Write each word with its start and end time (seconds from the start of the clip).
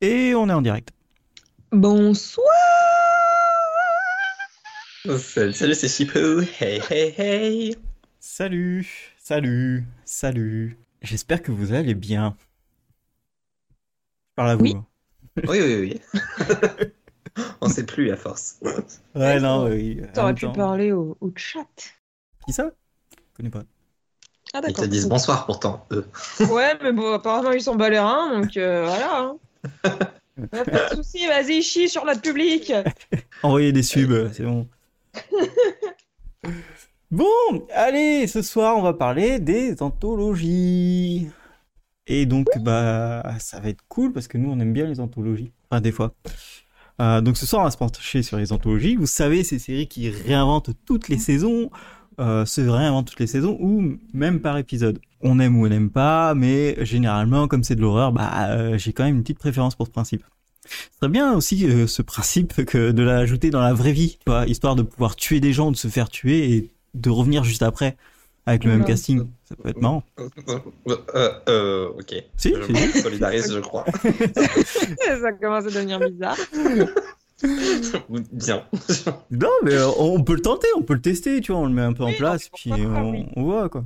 Et 0.00 0.34
on 0.34 0.48
est 0.48 0.52
en 0.52 0.62
direct. 0.62 0.90
Bonsoir 1.72 2.46
Salut, 5.18 5.52
salut 5.52 5.74
c'est 5.74 5.88
Chipou. 5.88 6.40
Hey, 6.60 6.80
hey, 6.90 7.14
hey. 7.16 7.76
Salut, 8.18 9.14
salut, 9.18 9.84
salut. 10.04 10.76
J'espère 11.00 11.42
que 11.42 11.52
vous 11.52 11.72
allez 11.72 11.94
bien. 11.94 12.36
Je 13.70 14.34
parle 14.34 14.50
à 14.50 14.56
vous. 14.56 14.62
Oui. 14.64 14.74
hein. 14.76 14.86
Oui, 15.48 15.60
oui, 15.60 16.00
oui. 16.14 16.22
On 17.60 17.68
sait 17.68 17.84
plus 17.86 18.10
à 18.10 18.16
force. 18.16 18.58
Ouais, 19.14 19.38
non, 19.40 19.66
oui. 19.68 20.00
T'aurais 20.14 20.34
pu 20.34 20.46
temps- 20.46 20.52
parler 20.52 20.92
au, 20.92 21.16
au 21.20 21.30
chat. 21.36 21.66
Qui 22.46 22.52
ça? 22.52 22.70
Je 23.12 23.16
connais 23.36 23.50
pas. 23.50 23.62
Ah 24.54 24.60
Ils 24.66 24.74
te 24.74 24.84
disent 24.84 25.08
bonsoir 25.08 25.44
pourtant, 25.46 25.86
eux. 25.92 26.06
Ouais, 26.50 26.76
mais 26.82 26.92
bon, 26.92 27.12
apparemment 27.12 27.52
ils 27.52 27.62
sont 27.62 27.74
balérins, 27.76 28.40
donc 28.40 28.56
euh, 28.56 28.86
voilà. 28.86 29.34
Pas 30.50 30.90
de 30.90 30.96
soucis, 30.96 31.26
vas-y, 31.26 31.62
chie 31.62 31.88
sur 31.88 32.04
notre 32.04 32.20
public. 32.20 32.72
Envoyez 33.42 33.72
des 33.72 33.82
subs, 33.82 34.30
c'est 34.32 34.44
bon. 34.44 34.68
bon, 37.10 37.66
allez, 37.72 38.26
ce 38.26 38.42
soir, 38.42 38.76
on 38.76 38.82
va 38.82 38.92
parler 38.92 39.38
des 39.38 39.82
anthologies. 39.82 41.28
Et 42.06 42.26
donc, 42.26 42.46
bah, 42.60 43.22
ça 43.38 43.60
va 43.60 43.68
être 43.68 43.82
cool 43.88 44.12
parce 44.12 44.28
que 44.28 44.38
nous, 44.38 44.50
on 44.50 44.60
aime 44.60 44.72
bien 44.72 44.86
les 44.86 45.00
anthologies. 45.00 45.52
Enfin, 45.70 45.80
des 45.80 45.92
fois. 45.92 46.14
Euh, 47.00 47.20
donc, 47.20 47.36
ce 47.36 47.46
soir, 47.46 47.62
on 47.62 47.64
va 47.64 47.70
se 47.70 47.76
pencher 47.76 48.22
sur 48.22 48.38
les 48.38 48.52
anthologies. 48.52 48.96
Vous 48.96 49.06
savez, 49.06 49.42
ces 49.42 49.58
séries 49.58 49.88
qui 49.88 50.08
réinventent 50.08 50.70
toutes 50.84 51.08
les 51.08 51.18
saisons, 51.18 51.70
euh, 52.18 52.44
se 52.46 52.60
réinventent 52.60 53.08
toutes 53.08 53.20
les 53.20 53.26
saisons 53.26 53.56
ou 53.60 53.98
même 54.12 54.40
par 54.40 54.58
épisode. 54.58 54.98
On 55.20 55.38
aime 55.40 55.56
ou 55.56 55.66
on 55.66 55.68
n'aime 55.68 55.90
pas, 55.90 56.34
mais 56.34 56.76
généralement, 56.84 57.48
comme 57.48 57.64
c'est 57.64 57.76
de 57.76 57.80
l'horreur, 57.80 58.12
bah, 58.12 58.30
euh, 58.50 58.78
j'ai 58.78 58.92
quand 58.92 59.04
même 59.04 59.16
une 59.16 59.22
petite 59.22 59.38
préférence 59.38 59.74
pour 59.74 59.86
ce 59.86 59.92
principe. 59.92 60.24
Ce 60.68 60.98
serait 61.00 61.10
bien 61.10 61.34
aussi 61.34 61.66
euh, 61.66 61.86
ce 61.86 62.02
principe 62.02 62.64
que 62.64 62.90
de 62.90 63.02
l'ajouter 63.02 63.50
dans 63.50 63.60
la 63.60 63.72
vraie 63.72 63.92
vie, 63.92 64.18
tu 64.18 64.30
vois, 64.30 64.46
histoire 64.46 64.76
de 64.76 64.82
pouvoir 64.82 65.16
tuer 65.16 65.40
des 65.40 65.52
gens, 65.52 65.70
de 65.70 65.76
se 65.76 65.88
faire 65.88 66.08
tuer 66.08 66.50
et 66.52 66.70
de 66.94 67.10
revenir 67.10 67.44
juste 67.44 67.62
après 67.62 67.96
avec 68.46 68.64
le 68.64 68.70
même 68.70 68.84
casting. 68.84 69.26
Ça 69.44 69.56
peut 69.56 69.68
être 69.68 69.80
marrant. 69.80 70.04
Euh, 70.18 71.28
euh, 71.48 71.88
ok. 71.98 72.14
Si, 72.36 72.54
je 72.54 72.90
si. 72.92 73.00
solidarise, 73.00 73.52
je 73.52 73.58
crois. 73.58 73.84
Ça 74.02 75.32
commence 75.40 75.66
à 75.66 75.70
devenir 75.70 75.98
bizarre. 75.98 76.36
Bien. 77.42 78.62
Non, 79.30 79.50
mais 79.62 79.74
euh, 79.74 79.88
on 79.98 80.22
peut 80.22 80.34
le 80.34 80.40
tenter, 80.42 80.68
on 80.76 80.82
peut 80.82 80.94
le 80.94 81.00
tester, 81.02 81.40
tu 81.40 81.52
vois, 81.52 81.60
on 81.62 81.66
le 81.66 81.72
met 81.72 81.82
un 81.82 81.92
peu 81.92 82.04
en 82.04 82.12
place, 82.12 82.48
puis 82.54 82.72
on, 82.72 83.10
oui. 83.10 83.26
on 83.36 83.42
voit 83.44 83.68
quoi. 83.68 83.84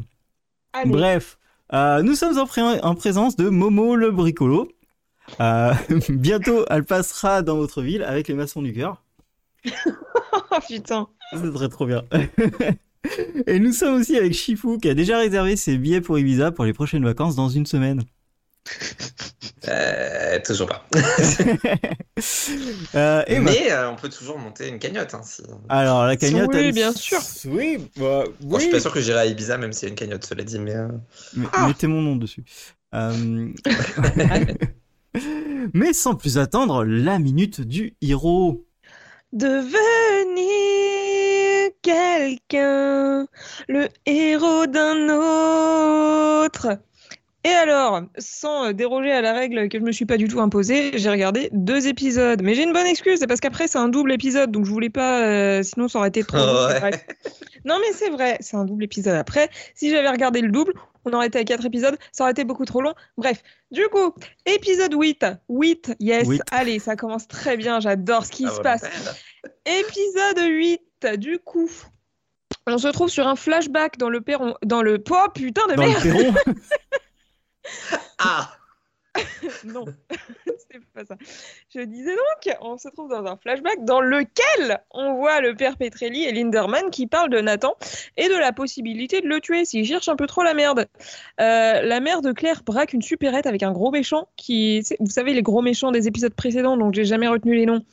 Allez. 0.73 0.91
Bref, 0.91 1.39
euh, 1.73 2.03
nous 2.03 2.15
sommes 2.15 2.39
en, 2.39 2.47
pré- 2.47 2.81
en 2.83 2.95
présence 2.95 3.37
de 3.37 3.49
Momo 3.49 3.97
le 3.97 4.11
bricolo. 4.13 4.69
Euh, 5.41 5.73
bientôt, 6.09 6.65
elle 6.71 6.85
passera 6.85 7.43
dans 7.43 7.57
votre 7.57 7.83
ville 7.83 8.03
avec 8.03 8.29
les 8.29 8.35
maçons 8.35 8.63
du 8.63 8.73
cœur. 8.73 9.03
Oh 10.53 10.57
putain. 10.69 11.09
Ça 11.33 11.39
serait 11.39 11.69
trop 11.69 11.87
bien. 11.87 12.03
Et 13.47 13.59
nous 13.61 13.73
sommes 13.73 13.95
aussi 13.95 14.17
avec 14.17 14.33
Shifu 14.33 14.79
qui 14.79 14.89
a 14.89 14.95
déjà 14.95 15.19
réservé 15.19 15.57
ses 15.57 15.77
billets 15.79 16.01
pour 16.01 16.19
Ibiza 16.19 16.51
pour 16.53 16.65
les 16.65 16.73
prochaines 16.73 17.05
vacances 17.05 17.37
dans 17.37 17.49
une 17.49 17.67
semaine. 17.67 18.03
Euh, 19.69 20.39
toujours 20.45 20.69
pas. 20.69 20.85
Euh, 22.95 23.23
et 23.27 23.39
Mais 23.39 23.71
euh, 23.71 23.91
on 23.91 23.97
peut 23.97 24.09
toujours 24.09 24.39
monter 24.39 24.69
une 24.69 24.79
cagnotte. 24.79 25.15
Hein, 25.15 25.21
si... 25.25 25.43
Alors 25.69 26.05
la 26.07 26.17
cagnotte. 26.17 26.51
Oui, 26.53 26.61
elle- 26.61 26.73
bien 26.75 26.93
sûr. 26.93 27.21
Oui, 27.47 27.79
bah, 27.97 28.25
Bon, 28.41 28.57
je 28.57 28.61
suis 28.63 28.69
oui. 28.69 28.73
pas 28.75 28.81
sûr 28.81 28.93
que 28.93 29.01
j'irai 29.01 29.19
à 29.21 29.27
Ibiza 29.27 29.57
même 29.59 29.73
s'il 29.73 29.85
y 29.85 29.87
a 29.87 29.91
une 29.91 29.95
cagnotte, 29.97 30.25
cela 30.25 30.43
dit. 30.45 30.59
Mais 30.59 30.75
euh, 30.75 30.89
Mais- 31.35 31.47
Ah. 31.53 31.69
Mettez 31.69 31.87
mon 31.87 32.03
nom 32.03 32.17
dessus. 32.17 32.45
Euh, 32.95 33.49
Mais 35.75 35.93
sans 35.93 36.15
plus 36.15 36.39
attendre, 36.39 36.85
la 36.85 37.19
minute 37.19 37.61
du 37.61 37.95
héros. 38.03 38.67
Devenir 39.33 39.71
quelqu'un, 41.83 43.27
le 43.69 43.89
héros 44.07 44.67
d'un 44.67 45.09
autre. 46.45 46.79
Et 47.43 47.49
alors, 47.49 48.03
sans 48.19 48.67
euh, 48.67 48.73
déroger 48.73 49.13
à 49.13 49.23
la 49.23 49.33
règle 49.33 49.69
que 49.71 49.79
je 49.79 49.85
me 49.85 49.93
suis 49.93 50.05
pas 50.05 50.19
du 50.19 50.29
tout 50.29 50.41
imposée, 50.41 50.99
j'ai 50.99 51.09
regardé 51.09 51.49
deux 51.53 51.87
épisodes. 51.87 52.43
Mais 52.43 52.55
j'ai 52.55 52.65
une 52.65 52.73
bonne 52.73 52.87
excuse, 52.87 53.19
c'est 53.19 53.27
parce 53.27 53.41
qu'après 53.41 53.67
c'est 53.67 53.79
un 53.79 53.89
double 53.89 54.13
épisode, 54.13 54.51
donc 54.51 54.67
je 54.67 54.71
voulais 54.71 54.91
pas, 54.91 55.23
euh, 55.23 55.63
sinon 55.63 55.89
ça 55.89 55.99
aurait 55.99 56.09
été 56.09 56.23
trop. 56.23 56.39
Ouais. 56.71 56.79
vrai. 56.79 57.07
Non 57.65 57.79
mais 57.81 57.93
c'est 57.95 58.11
vrai, 58.11 58.37
c'est 58.41 58.57
un 58.57 58.65
double 58.65 58.85
épisode. 58.85 59.15
Après, 59.15 59.49
si 59.75 59.91
j'avais 59.91 60.11
regardé 60.11 60.43
le 60.43 60.51
double, 60.51 60.75
on 61.05 61.13
aurait 61.13 61.29
été 61.29 61.39
à 61.39 61.45
quatre 61.45 61.65
épisodes, 61.65 61.97
ça 62.13 62.25
aurait 62.25 62.33
été 62.33 62.45
beaucoup 62.45 62.67
trop 62.67 62.83
long. 62.83 62.95
Bref, 63.17 63.43
du 63.71 63.87
coup, 63.89 64.15
épisode 64.45 64.95
8. 64.95 65.27
8, 65.49 65.95
yes, 66.01 66.29
allez, 66.51 66.79
ça 66.79 66.97
commence 66.97 67.27
très 67.27 67.57
bien, 67.57 67.81
j'adore 67.81 68.27
ce 68.27 68.33
qui 68.33 68.47
à 68.47 68.51
se 68.51 68.61
passe. 68.61 68.83
Épisode 69.65 70.47
8, 70.47 71.19
du 71.19 71.39
coup. 71.39 71.71
On 72.67 72.79
se 72.79 72.89
trouve 72.89 73.09
sur 73.09 73.27
un 73.27 73.37
flashback 73.37 73.97
dans 73.99 74.11
le 74.11 74.21
perron. 74.21 74.55
Dans 74.65 74.83
le. 74.83 75.03
Oh 75.11 75.27
putain 75.35 75.67
de 75.69 75.75
Dans 75.75 75.83
merde 75.83 76.05
le 76.05 76.13
perron. 76.13 76.35
Ah 76.47 76.53
Non, 79.65 79.85
c'est 80.71 80.81
pas 80.95 81.05
ça. 81.05 81.17
Je 81.75 81.81
disais 81.81 82.15
donc, 82.15 82.57
on 82.61 82.79
se 82.79 82.89
trouve 82.89 83.11
dans 83.11 83.25
un 83.25 83.37
flashback 83.37 83.85
dans 83.85 84.01
lequel 84.01 84.81
on 84.91 85.15
voit 85.15 85.41
le 85.41 85.55
père 85.55 85.77
Petrelli 85.77 86.25
et 86.25 86.33
Linderman 86.33 86.91
qui 86.91 87.07
parlent 87.07 87.31
de 87.31 87.41
Nathan 87.41 87.75
et 88.17 88.29
de 88.29 88.37
la 88.37 88.53
possibilité 88.53 89.21
de 89.21 89.29
le 89.29 89.41
tuer 89.41 89.65
s'il 89.65 89.85
cherche 89.85 90.09
un 90.09 90.17
peu 90.17 90.27
trop 90.27 90.43
la 90.43 90.55
merde. 90.55 90.87
Euh, 91.41 91.83
la 91.83 92.01
mère 92.01 92.23
de 92.23 92.33
Claire 92.33 92.63
braque 92.65 92.93
une 92.93 93.03
supérette 93.03 93.47
avec 93.47 93.63
un 93.63 93.73
gros 93.73 93.91
méchant 93.91 94.29
qui. 94.37 94.83
Vous 95.01 95.11
savez, 95.11 95.35
les 95.35 95.43
gros 95.43 95.63
méchants 95.63 95.93
des 95.93 96.09
épisodes 96.09 96.35
précédents, 96.35 96.77
donc 96.77 96.95
j'ai 96.95 97.05
jamais 97.05 97.29
retenu 97.29 97.55
les 97.55 97.67
noms. 97.67 97.85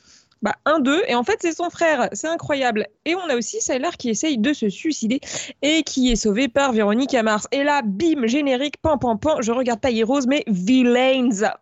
Bah, 0.42 0.54
un 0.64 0.78
d'eux, 0.78 1.02
et 1.08 1.14
en 1.14 1.24
fait, 1.24 1.38
c'est 1.40 1.52
son 1.52 1.70
frère. 1.70 2.08
C'est 2.12 2.28
incroyable. 2.28 2.86
Et 3.04 3.14
on 3.14 3.28
a 3.28 3.36
aussi 3.36 3.60
Sylar 3.60 3.96
qui 3.96 4.10
essaye 4.10 4.38
de 4.38 4.52
se 4.52 4.68
suicider 4.68 5.20
et 5.62 5.82
qui 5.82 6.12
est 6.12 6.16
sauvé 6.16 6.48
par 6.48 6.72
Véronique 6.72 7.14
Mars. 7.14 7.46
Et 7.50 7.64
là, 7.64 7.82
bim, 7.84 8.26
générique, 8.26 8.76
pan, 8.80 8.98
pan, 8.98 9.16
pan. 9.16 9.40
Je 9.40 9.52
regarde 9.52 9.80
pas 9.80 9.90
Heroes, 9.90 10.26
mais 10.28 10.44
Villains. 10.46 11.52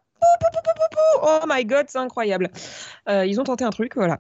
Oh 1.23 1.41
my 1.49 1.65
god, 1.65 1.87
c'est 1.89 1.99
incroyable. 1.99 2.51
Euh, 3.09 3.25
ils 3.25 3.41
ont 3.41 3.45
tenté 3.45 3.65
un 3.65 3.71
truc, 3.71 3.95
voilà. 3.97 4.19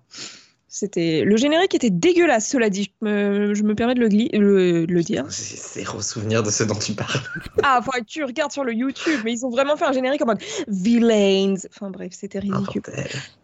C'était 0.79 1.23
le 1.25 1.37
générique 1.39 1.75
était 1.75 1.89
dégueulasse, 1.89 2.49
cela 2.51 2.69
dit. 2.69 2.93
Je 3.01 3.09
me, 3.09 3.55
je 3.55 3.63
me 3.63 3.75
permets 3.75 3.95
de 3.95 4.01
le, 4.01 4.09
gli- 4.09 4.29
le, 4.37 4.85
le 4.85 5.03
dire. 5.03 5.25
J'ai 5.31 5.57
zéro 5.57 6.03
souvenir 6.03 6.43
de 6.43 6.51
ce 6.51 6.65
dont 6.65 6.75
tu 6.75 6.93
parles. 6.93 7.23
Ah, 7.63 7.81
faudrait 7.83 8.01
que 8.03 8.07
tu 8.07 8.23
regardes 8.23 8.53
sur 8.53 8.63
le 8.63 8.75
YouTube, 8.75 9.21
mais 9.25 9.33
ils 9.33 9.47
ont 9.47 9.49
vraiment 9.51 9.77
fait 9.79 9.87
un 9.87 9.93
générique 9.93 10.21
en 10.21 10.27
mode 10.27 10.43
Villains. 10.69 11.55
Enfin 11.75 11.91
bref, 11.91 12.13
c'était 12.13 12.41
ridicule. 12.41 12.83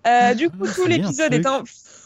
Euh, 0.06 0.34
du 0.34 0.50
coup, 0.50 0.66
Ah, 0.66 0.72
tout 0.74 0.86
l'épisode 0.86 1.32
est 1.32 1.46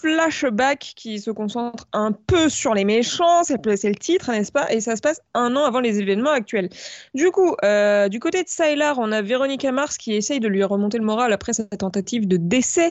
flashback 0.00 0.92
qui 0.96 1.20
se 1.20 1.30
concentre 1.30 1.86
un 1.92 2.12
peu 2.12 2.48
sur 2.48 2.74
les 2.74 2.84
méchants, 2.84 3.44
c'est 3.44 3.56
le 3.64 3.94
titre, 3.94 4.30
n'est-ce 4.30 4.52
pas? 4.52 4.72
Et 4.72 4.80
ça 4.80 4.96
se 4.96 5.00
passe 5.00 5.20
un 5.34 5.56
an 5.56 5.64
avant 5.64 5.80
les 5.80 6.00
événements 6.00 6.30
actuels. 6.30 6.68
Du 7.14 7.30
coup, 7.30 7.54
euh, 7.64 8.08
du 8.08 8.20
côté 8.20 8.42
de 8.42 8.48
Sylar, 8.48 8.98
on 8.98 9.12
a 9.12 9.22
Véronica 9.22 9.72
Mars 9.72 9.96
qui 9.96 10.14
essaye 10.14 10.40
de 10.40 10.48
lui 10.48 10.62
remonter 10.64 10.98
le 10.98 11.04
moral 11.04 11.32
après 11.32 11.52
sa 11.52 11.64
tentative 11.64 12.28
de 12.28 12.36
décès. 12.36 12.90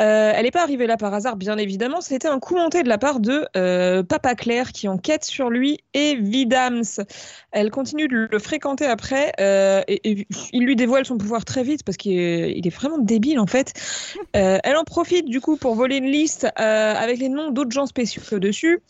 Euh, 0.00 0.32
elle 0.34 0.44
n'est 0.44 0.50
pas 0.50 0.62
arrivée 0.62 0.86
là 0.86 0.96
par 0.96 1.12
hasard, 1.12 1.36
bien 1.36 1.58
évidemment. 1.58 2.00
C'était 2.00 2.28
un 2.28 2.38
coup 2.38 2.56
monté 2.56 2.82
de 2.82 2.88
la 2.88 2.98
part 2.98 3.20
de 3.20 3.46
euh, 3.56 4.02
Papa 4.02 4.34
Claire 4.34 4.72
qui 4.72 4.88
enquête 4.88 5.24
sur 5.24 5.50
lui 5.50 5.78
et 5.92 6.16
Vidams. 6.16 6.84
Elle 7.52 7.70
continue 7.70 8.08
de 8.08 8.28
le 8.30 8.38
fréquenter 8.38 8.86
après 8.86 9.32
et, 9.38 10.26
il 10.52 10.64
lui 10.64 10.76
dévoile 10.76 11.04
son 11.04 11.18
pouvoir 11.18 11.44
très 11.44 11.62
vite 11.62 11.84
parce 11.84 11.96
qu'il 11.96 12.18
est, 12.18 12.58
est 12.58 12.74
vraiment 12.74 12.98
débile 12.98 13.38
en 13.38 13.46
fait. 13.46 13.72
Elle 14.32 14.76
en 14.76 14.84
profite 14.84 15.26
du 15.26 15.40
coup 15.40 15.56
pour 15.56 15.74
voler 15.74 15.96
une 15.96 16.06
liste 16.06 16.46
avec 16.56 17.18
les 17.18 17.28
noms 17.28 17.50
d'autres 17.50 17.72
gens 17.72 17.86
spéciaux 17.86 18.38
dessus. 18.38 18.80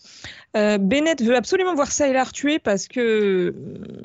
Euh, 0.56 0.78
Bennett 0.78 1.20
veut 1.22 1.34
absolument 1.34 1.74
voir 1.74 1.90
Sylar 1.90 2.32
tuer 2.32 2.58
parce 2.58 2.86
que 2.86 3.00
euh, 3.00 3.52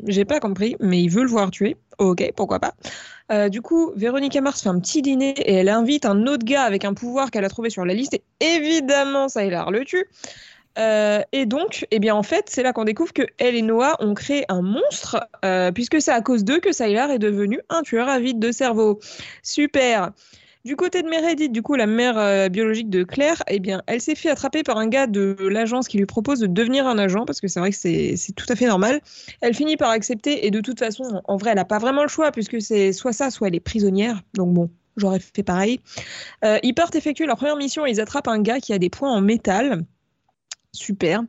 j'ai 0.08 0.26
pas 0.26 0.40
compris, 0.40 0.76
mais 0.80 1.02
il 1.02 1.10
veut 1.10 1.22
le 1.22 1.30
voir 1.30 1.52
tuer. 1.52 1.78
Ok, 2.00 2.32
pourquoi 2.36 2.60
pas. 2.60 2.74
Euh, 3.32 3.50
du 3.50 3.62
coup, 3.62 3.92
Véronica 3.96 4.42
Mars 4.42 4.64
fait 4.64 4.70
un 4.70 4.80
petit 4.80 5.04
dîner 5.04 5.36
et 5.38 5.54
elle 5.54 5.70
invite 5.70 6.06
un 6.06 6.26
autre 6.26 6.46
gars 6.46 6.64
avec 6.64 6.86
un 6.86 6.96
pouvoir 6.96 7.30
qu'elle 7.30 7.46
a 7.46 7.50
trouvé 7.50 7.70
sur 7.70 7.86
la 7.86 7.94
liste 7.94 8.14
et 8.14 8.24
évidemment 8.42 9.30
Sylar 9.30 9.70
le 9.70 9.86
tue. 9.86 10.08
Euh, 10.80 11.22
et 11.32 11.46
donc, 11.46 11.86
eh 11.92 12.00
bien, 12.00 12.16
en 12.16 12.24
fait, 12.24 12.46
c'est 12.48 12.64
là 12.64 12.74
qu'on 12.74 12.86
découvre 12.86 13.12
que 13.12 13.24
elle 13.38 13.56
et 13.56 13.62
Noah 13.62 13.98
ont 14.00 14.14
créé 14.14 14.46
un 14.50 14.62
monstre, 14.62 15.20
euh, 15.44 15.72
puisque 15.72 16.02
c'est 16.02 16.12
à 16.12 16.22
cause 16.22 16.44
d'eux 16.44 16.60
que 16.60 16.72
Sylar 16.72 17.12
est 17.12 17.20
devenu 17.20 17.60
un 17.70 17.82
tueur 17.82 18.08
avide 18.08 18.40
de 18.40 18.52
cerveau. 18.52 19.00
Super. 19.44 20.12
Du 20.66 20.76
côté 20.76 21.02
de 21.04 21.08
Meredith, 21.08 21.54
du 21.54 21.62
coup, 21.62 21.76
la 21.76 21.88
mère 21.88 22.18
euh, 22.18 22.50
biologique 22.50 22.90
de 22.90 23.04
Claire, 23.04 23.42
eh 23.48 23.60
bien, 23.60 23.82
elle 23.88 24.02
s'est 24.02 24.16
fait 24.16 24.30
attraper 24.30 24.62
par 24.62 24.78
un 24.78 24.88
gars 24.88 25.08
de 25.08 25.38
l'agence 25.40 25.88
qui 25.88 25.98
lui 25.98 26.06
propose 26.06 26.40
de 26.40 26.48
devenir 26.48 26.86
un 26.86 26.98
agent, 26.98 27.24
parce 27.26 27.40
que 27.40 27.48
c'est 27.48 27.62
vrai 27.62 27.72
que 27.72 27.78
c'est 27.78 28.34
tout 28.36 28.46
à 28.50 28.56
fait 28.58 28.68
normal. 28.68 29.00
Elle 29.40 29.54
finit 29.54 29.78
par 29.78 29.90
accepter, 29.90 30.46
et 30.46 30.52
de 30.52 30.60
toute 30.60 30.80
façon, 30.80 31.22
en 31.24 31.38
vrai, 31.38 31.52
elle 31.52 31.56
n'a 31.56 31.66
pas 31.66 31.80
vraiment 31.80 32.02
le 32.02 32.10
choix, 32.10 32.32
puisque 32.32 32.62
c'est 32.62 32.92
soit 32.92 33.14
ça, 33.14 33.32
soit 33.32 33.48
elle 33.48 33.56
est 33.56 33.62
prisonnière. 33.62 34.22
Donc 34.34 34.54
bon, 34.54 34.70
j'aurais 34.98 35.20
fait 35.20 35.44
pareil. 35.44 35.80
Euh, 36.44 36.60
ils 36.62 36.74
partent 36.74 36.96
effectuer 36.96 37.26
leur 37.26 37.38
première 37.38 37.56
mission, 37.56 37.86
et 37.86 37.92
ils 37.92 38.02
attrapent 38.02 38.28
un 38.28 38.42
gars 38.42 38.60
qui 38.60 38.74
a 38.74 38.80
des 38.80 38.90
points 38.90 39.12
en 39.12 39.22
métal. 39.22 39.86
Super. 40.72 41.24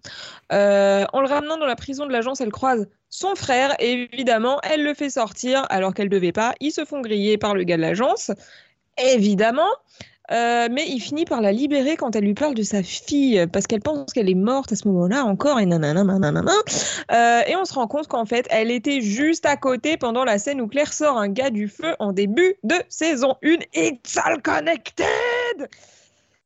Euh, 0.53 1.07
en 1.13 1.21
le 1.21 1.29
ramenant 1.29 1.57
dans 1.57 1.67
la 1.67 1.77
prison 1.77 2.05
de 2.05 2.13
l'agence, 2.13 2.41
elle 2.41 2.51
croise 2.51 2.89
son 3.09 3.35
frère. 3.37 3.75
Et 3.79 4.09
évidemment, 4.13 4.61
elle 4.63 4.83
le 4.83 4.93
fait 4.93 5.09
sortir 5.09 5.67
alors 5.71 5.95
qu'elle 5.95 6.09
devait 6.09 6.33
pas. 6.33 6.55
Ils 6.61 6.73
se 6.73 6.85
font 6.85 7.01
griller 7.01 7.39
par 7.39 7.55
le 7.55 7.63
gars 7.63 7.77
de 7.77 7.83
l'agence. 7.83 8.33
Évidemment. 8.99 9.71
Euh, 10.33 10.69
mais 10.71 10.89
il 10.89 11.01
finit 11.01 11.25
par 11.25 11.41
la 11.41 11.51
libérer 11.51 11.97
quand 11.97 12.15
elle 12.15 12.25
lui 12.25 12.35
parle 12.35 12.55
de 12.55 12.63
sa 12.63 12.85
fille, 12.85 13.45
parce 13.53 13.67
qu'elle 13.67 13.81
pense 13.81 14.13
qu'elle 14.13 14.31
est 14.31 14.35
morte 14.35 14.71
à 14.71 14.77
ce 14.77 14.87
moment-là 14.87 15.25
encore, 15.25 15.59
et 15.59 15.67
nanana, 15.67 16.05
nanana. 16.05 16.53
Euh, 17.11 17.41
et 17.49 17.57
on 17.57 17.65
se 17.65 17.75
rend 17.75 17.89
compte 17.89 18.07
qu'en 18.07 18.25
fait, 18.25 18.47
elle 18.51 18.71
était 18.71 19.01
juste 19.01 19.45
à 19.45 19.57
côté 19.57 19.97
pendant 19.97 20.25
la 20.25 20.39
scène 20.39 20.61
où 20.61 20.69
Claire 20.69 20.93
sort 20.93 21.19
un 21.19 21.29
gars 21.29 21.51
du 21.51 21.67
feu 21.67 21.97
en 21.99 22.13
début 22.13 22.55
de 22.63 22.77
saison 22.89 23.35
1. 23.43 23.57
It's 23.75 24.17
all 24.17 24.41
connected 24.41 25.05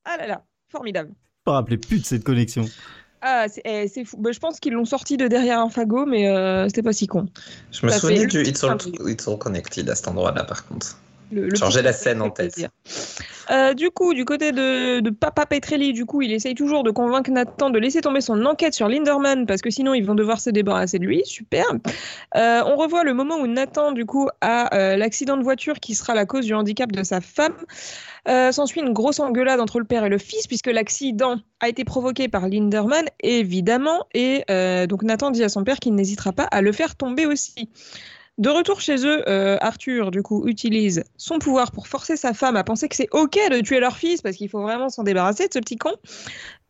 Ah 0.07 0.17
là 0.17 0.27
là, 0.29 0.43
formidable. 0.71 1.11
Je 1.47 1.51
me 1.51 1.55
rappelais 1.55 1.77
plus 1.77 2.01
de 2.01 2.07
cette 2.07 2.25
connexion. 2.25 2.65
Ah, 3.21 3.47
c'est 3.49 3.63
eh, 3.65 3.89
c'est 3.89 4.05
fou. 4.05 4.17
Bah, 4.19 4.33
je 4.33 4.39
pense 4.39 4.61
qu'ils 4.61 4.73
l'ont 4.73 4.85
sorti 4.85 5.17
de 5.19 5.29
derrière 5.29 5.59
un 5.59 5.69
fagot, 5.69 6.07
mais 6.07 6.29
euh, 6.29 6.67
c'était 6.69 6.83
pas 6.83 6.93
si 6.93 7.07
con. 7.07 7.27
Je 7.71 7.85
me 7.87 7.93
souviens 7.93 8.27
du 8.27 8.43
It's 8.43 8.65
All. 8.65 8.79
It's 9.07 9.29
All 9.29 9.39
Connected 9.39 9.89
à 9.91 9.95
cet 9.95 10.09
endroit-là, 10.09 10.45
par 10.45 10.67
contre. 10.67 10.99
Le- 11.33 11.49
le 11.49 11.55
Genre, 11.57 11.71
j'ai 11.71 11.83
la 11.83 11.93
scène 11.93 12.23
en 12.23 12.31
tête. 12.31 12.55
Euh, 13.51 13.75
du 13.75 13.91
coup, 13.91 14.15
du 14.15 14.25
côté 14.25 14.53
de, 14.53 15.01
de 15.01 15.11
Papa 15.11 15.45
Petrelli, 15.45 15.93
du 15.93 16.07
coup, 16.07 16.23
il 16.23 16.33
essaye 16.33 16.55
toujours 16.55 16.83
de 16.83 16.91
convaincre 16.91 17.31
Nathan 17.31 17.69
de 17.69 17.79
laisser 17.79 18.01
tomber 18.01 18.23
son 18.23 18.43
enquête 18.47 18.73
sur 18.73 18.89
Linderman 18.89 19.45
parce 19.45 19.61
que 19.61 19.69
sinon 19.69 19.93
ils 19.93 20.05
vont 20.05 20.15
devoir 20.15 20.41
se 20.41 20.49
débarrasser 20.49 20.99
de 20.99 21.05
lui. 21.05 21.23
Super. 21.27 21.67
Euh, 22.37 22.63
on 22.65 22.77
revoit 22.77 23.05
le 23.05 23.13
moment 23.13 23.37
où 23.37 23.47
Nathan, 23.47 23.93
du 23.93 24.07
coup, 24.07 24.29
a 24.41 24.75
euh, 24.75 24.97
l'accident 24.97 25.37
de 25.37 25.43
voiture 25.43 25.79
qui 25.81 25.95
sera 25.95 26.15
la 26.15 26.25
cause 26.25 26.47
du 26.47 26.55
handicap 26.55 26.91
de 26.91 27.03
sa 27.03 27.21
femme. 27.21 27.55
S'ensuit 28.27 28.81
une 28.81 28.95
grosse 28.95 29.21
engueulade 29.21 29.61
entre 29.61 29.79
le 29.79 29.85
père 29.85 30.07
et 30.07 30.09
le 30.09 30.17
fils 30.17 30.47
puisque 30.47 30.69
l'accident 30.69 31.37
a 31.61 31.69
été 31.69 31.85
provoqué 31.85 32.27
par 32.29 32.49
Linderman, 32.49 33.05
évidemment. 33.21 34.07
Et 34.15 34.45
donc 34.89 35.03
Nathan 35.03 35.31
dit 35.31 35.45
à 35.45 35.51
son 35.51 35.63
père 35.65 35.77
qu'il 35.79 35.95
n'hésitera 35.95 36.33
pas 36.33 36.45
à 36.45 36.63
le 36.63 36.73
faire 36.73 36.97
tomber 36.97 37.27
aussi. 37.27 37.69
De 38.37 38.51
retour 38.51 38.81
chez 38.81 39.07
eux, 39.07 39.23
euh, 39.29 39.57
Arthur, 39.61 40.11
du 40.11 40.21
coup, 40.21 40.49
utilise 40.49 41.05
son 41.17 41.39
pouvoir 41.39 41.71
pour 41.71 41.87
forcer 41.87 42.17
sa 42.17 42.35
femme 42.35 42.57
à 42.57 42.65
penser 42.65 42.89
que 42.89 42.97
c'est 42.97 43.07
OK 43.13 43.39
de 43.49 43.61
tuer 43.61 43.79
leur 43.79 43.97
fils 43.97 44.23
parce 44.23 44.35
qu'il 44.35 44.49
faut 44.49 44.61
vraiment 44.61 44.89
s'en 44.89 45.05
débarrasser 45.05 45.47
de 45.47 45.53
ce 45.53 45.61
petit 45.61 45.77
con. 45.77 45.93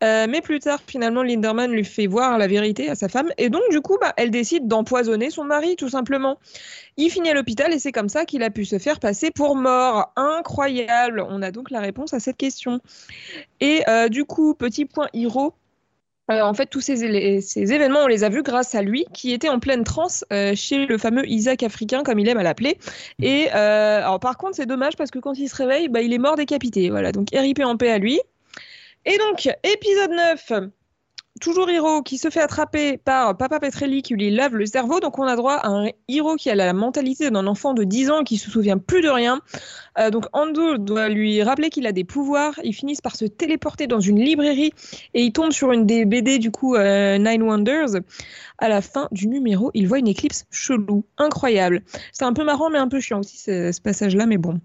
Euh, 0.03 0.27
mais 0.29 0.41
plus 0.41 0.59
tard, 0.59 0.79
finalement, 0.85 1.23
Linderman 1.23 1.71
lui 1.71 1.83
fait 1.83 2.05
voir 2.05 2.37
la 2.37 2.45
vérité 2.45 2.87
à 2.87 2.93
sa 2.93 3.09
femme 3.09 3.31
et 3.39 3.49
donc, 3.49 3.63
du 3.71 3.81
coup, 3.81 3.97
bah, 3.99 4.13
elle 4.15 4.29
décide 4.29 4.67
d'empoisonner 4.67 5.31
son 5.31 5.43
mari, 5.43 5.75
tout 5.75 5.89
simplement. 5.89 6.37
Il 6.97 7.09
finit 7.09 7.31
à 7.31 7.33
l'hôpital 7.33 7.73
et 7.73 7.79
c'est 7.79 7.91
comme 7.91 8.09
ça 8.09 8.25
qu'il 8.25 8.43
a 8.43 8.51
pu 8.51 8.63
se 8.63 8.77
faire 8.77 8.99
passer 8.99 9.31
pour 9.31 9.55
mort. 9.55 10.13
Incroyable. 10.15 11.25
On 11.27 11.41
a 11.41 11.49
donc 11.49 11.71
la 11.71 11.79
réponse 11.79 12.13
à 12.13 12.19
cette 12.19 12.37
question. 12.37 12.79
Et 13.59 13.81
euh, 13.87 14.07
du 14.07 14.25
coup, 14.25 14.53
petit 14.53 14.85
point 14.85 15.07
Hiro. 15.13 15.55
Euh, 16.31 16.41
en 16.41 16.53
fait, 16.53 16.65
tous 16.67 16.81
ces, 16.81 17.41
ces 17.41 17.73
événements, 17.73 18.03
on 18.03 18.07
les 18.07 18.23
a 18.23 18.29
vus 18.29 18.41
grâce 18.41 18.73
à 18.73 18.81
lui, 18.81 19.05
qui 19.13 19.31
était 19.31 19.49
en 19.49 19.59
pleine 19.59 19.83
transe 19.83 20.25
euh, 20.33 20.55
chez 20.55 20.85
le 20.85 20.97
fameux 20.97 21.27
Isaac 21.27 21.61
africain, 21.61 22.03
comme 22.03 22.17
il 22.17 22.27
aime 22.27 22.37
à 22.37 22.43
l'appeler. 22.43 22.77
Et 23.21 23.47
euh, 23.53 23.99
alors, 23.99 24.19
par 24.19 24.37
contre, 24.37 24.55
c'est 24.55 24.65
dommage 24.65 24.95
parce 24.95 25.11
que 25.11 25.19
quand 25.19 25.37
il 25.37 25.47
se 25.47 25.55
réveille, 25.55 25.87
bah, 25.87 26.01
il 26.01 26.13
est 26.13 26.17
mort 26.17 26.35
décapité. 26.35 26.89
Voilà, 26.89 27.11
donc 27.11 27.29
RIP 27.31 27.59
en 27.59 27.77
paix 27.77 27.91
à 27.91 27.99
lui. 27.99 28.19
Et 29.05 29.17
donc, 29.19 29.47
épisode 29.63 30.11
9. 30.11 30.51
Toujours 31.41 31.69
Hiro 31.69 32.01
qui 32.01 32.17
se 32.17 32.29
fait 32.29 32.39
attraper 32.39 32.97
par 32.97 33.35
Papa 33.35 33.59
Petrelli 33.59 34.01
qui 34.01 34.13
lui 34.13 34.31
lave 34.31 34.55
le 34.55 34.65
cerveau. 34.65 35.01
Donc, 35.01 35.19
on 35.19 35.23
a 35.23 35.35
droit 35.35 35.55
à 35.55 35.67
un 35.67 35.89
Hiro 36.07 36.37
qui 36.37 36.49
a 36.49 36.55
la 36.55 36.71
mentalité 36.71 37.29
d'un 37.29 37.45
enfant 37.45 37.73
de 37.73 37.83
10 37.83 38.09
ans 38.09 38.23
qui 38.23 38.37
se 38.37 38.49
souvient 38.49 38.77
plus 38.77 39.01
de 39.01 39.09
rien. 39.09 39.41
Euh, 39.99 40.11
donc, 40.11 40.27
Ando 40.31 40.77
doit 40.77 41.09
lui 41.09 41.43
rappeler 41.43 41.69
qu'il 41.69 41.87
a 41.87 41.91
des 41.91 42.05
pouvoirs. 42.05 42.57
Ils 42.63 42.73
finissent 42.73 43.01
par 43.01 43.17
se 43.17 43.25
téléporter 43.25 43.85
dans 43.85 43.99
une 43.99 44.19
librairie 44.19 44.71
et 45.13 45.23
il 45.23 45.33
tombe 45.33 45.51
sur 45.51 45.73
une 45.73 45.85
des 45.85 46.05
BD 46.05 46.39
du 46.39 46.51
coup 46.51 46.75
euh, 46.75 47.17
Nine 47.17 47.43
Wonders. 47.43 47.99
À 48.59 48.69
la 48.69 48.81
fin 48.81 49.09
du 49.11 49.27
numéro, 49.27 49.71
il 49.73 49.89
voit 49.89 49.99
une 49.99 50.07
éclipse 50.07 50.45
chelou, 50.51 51.03
incroyable. 51.17 51.83
C'est 52.13 52.23
un 52.23 52.31
peu 52.31 52.45
marrant 52.45 52.69
mais 52.69 52.79
un 52.79 52.87
peu 52.87 53.01
chiant 53.01 53.19
aussi 53.19 53.37
ce, 53.37 53.73
ce 53.73 53.81
passage-là, 53.81 54.25
mais 54.25 54.37
bon. 54.37 54.61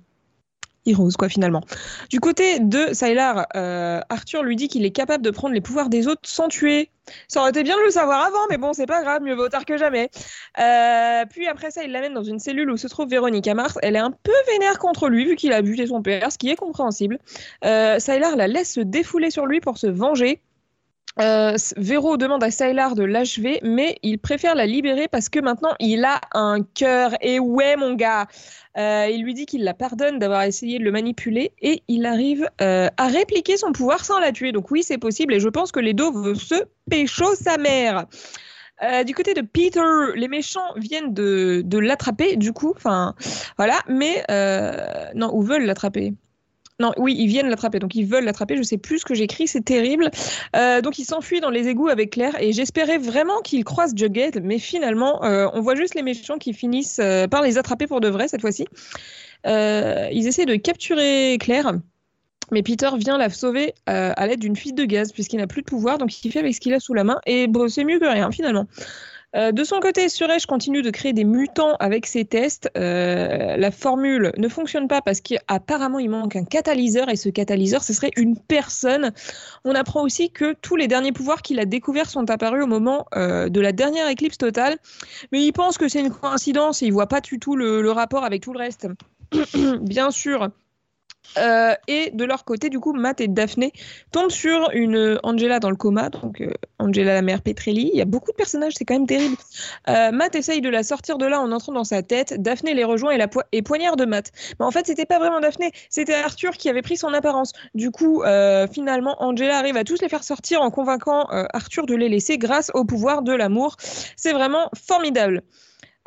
Heroes, 0.87 1.12
quoi, 1.19 1.29
finalement. 1.29 1.62
Du 2.09 2.21
côté 2.21 2.59
de 2.59 2.93
Sylar, 2.93 3.47
euh, 3.55 4.00
Arthur 4.09 4.43
lui 4.43 4.56
dit 4.56 4.69
qu'il 4.69 4.85
est 4.85 4.91
capable 4.91 5.25
de 5.25 5.31
prendre 5.31 5.55
les 5.55 5.61
pouvoirs 5.61 5.88
des 5.88 6.09
autres 6.09 6.23
sans 6.25 6.49
tuer. 6.49 6.91
Ça 7.29 7.41
aurait 7.41 7.50
été 7.50 7.62
bien 7.62 7.77
de 7.77 7.82
le 7.82 7.91
savoir 7.91 8.25
avant, 8.25 8.47
mais 8.50 8.56
bon, 8.56 8.73
c'est 8.73 8.87
pas 8.87 9.03
grave, 9.03 9.23
mieux 9.23 9.35
vaut 9.35 9.49
tard 9.49 9.65
que 9.65 9.77
jamais. 9.77 10.11
Euh, 10.59 11.25
puis 11.29 11.49
après 11.49 11.71
ça, 11.71 11.82
il 11.82 11.93
l'amène 11.93 12.15
dans 12.15 12.23
une 12.23 12.38
cellule 12.38 12.71
où 12.71 12.77
se 12.77 12.87
trouve 12.87 13.09
Véronica 13.09 13.53
Mars. 13.55 13.79
Elle 13.82 13.97
est 13.97 14.00
un 14.00 14.12
peu 14.12 14.32
vénère 14.53 14.79
contre 14.79 15.09
lui, 15.09 15.27
vu 15.27 15.37
qu'il 15.37 15.53
a 15.53 15.61
buté 15.61 15.87
son 15.87 16.03
père, 16.03 16.31
ce 16.31 16.38
qui 16.38 16.50
est 16.50 16.56
compréhensible. 16.56 17.19
Euh, 17.65 17.99
la 18.06 18.49
laisse 18.49 18.75
se 18.75 18.81
défouler 18.81 19.31
sur 19.31 19.47
lui 19.47 19.61
pour 19.61 19.79
se 19.79 19.87
venger. 19.87 20.41
Euh, 21.19 21.57
Véro 21.77 22.17
demande 22.17 22.45
à 22.45 22.51
Sylar 22.51 22.95
de 22.95 23.03
l'achever, 23.03 23.59
mais 23.62 23.99
il 24.03 24.19
préfère 24.19 24.55
la 24.55 24.65
libérer 24.65 25.09
parce 25.09 25.29
que 25.29 25.41
maintenant 25.41 25.75
il 25.81 26.05
a 26.05 26.21
un 26.33 26.62
cœur. 26.62 27.12
Et 27.21 27.39
ouais, 27.41 27.77
mon 27.77 27.95
gars, 27.95 28.27
Euh, 28.79 29.09
il 29.11 29.25
lui 29.25 29.35
dit 29.35 29.47
qu'il 29.47 29.65
la 29.65 29.75
pardonne 29.75 30.19
d'avoir 30.19 30.43
essayé 30.43 30.79
de 30.79 30.85
le 30.85 30.93
manipuler 30.93 31.53
et 31.61 31.83
il 31.89 32.07
arrive 32.07 32.49
euh, 32.61 32.89
à 32.97 33.09
répliquer 33.09 33.57
son 33.57 33.73
pouvoir 33.73 34.05
sans 34.05 34.21
la 34.21 34.31
tuer. 34.33 34.53
Donc 34.53 34.71
oui, 34.71 34.83
c'est 34.85 34.99
possible 34.99 35.35
et 35.35 35.41
je 35.41 35.49
pense 35.49 35.73
que 35.73 35.81
les 35.81 35.93
deux 35.93 36.11
veulent 36.12 36.37
se 36.37 36.55
pécho 36.89 37.35
sa 37.35 37.59
mère. 37.59 38.06
Euh, 38.83 39.05
du 39.05 39.15
côté 39.15 39.35
de 39.35 39.43
Peter, 39.43 39.81
les 40.15 40.29
méchants 40.29 40.73
viennent 40.77 41.13
de, 41.13 41.79
l'attraper, 41.79 42.37
du 42.37 42.53
coup, 42.53 42.73
enfin, 42.77 43.15
voilà, 43.59 43.81
mais 43.89 44.25
non, 45.15 45.35
ou 45.35 45.43
veulent 45.43 45.67
l'attraper. 45.67 46.15
Non, 46.81 46.93
oui, 46.97 47.15
ils 47.19 47.27
viennent 47.27 47.50
l'attraper, 47.50 47.79
donc 47.79 47.94
ils 47.94 48.06
veulent 48.06 48.25
l'attraper. 48.25 48.56
Je 48.56 48.62
sais 48.62 48.79
plus 48.79 49.00
ce 49.00 49.05
que 49.05 49.15
j'écris, 49.15 49.47
c'est 49.47 49.61
terrible. 49.61 50.11
Euh, 50.56 50.81
donc 50.81 50.99
il 50.99 51.05
s'enfuit 51.05 51.41
dans 51.41 51.50
les 51.50 51.69
égouts 51.69 51.88
avec 51.88 52.11
Claire 52.11 52.41
et 52.41 52.53
j'espérais 52.53 52.97
vraiment 52.97 53.43
qu'il 53.43 53.65
croise 53.65 53.93
Jughead, 53.94 54.41
mais 54.43 54.59
finalement, 54.59 55.23
euh, 55.23 55.47
on 55.53 55.61
voit 55.61 55.75
juste 55.75 55.94
les 55.94 56.03
méchants 56.03 56.38
qui 56.38 56.55
finissent 56.55 56.99
euh, 56.99 57.29
par 57.29 57.43
les 57.43 57.59
attraper 57.59 57.87
pour 57.87 58.00
de 58.00 58.09
vrai 58.09 58.29
cette 58.29 58.41
fois-ci. 58.41 58.67
Ils 59.44 60.27
essaient 60.27 60.47
de 60.47 60.56
capturer 60.56 61.37
Claire. 61.38 61.73
Mais 62.53 62.62
Peter 62.62 62.88
vient 62.97 63.17
la 63.17 63.29
sauver 63.31 63.75
à 63.87 64.27
l'aide 64.27 64.41
d'une 64.41 64.56
fuite 64.56 64.75
de 64.75 64.85
gaz 64.85 65.12
puisqu'il 65.12 65.37
n'a 65.37 65.47
plus 65.47 65.62
de 65.62 65.67
pouvoir, 65.67 65.99
donc 65.99 66.25
il 66.25 66.32
fait 66.32 66.41
avec 66.41 66.53
ce 66.53 66.61
qu'il 66.61 66.75
a 66.75 66.81
sous 66.81 66.94
la 66.94 67.05
main 67.05 67.21
et 67.25 67.47
bon, 67.47 67.69
c'est 67.69 67.85
mieux 67.85 68.00
que 68.00 68.06
rien 68.06 68.32
finalement. 68.32 68.67
Euh, 69.37 69.53
de 69.53 69.62
son 69.62 69.79
côté, 69.79 70.09
Suresh 70.09 70.47
continue 70.47 70.82
de 70.82 70.91
créer 70.91 71.12
des 71.12 71.25
mutants 71.25 71.77
avec 71.79 72.06
ses 72.06 72.25
tests. 72.25 72.69
Euh, 72.77 73.56
la 73.56 73.71
formule 73.71 74.32
ne 74.37 74.49
fonctionne 74.49 74.88
pas 74.88 75.00
parce 75.03 75.21
qu'apparemment 75.21 75.99
il 76.00 76.11
manque 76.11 76.35
un 76.35 76.44
catalyseur 76.44 77.09
et 77.09 77.17
ce 77.17 77.29
catalyseur, 77.29 77.82
ce 77.82 77.93
serait 77.93 78.11
une 78.17 78.37
personne. 78.37 79.12
On 79.65 79.75
apprend 79.75 80.03
aussi 80.03 80.31
que 80.31 80.55
tous 80.61 80.77
les 80.77 80.88
derniers 80.88 81.12
pouvoirs 81.12 81.43
qu'il 81.43 81.61
a 81.61 81.65
découverts 81.65 82.11
sont 82.11 82.29
apparus 82.29 82.65
au 82.65 82.67
moment 82.67 83.06
euh, 83.15 83.49
de 83.49 83.61
la 83.61 83.73
dernière 83.73 84.09
éclipse 84.09 84.38
totale, 84.38 84.79
mais 85.31 85.44
il 85.44 85.53
pense 85.53 85.79
que 85.79 85.88
c'est 85.88 86.00
une 86.00 86.11
coïncidence 86.11 86.82
et 86.82 86.87
il 86.87 86.93
voit 86.93 87.06
pas 87.06 87.21
du 87.21 87.38
tout 87.38 87.55
le, 87.55 87.82
le 87.82 87.91
rapport 87.93 88.25
avec 88.25 88.43
tout 88.43 88.53
le 88.53 88.59
reste. 88.59 88.88
Bien 89.82 90.11
sûr. 90.11 90.50
Euh, 91.38 91.75
et 91.87 92.11
de 92.11 92.25
leur 92.25 92.44
côté, 92.44 92.69
du 92.71 92.81
coup, 92.81 92.93
Matt 92.93 93.21
et 93.21 93.29
Daphné 93.29 93.72
tombent 94.10 94.31
sur 94.31 94.70
une 94.72 95.19
Angela 95.22 95.60
dans 95.60 95.70
le 95.70 95.77
coma, 95.77 96.08
donc 96.10 96.41
euh, 96.41 96.53
Angela 96.79 97.15
la 97.15 97.22
mère 97.22 97.43
Petrelli. 97.43 97.91
Il 97.93 97.99
y 97.99 98.03
a 98.03 98.05
beaucoup 98.05 98.32
de 98.32 98.37
personnages, 98.37 98.72
c'est 98.77 98.84
quand 98.84 98.94
même 98.94 99.06
terrible. 99.06 99.37
Euh, 99.89 100.10
Matt 100.10 100.34
essaye 100.34 100.60
de 100.60 100.69
la 100.69 100.82
sortir 100.82 101.19
de 101.19 101.27
là 101.27 101.41
en 101.41 101.53
entrant 101.53 101.72
dans 101.72 101.84
sa 101.84 102.03
tête. 102.03 102.34
Daphné 102.41 102.75
les 102.75 102.84
rejoint 102.84 103.13
et, 103.13 103.17
la 103.19 103.29
po- 103.29 103.43
et 103.53 103.63
poignarde 103.63 104.03
Matt. 104.06 104.32
Mais 104.58 104.67
en 104.67 104.70
fait, 104.70 104.87
c'était 104.87 105.06
pas 105.06 105.19
vraiment 105.19 105.41
Daphné, 105.41 105.70
c'était 105.89 106.15
Arthur 106.15 106.56
qui 106.56 106.69
avait 106.69 106.82
pris 106.82 106.96
son 106.96 107.15
apparence. 107.15 107.53
Du 107.75 107.91
coup, 107.91 108.22
euh, 108.22 108.67
finalement, 108.67 109.22
Angela 109.22 109.58
arrive 109.58 109.77
à 109.77 109.84
tous 109.84 110.03
les 110.03 110.08
faire 110.08 110.25
sortir 110.25 110.63
en 110.63 110.70
convainquant 110.70 111.29
euh, 111.32 111.44
Arthur 111.53 111.87
de 111.87 111.94
les 111.94 112.08
laisser 112.08 112.39
grâce 112.39 112.70
au 112.75 112.84
pouvoir 112.84 113.22
de 113.22 113.32
l'amour. 113.32 113.77
C'est 114.17 114.32
vraiment 114.32 114.69
formidable. 114.87 115.43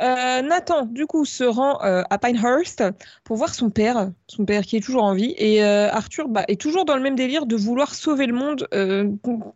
Euh, 0.04 0.42
Nathan, 0.42 0.86
du 0.86 1.06
coup, 1.06 1.24
se 1.24 1.44
rend 1.44 1.82
euh, 1.84 2.04
à 2.10 2.18
Pinehurst 2.18 2.84
pour 3.24 3.38
voir 3.38 3.56
son 3.56 3.70
père, 3.70 4.12
son 4.28 4.46
père 4.46 4.64
qui 4.64 4.76
est 4.76 4.82
toujours 4.82 5.04
en 5.04 5.14
vie, 5.14 5.34
et 5.38 5.64
euh, 5.64 5.90
Arthur 5.90 6.28
bah, 6.28 6.44
est 6.48 6.60
toujours 6.60 6.84
dans 6.86 6.96
le 6.96 7.02
même 7.02 7.16
délire 7.16 7.46
de 7.46 7.56
vouloir 7.56 7.96
sauver 7.96 8.26
le 8.28 8.34
monde. 8.34 8.68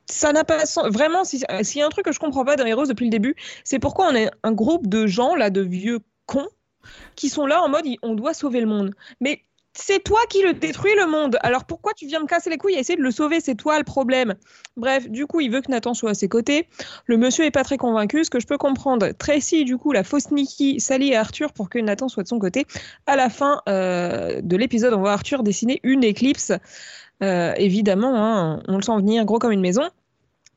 Ça 0.09 0.31
n'a 0.31 0.43
pas 0.43 0.65
sens. 0.65 0.87
Vraiment, 0.87 1.25
si- 1.25 1.43
s'il 1.61 1.79
y 1.79 1.83
a 1.83 1.85
un 1.85 1.89
truc 1.89 2.05
que 2.05 2.11
je 2.13 2.19
comprends 2.19 2.45
pas 2.45 2.55
dans 2.55 2.65
Heroes 2.65 2.85
depuis 2.87 3.05
le 3.05 3.11
début, 3.11 3.35
c'est 3.63 3.79
pourquoi 3.79 4.07
on 4.09 4.15
est 4.15 4.31
un 4.43 4.53
groupe 4.53 4.87
de 4.87 5.05
gens 5.05 5.35
là, 5.35 5.49
de 5.49 5.61
vieux 5.61 5.99
cons, 6.25 6.47
qui 7.15 7.29
sont 7.29 7.45
là 7.45 7.61
en 7.61 7.69
mode 7.69 7.85
on 8.01 8.15
doit 8.15 8.33
sauver 8.33 8.61
le 8.61 8.67
monde. 8.67 8.93
Mais 9.19 9.43
c'est 9.77 10.03
toi 10.03 10.19
qui 10.29 10.41
le 10.41 10.53
détruis 10.53 10.95
le 10.95 11.07
monde. 11.07 11.37
Alors 11.41 11.65
pourquoi 11.65 11.93
tu 11.93 12.07
viens 12.07 12.19
me 12.19 12.25
casser 12.25 12.49
les 12.49 12.57
couilles 12.57 12.75
et 12.75 12.79
essayer 12.79 12.97
de 12.97 13.03
le 13.03 13.11
sauver? 13.11 13.39
C'est 13.39 13.55
toi 13.55 13.77
le 13.77 13.83
problème. 13.83 14.35
Bref, 14.75 15.09
du 15.09 15.27
coup, 15.27 15.39
il 15.39 15.51
veut 15.51 15.61
que 15.61 15.71
Nathan 15.71 15.93
soit 15.93 16.11
à 16.11 16.13
ses 16.13 16.27
côtés. 16.27 16.67
Le 17.05 17.17
monsieur 17.17 17.45
est 17.45 17.51
pas 17.51 17.63
très 17.63 17.77
convaincu, 17.77 18.23
ce 18.25 18.29
que 18.29 18.39
je 18.39 18.47
peux 18.47 18.57
comprendre. 18.57 19.09
Tracy, 19.17 19.65
du 19.65 19.77
coup, 19.77 19.91
la 19.91 20.03
fausse 20.03 20.31
Nikki, 20.31 20.79
s'allie 20.79 21.15
à 21.15 21.21
Arthur 21.21 21.53
pour 21.53 21.69
que 21.69 21.79
Nathan 21.79 22.09
soit 22.09 22.23
de 22.23 22.27
son 22.27 22.39
côté. 22.39 22.65
À 23.05 23.15
la 23.15 23.29
fin 23.29 23.61
euh, 23.69 24.41
de 24.41 24.57
l'épisode, 24.57 24.93
on 24.93 24.99
voit 24.99 25.13
Arthur 25.13 25.43
dessiner 25.43 25.79
une 25.83 26.03
éclipse. 26.03 26.51
Euh, 27.23 27.53
évidemment, 27.57 28.13
hein, 28.15 28.63
on 28.67 28.77
le 28.77 28.81
sent 28.81 28.95
venir 28.97 29.25
gros 29.25 29.39
comme 29.39 29.51
une 29.51 29.61
maison. 29.61 29.83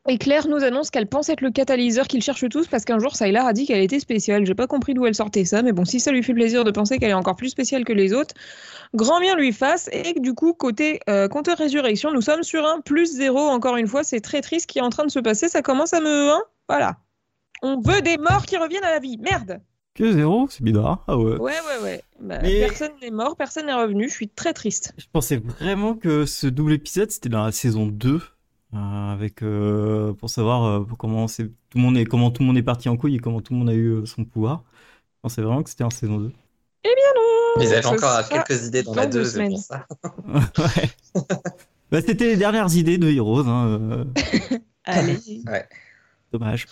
Et 0.08 0.16
Claire 0.16 0.48
nous 0.48 0.64
annonce 0.64 0.90
qu'elle 0.90 1.06
pense 1.06 1.28
être 1.28 1.42
le 1.42 1.50
catalyseur 1.50 2.08
qu'ils 2.08 2.22
cherchent 2.22 2.48
tous 2.48 2.66
parce 2.66 2.84
qu'un 2.86 2.98
jour 2.98 3.14
Sylar 3.14 3.46
a 3.46 3.52
dit 3.52 3.66
qu'elle 3.66 3.82
était 3.82 4.00
spéciale. 4.00 4.46
J'ai 4.46 4.54
pas 4.54 4.66
compris 4.66 4.94
d'où 4.94 5.04
elle 5.06 5.14
sortait 5.14 5.44
ça, 5.44 5.62
mais 5.62 5.72
bon, 5.72 5.84
si 5.84 6.00
ça 6.00 6.10
lui 6.10 6.22
fait 6.22 6.32
plaisir 6.32 6.64
de 6.64 6.70
penser 6.70 6.98
qu'elle 6.98 7.10
est 7.10 7.14
encore 7.14 7.36
plus 7.36 7.50
spéciale 7.50 7.84
que 7.84 7.92
les 7.92 8.14
autres, 8.14 8.34
grand 8.94 9.20
bien 9.20 9.36
lui 9.36 9.52
fasse. 9.52 9.90
Et 9.92 10.18
du 10.18 10.32
coup, 10.32 10.54
côté 10.54 11.00
euh, 11.10 11.28
compteur 11.28 11.58
résurrection, 11.58 12.12
nous 12.12 12.22
sommes 12.22 12.42
sur 12.42 12.64
un 12.64 12.80
plus 12.80 13.12
zéro. 13.14 13.38
Encore 13.40 13.76
une 13.76 13.86
fois, 13.86 14.02
c'est 14.02 14.20
très 14.20 14.40
triste 14.40 14.62
ce 14.62 14.66
qui 14.72 14.78
est 14.78 14.82
en 14.82 14.88
train 14.90 15.04
de 15.04 15.10
se 15.10 15.18
passer. 15.18 15.48
Ça 15.50 15.60
commence 15.60 15.92
à 15.92 16.00
me. 16.00 16.30
hein 16.30 16.42
voilà. 16.68 16.96
On 17.62 17.78
veut 17.80 18.00
des 18.00 18.16
morts 18.16 18.46
qui 18.46 18.56
reviennent 18.56 18.84
à 18.84 18.90
la 18.92 19.00
vie. 19.00 19.18
Merde! 19.18 19.60
Que 19.94 20.12
zéro, 20.12 20.48
c'est 20.48 20.62
bizarre. 20.62 21.04
Ah 21.08 21.18
ouais. 21.18 21.36
Ouais, 21.36 21.52
ouais, 21.52 21.82
ouais. 21.82 22.02
Bah, 22.20 22.38
Mais- 22.42 22.60
Personne 22.60 22.92
n'est 23.02 23.10
mort, 23.10 23.36
personne 23.36 23.66
n'est 23.66 23.74
revenu. 23.74 24.08
Je 24.08 24.14
suis 24.14 24.28
très 24.28 24.54
triste. 24.54 24.94
Je 24.96 25.04
pensais 25.12 25.36
vraiment 25.36 25.94
que 25.94 26.24
ce 26.24 26.46
double 26.46 26.72
épisode 26.72 27.10
c'était 27.10 27.28
dans 27.28 27.44
la 27.44 27.52
saison 27.52 27.86
2 27.86 28.08
euh, 28.14 28.20
avec 28.72 29.42
euh, 29.42 30.12
pour 30.14 30.30
savoir 30.30 30.64
euh, 30.64 30.84
comment 30.98 31.28
c'est 31.28 31.46
tout 31.48 31.78
le 31.78 31.80
monde 31.80 31.96
est 31.96 32.04
comment 32.04 32.30
tout 32.30 32.42
le 32.42 32.46
monde 32.46 32.56
est 32.58 32.62
parti 32.62 32.88
en 32.88 32.96
couille 32.96 33.16
et 33.16 33.18
comment 33.18 33.40
tout 33.40 33.52
le 33.52 33.58
monde 33.58 33.70
a 33.70 33.74
eu 33.74 33.88
euh, 33.88 34.06
son 34.06 34.24
pouvoir. 34.24 34.62
Je 35.16 35.20
pensais 35.22 35.42
vraiment 35.42 35.62
que 35.62 35.70
c'était 35.70 35.84
en 35.84 35.90
saison 35.90 36.18
2. 36.18 36.32
Mais 37.58 37.64
ils 37.64 37.74
avaient 37.74 37.86
encore 37.86 38.28
quelques 38.28 38.66
idées 38.66 38.82
dans 38.82 38.94
dans 38.94 39.00
la 39.00 39.06
deux 39.06 39.22
2, 39.24 39.30
c'est 39.30 39.48
pour 39.48 39.58
ça. 39.58 39.86
ouais. 40.58 40.90
Bah, 41.90 42.00
c'était 42.00 42.26
les 42.26 42.36
dernières 42.36 42.74
idées 42.76 42.98
de 42.98 43.10
Heroes, 43.10 43.48
hein, 43.48 43.66
euh, 43.66 44.04
Allez. 44.84 45.18
dommage. 46.32 46.66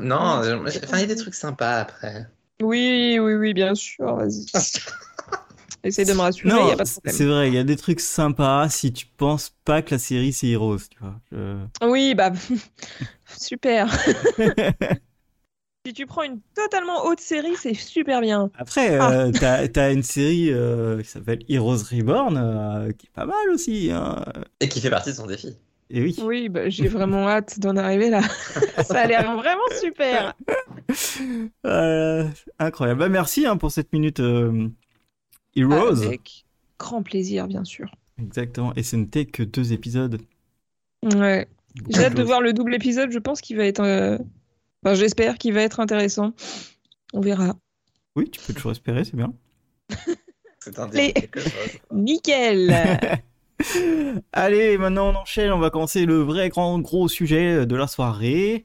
Non, 0.00 0.42
euh, 0.42 0.66
j'ai- 0.70 0.80
enfin, 0.84 0.98
il 0.98 1.00
y 1.00 1.04
a 1.04 1.06
des 1.06 1.16
trucs 1.16 1.34
sympas 1.34 1.80
après. 1.80 2.26
Oui, 2.62 3.18
oui, 3.20 3.34
oui, 3.34 3.52
bien 3.54 3.74
sûr, 3.74 4.16
vas-y. 4.16 4.46
Essaye 5.84 6.04
de 6.04 6.12
me 6.12 6.20
rassurer, 6.20 6.48
il 6.50 6.54
Non, 6.56 6.66
n'y 6.66 6.72
a 6.72 6.76
pas 6.76 6.84
de 6.84 6.88
c'est 7.06 7.24
vrai, 7.24 7.48
il 7.48 7.54
y 7.54 7.58
a 7.58 7.64
des 7.64 7.76
trucs 7.76 8.00
sympas 8.00 8.68
si 8.68 8.92
tu 8.92 9.06
penses 9.06 9.54
pas 9.64 9.80
que 9.82 9.92
la 9.92 9.98
série 9.98 10.32
c'est 10.32 10.48
Heroes, 10.48 10.78
tu 10.90 10.98
vois. 11.00 11.14
Je- 11.32 11.64
Oui, 11.86 12.14
bah, 12.14 12.32
super. 13.38 13.88
si 15.86 15.92
tu 15.94 16.06
prends 16.06 16.22
une 16.24 16.40
totalement 16.54 17.04
haute 17.06 17.20
série, 17.20 17.56
c'est 17.56 17.74
super 17.74 18.20
bien. 18.20 18.50
Après, 18.58 18.98
Ah. 18.98 19.10
euh, 19.12 19.32
t'as, 19.32 19.68
t'as 19.68 19.92
une 19.92 20.02
série 20.02 20.50
euh, 20.52 21.00
qui 21.02 21.08
s'appelle 21.08 21.38
Heroes 21.48 21.84
Reborn, 21.90 22.36
euh, 22.36 22.92
qui 22.92 23.06
est 23.06 23.10
pas 23.14 23.24
mal 23.24 23.48
aussi. 23.54 23.90
Hein. 23.90 24.22
Et 24.60 24.68
qui 24.68 24.80
fait 24.80 24.90
partie 24.90 25.10
de 25.10 25.14
son 25.14 25.26
défi. 25.26 25.56
Et 25.90 26.02
oui. 26.02 26.16
Oui, 26.22 26.48
bah, 26.50 26.68
j'ai 26.68 26.88
vraiment 26.88 27.26
hâte 27.30 27.60
d'en 27.60 27.76
arriver 27.76 28.10
là. 28.10 28.20
Ça 28.84 29.00
a 29.00 29.06
l'air 29.06 29.34
vraiment 29.36 29.62
super. 29.80 30.34
Euh, 31.64 32.28
incroyable. 32.58 33.00
Bah, 33.00 33.08
merci 33.08 33.46
hein, 33.46 33.56
pour 33.56 33.70
cette 33.70 33.92
minute 33.94 34.20
euh, 34.20 34.68
Heroes. 35.58 36.02
Avec 36.04 36.44
grand 36.78 37.02
plaisir, 37.02 37.46
bien 37.48 37.64
sûr. 37.64 37.90
Exactement. 38.20 38.72
Et 38.74 38.82
ce 38.82 38.96
n'était 38.96 39.26
que 39.26 39.42
deux 39.42 39.72
épisodes. 39.72 40.20
Ouais. 41.14 41.46
J'ai 41.90 42.04
hâte 42.04 42.12
de 42.14 42.18
Chose. 42.18 42.26
voir 42.26 42.40
le 42.40 42.52
double 42.52 42.74
épisode. 42.74 43.10
Je 43.10 43.18
pense 43.18 43.40
qu'il 43.40 43.56
va 43.56 43.64
être. 43.66 43.80
euh, 43.82 44.18
Enfin, 44.84 44.94
j'espère 44.94 45.38
qu'il 45.38 45.52
va 45.54 45.62
être 45.62 45.80
intéressant. 45.80 46.32
On 47.12 47.20
verra. 47.20 47.56
Oui, 48.16 48.30
tu 48.30 48.40
peux 48.40 48.52
toujours 48.54 48.72
espérer, 48.72 49.04
c'est 49.04 49.16
bien. 49.16 49.32
C'est 50.60 50.78
un 50.78 50.86
Les- 50.88 51.12
défi 51.12 51.12
quelque 51.14 51.40
chose. 51.40 51.52
Nickel. 51.92 52.74
Allez, 54.32 54.78
maintenant 54.78 55.10
on 55.10 55.16
enchaîne. 55.16 55.50
On 55.52 55.58
va 55.58 55.70
commencer 55.70 56.04
le 56.06 56.20
vrai 56.20 56.48
grand 56.48 56.78
gros 56.80 57.08
sujet 57.08 57.66
de 57.66 57.76
la 57.76 57.86
soirée, 57.86 58.64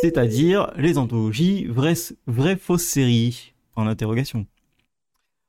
c'est-à-dire 0.00 0.72
les 0.76 0.98
anthologies 0.98 1.66
vraies, 1.66 1.94
vraies 2.26 2.56
fausses 2.56 2.84
séries. 2.86 3.50
En 3.74 3.86
interrogation. 3.86 4.44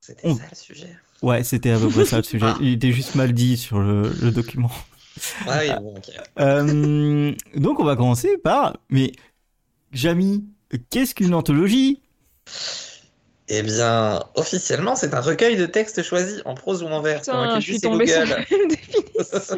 C'était 0.06 0.28
On- 0.28 0.36
ça 0.36 0.42
le 0.50 0.56
sujet. 0.56 0.96
Ouais, 1.22 1.42
c'était 1.44 1.70
à 1.70 1.78
peu 1.78 1.88
près 1.88 2.04
ça 2.04 2.18
le 2.18 2.22
sujet. 2.34 2.44
Ah. 2.46 2.58
Il 2.60 2.74
était 2.74 2.92
juste 2.92 3.14
mal 3.14 3.32
dit 3.32 3.56
sur 3.56 3.78
le, 3.80 4.12
le 4.20 4.30
document. 4.30 4.70
Ah 5.46 5.60
oui, 5.62 5.68
bon, 5.80 5.94
ok. 5.96 6.10
Euh, 6.40 7.32
donc 7.56 7.80
on 7.80 7.84
va 7.84 7.96
commencer 7.96 8.36
par, 8.36 8.76
mais 8.90 9.12
Jamy, 9.92 10.44
qu'est-ce 10.90 11.14
qu'une 11.14 11.32
anthologie? 11.32 12.02
Eh 13.48 13.62
bien, 13.62 14.22
officiellement, 14.34 14.94
c'est 14.96 15.14
un 15.14 15.20
recueil 15.20 15.56
de 15.56 15.64
textes 15.64 16.02
choisis 16.02 16.42
en 16.44 16.54
prose 16.54 16.82
ou 16.82 16.86
en 16.88 17.00
vers. 17.00 17.20
Putain, 17.20 17.60
je 17.60 17.64
suis 17.64 17.80
tombée 17.80 18.06
sur 18.06 18.26
la 18.26 18.38
même 18.38 18.68
définition. 18.68 19.56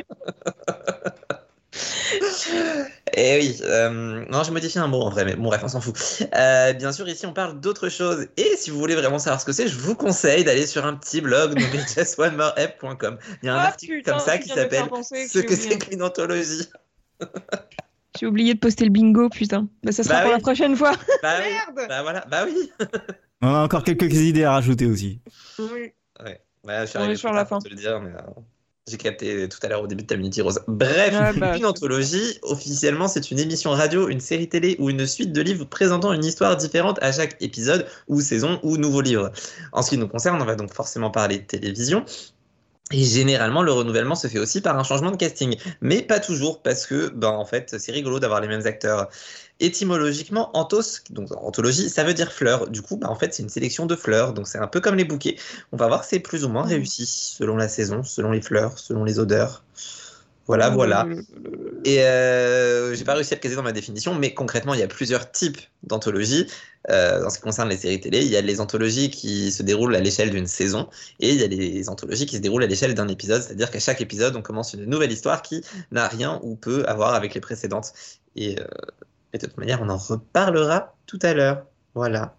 Eh 3.19 3.39
oui, 3.41 3.59
euh, 3.63 4.25
non, 4.31 4.43
je 4.43 4.51
modifie 4.53 4.79
un 4.79 4.89
mot 4.89 5.01
en 5.01 5.09
vrai, 5.09 5.25
mais 5.25 5.37
bon, 5.37 5.45
bref, 5.45 5.63
on 5.65 5.69
s'en 5.69 5.81
fout. 5.81 5.97
Euh, 6.35 6.75
bien 6.75 6.93
sûr, 6.93 7.09
ici, 7.09 7.25
on 7.27 7.33
parle 7.33 7.59
d'autre 7.61 7.89
chose. 7.89 8.27
Et 8.37 8.57
si 8.59 8.69
vous 8.71 8.79
voulez 8.79 8.95
vraiment 8.95 9.19
savoir 9.19 9.41
ce 9.41 9.47
que 9.47 9.53
c'est, 9.53 9.69
je 9.69 9.79
vous 9.79 9.95
conseille 9.95 10.45
d'aller 10.45 10.67
sur 10.67 10.85
un 10.85 10.95
petit 10.95 11.23
blog, 11.23 11.55
donc 11.55 11.71
justonemoreapp.com. 11.97 13.19
Il 13.43 13.47
y 13.47 13.49
a 13.49 13.55
un 13.55 13.59
Ah, 13.59 13.69
article 13.69 13.95
putain, 13.97 14.13
comme 14.13 14.21
ça 14.21 14.37
qui 14.39 14.51
s'appelle 14.51 14.85
Ce 15.11 15.39
que 15.39 15.57
c'est 15.57 15.79
qu'une 15.79 16.03
anthologie. 16.03 16.69
J'ai 18.21 18.27
oublié 18.27 18.53
de 18.55 18.59
poster 18.59 18.85
le 18.85 18.91
bingo, 18.91 19.29
putain. 19.31 19.67
Bah, 19.83 19.93
ça 19.93 20.03
sera 20.03 20.17
Bah 20.17 20.21
pour 20.23 20.31
oui. 20.31 20.37
la 20.37 20.41
prochaine 20.43 20.77
fois. 20.77 20.93
Bah 21.23 21.37
oui, 21.39 21.51
Merde. 21.53 21.89
bah 21.89 22.03
voilà, 22.03 22.25
bah 22.31 22.45
oui. 22.47 22.71
On 23.43 23.49
a 23.55 23.63
encore 23.65 23.83
quelques 23.85 24.13
idées 24.15 24.45
à 24.45 24.53
rajouter 24.53 24.87
aussi. 24.87 25.21
Oui. 25.59 25.93
Ouais, 26.25 26.41
bah, 26.65 26.85
je 26.85 26.91
suis 26.91 26.99
On 26.99 27.01
arrivé 27.01 27.15
est 27.15 27.17
sur 27.17 27.33
la 27.33 27.45
fin. 27.47 27.59
te 27.61 27.69
le 27.69 27.75
dire, 27.77 28.01
mais 28.01 28.11
euh, 28.11 28.41
j'ai 28.89 28.99
capté 28.99 29.49
tout 29.49 29.59
à 29.63 29.69
l'heure 29.69 29.83
au 29.83 29.89
début 29.89 30.03
de 30.03 30.07
ta 30.07 30.17
minute 30.17 30.41
rose. 30.41 30.61
Bref, 30.69 31.13
Ah, 31.19 31.33
bah, 31.33 31.57
une 31.57 31.67
anthologie, 31.67 32.39
officiellement, 32.43 33.09
c'est 33.09 33.33
une 33.33 33.41
émission 33.41 33.71
radio, 33.73 34.09
une 34.09 34.21
série 34.21 34.49
télé 34.49 34.77
ou 34.79 34.91
une 34.91 35.07
suite 35.07 35.33
de 35.33 35.41
livres 35.41 35.65
présentant 35.65 36.13
une 36.13 36.25
histoire 36.25 36.57
différente 36.57 36.99
à 37.03 37.11
chaque 37.11 37.37
épisode 37.41 37.87
ou 38.07 38.21
saison 38.21 38.61
ou 38.63 38.77
nouveau 38.77 39.01
livre. 39.01 39.33
En 39.73 39.83
ce 39.83 39.91
qui 39.91 39.99
nous 39.99 40.07
concerne, 40.07 40.41
on 40.41 40.45
va 40.45 40.55
donc 40.55 40.73
forcément 40.73 41.11
parler 41.11 41.39
de 41.39 41.45
télévision. 41.45 42.05
Et 42.93 43.03
généralement, 43.03 43.65
le 43.65 43.73
renouvellement 43.73 44.15
se 44.15 44.29
fait 44.29 44.39
aussi 44.39 44.61
par 44.61 44.79
un 44.79 44.85
changement 44.85 45.11
de 45.11 45.17
casting. 45.17 45.57
Mais 45.81 46.03
pas 46.03 46.21
toujours, 46.21 46.63
parce 46.63 46.87
que, 46.87 47.09
ben, 47.09 47.31
en 47.31 47.45
fait, 47.45 47.75
c'est 47.81 47.91
rigolo 47.91 48.21
d'avoir 48.21 48.41
les 48.41 48.47
mêmes 48.47 48.65
acteurs. 48.67 49.09
Étymologiquement, 49.59 50.51
anthos, 50.55 51.01
donc 51.11 51.31
anthologie, 51.33 51.89
ça 51.89 52.05
veut 52.05 52.13
dire 52.13 52.31
fleur. 52.33 52.69
Du 52.69 52.83
coup, 52.83 52.97
bah, 52.99 53.09
en 53.11 53.15
fait, 53.15 53.33
c'est 53.33 53.43
une 53.43 53.49
sélection 53.49 53.87
de 53.87 53.97
fleurs. 53.97 54.35
Donc, 54.35 54.49
c'est 54.49 54.59
un 54.59 54.67
peu 54.67 54.81
comme 54.81 54.97
les 54.97 55.05
bouquets. 55.05 55.37
On 55.73 55.79
va 55.79 55.87
voir, 55.89 56.05
c'est 56.05 56.21
plus 56.21 56.45
ou 56.45 56.49
moins 56.51 56.65
Mhm. 56.65 56.71
réussi, 56.71 57.07
selon 57.07 57.57
la 57.57 57.69
saison, 57.69 58.03
selon 58.03 58.33
les 58.33 58.43
fleurs, 58.43 58.79
selon 58.79 59.05
les 59.05 59.19
odeurs. 59.19 59.65
Voilà, 60.47 60.71
voilà. 60.71 61.07
Et 61.85 62.03
euh, 62.05 62.95
j'ai 62.95 63.05
pas 63.05 63.15
réussi 63.15 63.35
à 63.35 63.37
le 63.37 63.41
caser 63.41 63.57
dans 63.57 63.65
ma 63.65 63.73
définition, 63.73 64.15
mais 64.15 64.33
concrètement, 64.35 64.75
il 64.75 64.81
y 64.81 64.83
a 64.83 64.89
plusieurs 64.89 65.33
types 65.33 65.59
d'anthologies. 65.83 66.47
Euh, 66.91 67.25
en 67.27 67.31
ce 67.31 67.37
qui 67.39 67.43
concerne 67.43 67.69
les 67.69 67.77
séries 67.79 68.01
télé, 68.01 68.21
il 68.25 68.29
y 68.31 68.37
a 68.37 68.41
les 68.43 68.61
anthologies 68.61 69.11
qui 69.11 69.51
se 69.51 69.63
déroulent 69.65 69.97
à 69.97 70.01
l'échelle 70.01 70.31
d'une 70.31 70.47
saison, 70.47 70.89
et 71.19 71.31
il 71.31 71.41
y 71.41 71.43
a 71.45 71.49
les 71.49 71.89
anthologies 71.89 72.27
qui 72.27 72.37
se 72.37 72.41
déroulent 72.43 72.63
à 72.63 72.69
l'échelle 72.69 72.95
d'un 72.95 73.09
épisode, 73.09 73.43
c'est-à-dire 73.43 73.71
qu'à 73.73 73.81
chaque 73.81 74.01
épisode, 74.01 74.37
on 74.37 74.43
commence 74.43 74.75
une 74.75 74.85
nouvelle 74.85 75.11
histoire 75.11 75.43
qui 75.43 75.63
n'a 75.91 76.07
rien 76.07 76.41
ou 76.45 76.55
peu 76.55 76.85
à 76.87 76.95
voir 76.95 77.15
avec 77.15 77.35
les 77.35 77.41
précédentes. 77.41 77.93
Et, 78.37 78.61
euh, 78.61 78.65
de 79.39 79.47
toute 79.47 79.59
manière, 79.59 79.81
on 79.83 79.89
en 79.89 79.97
reparlera 79.99 80.97
tout 81.07 81.19
à 81.23 81.35
l'heure. 81.35 81.67
Voilà. 81.95 82.37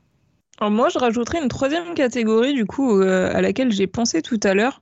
Alors 0.59 0.71
moi, 0.71 0.89
je 0.89 0.97
rajouterais 0.97 1.39
une 1.41 1.49
troisième 1.49 1.93
catégorie, 1.93 2.53
du 2.53 2.65
coup, 2.65 2.99
euh, 2.99 3.31
à 3.33 3.41
laquelle 3.41 3.71
j'ai 3.71 3.87
pensé 3.87 4.21
tout 4.21 4.39
à 4.43 4.53
l'heure. 4.53 4.81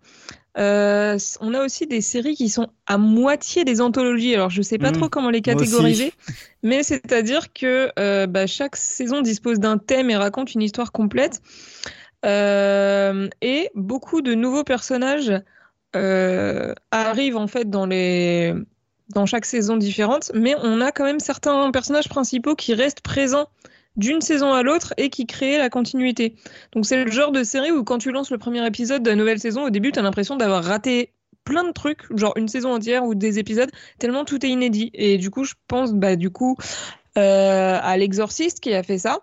Euh, 0.58 1.18
on 1.42 1.54
a 1.54 1.64
aussi 1.66 1.88
des 1.88 2.02
séries 2.02 2.36
qui 2.36 2.50
sont 2.50 2.70
à 2.88 2.98
moitié 2.98 3.66
des 3.66 3.82
anthologies. 3.82 4.36
Alors, 4.36 4.50
je 4.50 4.62
sais 4.62 4.80
pas 4.80 4.92
Mmh, 4.92 4.94
trop 4.94 5.10
comment 5.10 5.30
les 5.30 5.42
catégoriser, 5.42 6.14
mais 6.64 6.84
c'est-à-dire 6.84 7.54
que 7.54 7.92
euh, 8.00 8.28
bah, 8.28 8.48
chaque 8.48 8.76
saison 8.78 9.22
dispose 9.22 9.60
d'un 9.60 9.78
thème 9.78 10.10
et 10.10 10.18
raconte 10.18 10.54
une 10.56 10.62
histoire 10.64 10.92
complète. 10.94 11.42
Euh, 12.26 13.30
et 13.42 13.70
beaucoup 13.76 14.22
de 14.22 14.34
nouveaux 14.34 14.64
personnages 14.64 15.32
euh, 15.96 16.74
arrivent 16.92 17.38
en 17.38 17.48
fait 17.48 17.70
dans 17.70 17.86
les 17.86 18.54
dans 19.10 19.26
chaque 19.26 19.46
saison 19.46 19.78
différente, 19.78 20.32
mais 20.34 20.56
on 20.62 20.82
a 20.82 20.92
quand 20.92 21.04
même 21.04 21.20
certains 21.20 21.72
personnages 21.72 22.10
principaux 22.10 22.56
qui 22.56 22.74
restent 22.74 23.02
présents 23.02 23.48
d'une 23.98 24.22
saison 24.22 24.54
à 24.54 24.64
l'autre 24.64 24.94
et 24.98 25.10
qui 25.10 25.26
créent 25.26 25.58
la 25.58 25.70
continuité. 25.70 26.36
Donc 26.74 26.86
c'est 26.86 27.04
le 27.04 27.12
genre 27.12 27.32
de 27.32 27.44
série 27.44 27.72
où 27.72 27.84
quand 27.84 27.98
tu 27.98 28.12
lances 28.12 28.32
le 28.32 28.38
premier 28.38 28.66
épisode 28.66 29.04
de 29.04 29.10
la 29.10 29.16
nouvelle 29.16 29.40
saison, 29.40 29.66
au 29.66 29.70
début, 29.70 29.92
tu 29.92 30.00
as 30.00 30.02
l'impression 30.02 30.36
d'avoir 30.36 30.64
raté 30.64 31.14
plein 31.44 31.64
de 31.64 31.72
trucs, 31.72 32.02
genre 32.18 32.34
une 32.36 32.48
saison 32.48 32.74
entière 32.74 33.06
ou 33.06 33.16
des 33.16 33.40
épisodes, 33.40 33.70
tellement 34.00 34.26
tout 34.26 34.44
est 34.46 34.50
inédit. 34.50 34.90
Et 34.94 35.18
du 35.18 35.30
coup, 35.30 35.44
je 35.44 35.54
pense 35.68 35.94
bah, 35.94 36.16
du 36.16 36.30
coup 36.30 36.58
euh, 37.18 37.80
à 37.82 37.98
l'Exorciste 37.98 38.60
qui 38.60 38.74
a 38.74 38.84
fait 38.84 38.98
ça. 38.98 39.20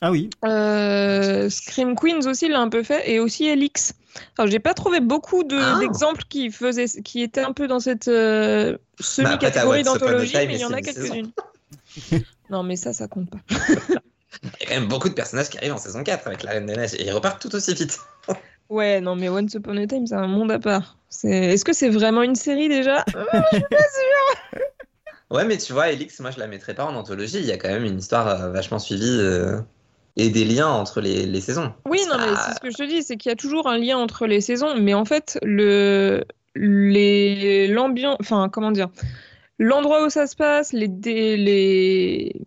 Ah 0.00 0.10
oui. 0.10 0.28
Euh, 0.44 1.48
Scream 1.48 1.94
Queens 1.96 2.26
aussi 2.26 2.48
l'a 2.48 2.60
un 2.60 2.68
peu 2.68 2.82
fait 2.82 3.10
et 3.10 3.20
aussi 3.20 3.46
Elix. 3.46 3.94
Alors 4.38 4.50
j'ai 4.50 4.58
pas 4.58 4.74
trouvé 4.74 5.00
beaucoup 5.00 5.44
de- 5.44 5.56
Ah. 5.58 5.78
d'exemples 5.80 6.22
qui 6.28 6.50
faisaient 6.50 6.86
qui 7.02 7.22
étaient 7.22 7.40
un 7.42 7.52
peu 7.52 7.66
dans 7.66 7.80
cette 7.80 8.08
euh, 8.08 8.72
Bah, 8.72 8.78
semi-catégorie 9.00 9.82
d'anthologie, 9.82 10.36
mais 10.36 10.54
il 10.54 10.60
y 10.60 10.64
en 10.64 10.72
a 10.72 10.78
une 10.78 10.84
quelques-unes. 10.84 11.32
non 12.50 12.62
mais 12.62 12.76
ça 12.76 12.92
ça 12.92 13.08
compte 13.08 13.30
pas. 13.30 13.38
Il 13.50 14.60
y 14.60 14.64
a 14.64 14.66
quand 14.68 14.74
même 14.80 14.88
beaucoup 14.88 15.08
de 15.08 15.14
personnages 15.14 15.48
qui 15.48 15.56
arrivent 15.58 15.72
en 15.72 15.78
saison 15.78 16.02
4 16.04 16.26
avec 16.26 16.42
la 16.42 16.50
Reine 16.52 16.66
des 16.66 16.76
Neiges, 16.76 16.94
et 16.94 17.06
ils 17.06 17.12
repartent 17.12 17.40
tout 17.40 17.54
aussi 17.54 17.72
vite. 17.74 17.98
Ouais 18.70 19.02
non 19.02 19.14
mais 19.14 19.28
Once 19.28 19.52
Upon 19.54 19.76
a 19.76 19.86
Time 19.86 20.06
c'est 20.06 20.14
un 20.14 20.26
monde 20.26 20.50
à 20.50 20.58
part. 20.58 20.96
C'est 21.10 21.28
est-ce 21.28 21.66
que 21.66 21.74
c'est 21.74 21.90
vraiment 21.90 22.22
une 22.22 22.34
série 22.34 22.68
déjà? 22.68 23.04
Ouais, 25.30 25.44
mais 25.44 25.56
tu 25.58 25.72
vois, 25.72 25.90
Elix, 25.90 26.20
moi 26.20 26.30
je 26.30 26.38
la 26.38 26.46
mettrais 26.46 26.74
pas 26.74 26.84
en 26.84 26.94
anthologie. 26.94 27.38
Il 27.38 27.44
y 27.46 27.52
a 27.52 27.56
quand 27.58 27.68
même 27.68 27.84
une 27.84 27.98
histoire 27.98 28.28
euh, 28.28 28.50
vachement 28.50 28.78
suivie 28.78 29.18
euh, 29.20 29.58
et 30.16 30.30
des 30.30 30.44
liens 30.44 30.68
entre 30.68 31.00
les, 31.00 31.26
les 31.26 31.40
saisons. 31.40 31.72
Oui, 31.88 32.00
non, 32.08 32.16
mais 32.18 32.36
c'est 32.36 32.54
ce 32.54 32.60
que 32.60 32.70
je 32.70 32.76
te 32.76 32.84
dis, 32.84 33.02
c'est 33.02 33.16
qu'il 33.16 33.30
y 33.30 33.32
a 33.32 33.36
toujours 33.36 33.68
un 33.68 33.78
lien 33.78 33.98
entre 33.98 34.26
les 34.26 34.40
saisons, 34.40 34.74
mais 34.78 34.94
en 34.94 35.04
fait, 35.04 35.38
le, 35.42 36.24
les, 36.54 37.66
l'ambiance, 37.66 38.16
enfin, 38.20 38.48
comment 38.48 38.70
dire, 38.70 38.88
l'endroit 39.58 40.06
où 40.06 40.10
ça 40.10 40.26
se 40.26 40.36
passe, 40.36 40.72
les, 40.72 40.86
les, 40.86 42.40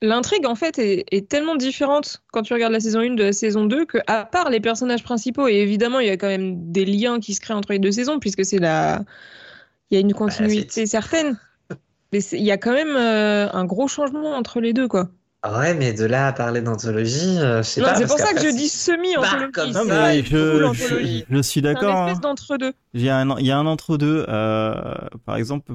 l'intrigue, 0.00 0.46
en 0.46 0.54
fait, 0.54 0.78
est, 0.78 1.04
est 1.10 1.28
tellement 1.28 1.56
différente 1.56 2.22
quand 2.32 2.42
tu 2.42 2.54
regardes 2.54 2.72
la 2.72 2.80
saison 2.80 3.00
1 3.00 3.14
de 3.14 3.24
la 3.24 3.32
saison 3.32 3.66
2 3.66 3.84
que, 3.84 3.98
à 4.06 4.24
part 4.24 4.48
les 4.48 4.60
personnages 4.60 5.02
principaux, 5.02 5.46
et 5.46 5.56
évidemment, 5.56 6.00
il 6.00 6.06
y 6.06 6.10
a 6.10 6.16
quand 6.16 6.28
même 6.28 6.72
des 6.72 6.86
liens 6.86 7.20
qui 7.20 7.34
se 7.34 7.40
créent 7.40 7.54
entre 7.54 7.72
les 7.72 7.78
deux 7.78 7.92
saisons, 7.92 8.18
puisque 8.18 8.46
c'est 8.46 8.58
la, 8.58 9.04
il 9.90 9.94
y 9.94 9.98
a 9.98 10.00
une 10.00 10.14
continuité 10.14 10.86
certaine, 10.86 11.38
mais 12.12 12.20
il 12.32 12.42
y 12.42 12.50
a 12.50 12.56
quand 12.56 12.72
même 12.72 12.96
euh, 12.96 13.50
un 13.52 13.66
gros 13.66 13.88
changement 13.88 14.34
entre 14.34 14.60
les 14.60 14.72
deux, 14.72 14.88
quoi. 14.88 15.10
Ouais, 15.44 15.74
mais 15.74 15.92
de 15.92 16.04
là 16.06 16.28
à 16.28 16.32
parler 16.32 16.62
d'anthologie, 16.62 17.38
euh, 17.38 17.58
je 17.62 17.68
sais 17.68 17.80
pas. 17.82 17.94
c'est 17.96 18.06
pour 18.06 18.18
ça 18.18 18.32
que 18.32 18.40
je 18.40 18.48
dis 18.48 18.70
comme 18.70 18.96
semi-anthologie. 18.96 19.72
Non, 19.74 19.84
mais 19.84 20.22
full 20.22 20.36
je, 20.38 20.64
anthologie. 20.64 21.24
je, 21.30 21.36
je 21.36 21.42
suis 21.42 21.60
d'accord. 21.60 21.94
hein. 21.94 22.06
espèce 22.06 22.20
d'entre-deux. 22.20 22.72
Il 22.94 23.02
y 23.02 23.10
a 23.10 23.18
un, 23.18 23.38
il 23.38 23.46
y 23.46 23.50
a 23.50 23.58
un 23.58 23.66
entre-deux. 23.66 24.24
euh, 24.28 24.74
par 25.26 25.36
exemple, 25.36 25.70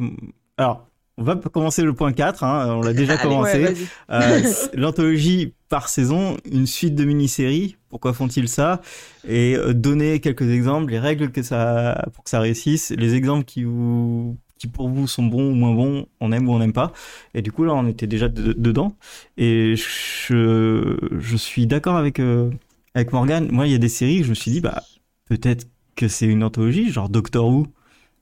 alors, 0.57 0.87
on 1.17 1.23
va 1.23 1.35
commencer 1.35 1.83
le 1.83 1.93
point 1.93 2.13
4. 2.13 2.43
Hein, 2.43 2.73
on 2.77 2.81
l'a 2.81 2.93
déjà 2.93 3.13
Allez. 3.19 3.21
commencé. 3.21 3.63
Ouais. 3.63 3.73
Euh, 4.09 4.41
L'anthologie 4.73 5.53
par 5.67 5.87
saison, 5.87 6.37
une 6.51 6.65
suite 6.65 6.95
de 6.95 7.03
mini-séries. 7.05 7.75
Pourquoi 7.89 8.13
font-ils 8.13 8.47
ça? 8.47 8.81
Et 9.27 9.55
euh, 9.55 9.73
donner 9.73 10.19
quelques 10.19 10.49
exemples, 10.49 10.91
les 10.91 10.99
règles 10.99 11.31
que 11.31 11.43
ça, 11.43 12.05
pour 12.13 12.23
que 12.23 12.29
ça 12.31 12.39
réussisse, 12.39 12.89
les 12.97 13.13
exemples 13.13 13.45
qui 13.45 13.65
vous, 13.65 14.35
qui 14.59 14.67
pour 14.67 14.89
vous 14.89 15.07
sont 15.07 15.23
bons 15.23 15.51
ou 15.51 15.55
moins 15.55 15.73
bons, 15.73 16.05
on 16.19 16.31
aime 16.31 16.47
ou 16.49 16.53
on 16.53 16.59
n'aime 16.59 16.73
pas. 16.73 16.93
Et 17.33 17.41
du 17.41 17.51
coup 17.51 17.63
là, 17.63 17.73
on 17.73 17.87
était 17.87 18.07
déjà 18.07 18.27
de- 18.29 18.53
dedans. 18.53 18.95
Et 19.37 19.75
je, 19.75 20.97
je 21.19 21.37
suis 21.37 21.65
d'accord 21.67 21.95
avec 21.97 22.19
euh, 22.19 22.51
avec 22.93 23.13
Morgan. 23.13 23.47
Moi, 23.51 23.67
il 23.67 23.71
y 23.71 23.75
a 23.75 23.79
des 23.79 23.89
séries, 23.89 24.23
je 24.23 24.29
me 24.29 24.35
suis 24.35 24.51
dit 24.51 24.61
bah 24.61 24.83
peut-être 25.29 25.67
que 25.95 26.07
c'est 26.07 26.27
une 26.27 26.43
anthologie, 26.43 26.91
genre 26.91 27.09
Doctor 27.09 27.47
Who. 27.47 27.67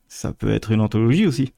Ça 0.08 0.32
peut 0.34 0.52
être 0.52 0.72
une 0.72 0.82
anthologie 0.82 1.26
aussi. 1.28 1.54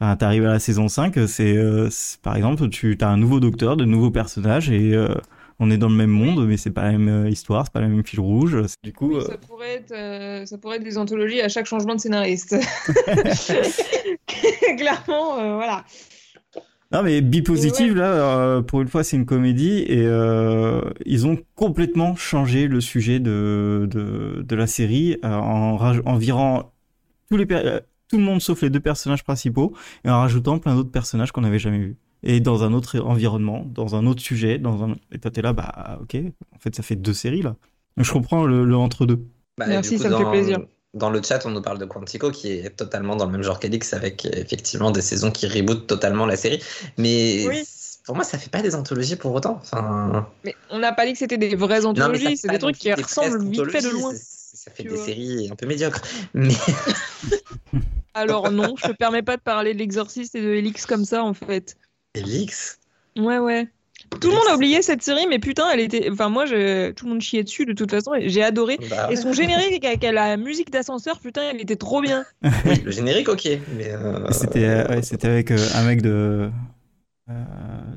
Enfin, 0.00 0.16
t'arrives 0.16 0.44
à 0.46 0.52
la 0.52 0.58
saison 0.58 0.88
5, 0.88 1.14
c'est, 1.28 1.56
euh, 1.56 1.88
c'est- 1.90 2.20
par 2.20 2.36
exemple, 2.36 2.68
tu 2.70 2.96
as 3.00 3.08
un 3.08 3.16
nouveau 3.16 3.38
docteur, 3.38 3.76
de 3.76 3.84
nouveaux 3.84 4.10
personnages 4.10 4.68
et 4.70 4.94
euh, 4.94 5.14
on 5.60 5.70
est 5.70 5.78
dans 5.78 5.88
le 5.88 5.94
même 5.94 6.10
monde, 6.10 6.44
mais 6.48 6.56
c'est 6.56 6.72
pas 6.72 6.82
la 6.90 6.98
même 6.98 7.28
histoire, 7.28 7.64
c'est 7.66 7.72
pas 7.72 7.80
la 7.80 7.86
même 7.86 8.04
fil 8.04 8.18
rouge. 8.18 8.56
Du 8.82 8.92
coup, 8.92 9.20
ça, 9.20 9.36
pourrait 9.36 9.74
être, 9.74 9.92
euh, 9.92 10.44
ça 10.44 10.58
pourrait 10.58 10.78
être 10.78 10.82
des 10.82 10.98
anthologies 10.98 11.40
à 11.40 11.48
chaque 11.48 11.66
changement 11.66 11.94
de 11.94 12.00
scénariste. 12.00 12.56
Clairement, 14.78 15.38
euh, 15.38 15.54
voilà. 15.54 15.84
non 16.92 17.02
mais 17.02 17.20
Bipositive 17.20 17.94
là, 17.96 18.12
euh, 18.12 18.62
pour 18.62 18.82
une 18.82 18.88
fois, 18.88 19.04
c'est 19.04 19.16
une 19.16 19.26
comédie 19.26 19.78
et 19.86 20.04
euh, 20.06 20.80
ils 21.06 21.26
ont 21.26 21.38
complètement 21.54 22.14
changé 22.16 22.68
le 22.68 22.80
sujet 22.80 23.20
de 23.20 23.88
de, 23.90 24.42
de 24.42 24.56
la 24.56 24.66
série 24.66 25.16
euh, 25.24 25.28
en, 25.28 25.76
en 26.04 26.16
virant 26.16 26.72
tous 27.30 27.36
les 27.36 27.46
per- 27.46 27.80
tout 28.08 28.18
le 28.18 28.24
monde 28.24 28.40
sauf 28.42 28.60
les 28.62 28.70
deux 28.70 28.80
personnages 28.80 29.24
principaux 29.24 29.74
et 30.04 30.10
en 30.10 30.20
rajoutant 30.20 30.58
plein 30.58 30.74
d'autres 30.74 30.90
personnages 30.90 31.32
qu'on 31.32 31.40
n'avait 31.42 31.58
jamais 31.58 31.78
vus. 31.78 31.96
Et 32.24 32.40
dans 32.40 32.62
un 32.62 32.72
autre 32.72 33.00
environnement, 33.00 33.66
dans 33.74 33.96
un 33.96 34.06
autre 34.06 34.20
sujet, 34.22 34.58
dans 34.58 34.84
un... 34.84 34.94
Et 35.10 35.18
toi, 35.18 35.30
t'es 35.32 35.42
là, 35.42 35.52
bah, 35.52 35.98
ok. 36.02 36.16
En 36.54 36.58
fait, 36.60 36.72
ça 36.76 36.84
fait 36.84 36.94
deux 36.94 37.14
séries, 37.14 37.42
là. 37.42 37.56
Je 37.96 38.12
comprends 38.12 38.44
le, 38.44 38.64
le 38.64 38.76
entre-deux. 38.76 39.24
Bah, 39.58 39.64
Merci, 39.66 39.96
coup, 39.96 40.02
ça 40.04 40.10
me 40.10 40.16
fait 40.18 40.30
plaisir. 40.30 40.60
Dans 40.94 41.08
le 41.08 41.22
chat, 41.22 41.46
on 41.46 41.50
nous 41.50 41.62
parle 41.62 41.78
de 41.78 41.86
Quantico, 41.86 42.30
qui 42.30 42.52
est 42.52 42.70
totalement 42.76 43.16
dans 43.16 43.24
le 43.24 43.32
même 43.32 43.42
genre 43.42 43.58
qu'Elix, 43.58 43.94
avec 43.94 44.26
effectivement 44.26 44.90
des 44.90 45.00
saisons 45.00 45.30
qui 45.30 45.46
rebootent 45.46 45.86
totalement 45.86 46.26
la 46.26 46.36
série. 46.36 46.62
Mais 46.98 47.44
Oui. 47.48 47.64
pour 48.04 48.14
moi, 48.14 48.24
ça 48.24 48.38
fait 48.38 48.50
pas 48.50 48.60
des 48.60 48.74
anthologies 48.74 49.16
pour 49.16 49.32
autant. 49.32 49.58
Enfin, 49.62 50.26
Mais 50.44 50.54
on 50.70 50.78
n'a 50.78 50.92
pas 50.92 51.06
dit 51.06 51.12
que 51.12 51.18
c'était 51.18 51.38
des 51.38 51.56
vraies 51.56 51.86
anthologies, 51.86 52.36
c'est 52.36 52.48
des 52.48 52.58
trucs 52.58 52.76
qui 52.76 52.92
des 52.92 53.02
ressemblent 53.02 53.42
vite 53.48 53.70
fait 53.70 53.80
de 53.80 53.88
loin. 53.88 54.12
Ça 54.14 54.70
fait 54.70 54.82
Tu 54.82 54.90
des 54.90 54.96
vois. 54.96 55.04
séries 55.06 55.48
un 55.50 55.56
peu 55.56 55.66
médiocres. 55.66 56.02
Mais 56.34 56.54
Alors 58.14 58.50
non, 58.50 58.74
je 58.76 58.88
te 58.88 58.92
permets 58.92 59.22
pas 59.22 59.38
de 59.38 59.42
parler 59.42 59.72
de 59.72 59.78
l'exorciste 59.78 60.34
et 60.34 60.42
de 60.42 60.48
Helix 60.48 60.84
comme 60.84 61.04
ça 61.06 61.24
en 61.24 61.32
fait. 61.32 61.76
Elix, 62.14 62.78
Ouais, 63.16 63.38
ouais. 63.38 63.68
Tout 64.20 64.28
le 64.28 64.34
monde 64.34 64.46
a 64.50 64.54
oublié 64.54 64.82
cette 64.82 65.02
série, 65.02 65.26
mais 65.28 65.38
putain, 65.38 65.68
elle 65.72 65.80
était. 65.80 66.08
Enfin, 66.10 66.28
moi, 66.28 66.46
je... 66.46 66.90
tout 66.92 67.06
le 67.06 67.12
monde 67.12 67.20
chiait 67.20 67.42
dessus 67.42 67.66
de 67.66 67.72
toute 67.72 67.90
façon, 67.90 68.14
et 68.14 68.28
j'ai 68.28 68.42
adoré. 68.42 68.78
bah, 68.90 69.08
Et 69.10 69.16
son 69.16 69.32
générique 69.32 69.84
avec 69.84 70.02
la 70.02 70.36
musique 70.36 70.70
d'ascenseur, 70.70 71.18
putain, 71.20 71.42
elle 71.50 71.60
était 71.60 71.76
trop 71.76 72.00
bien. 72.00 72.24
oui, 72.66 72.80
le 72.84 72.90
générique, 72.90 73.28
ok. 73.28 73.46
Euh, 73.46 74.26
C'était 74.30 74.64
euh, 74.64 74.88
ouais, 74.88 75.02
c'était 75.02 75.28
avec 75.28 75.50
euh, 75.50 75.58
un 75.74 75.84
mec 75.84 76.02
de, 76.02 76.50
euh, 77.30 77.34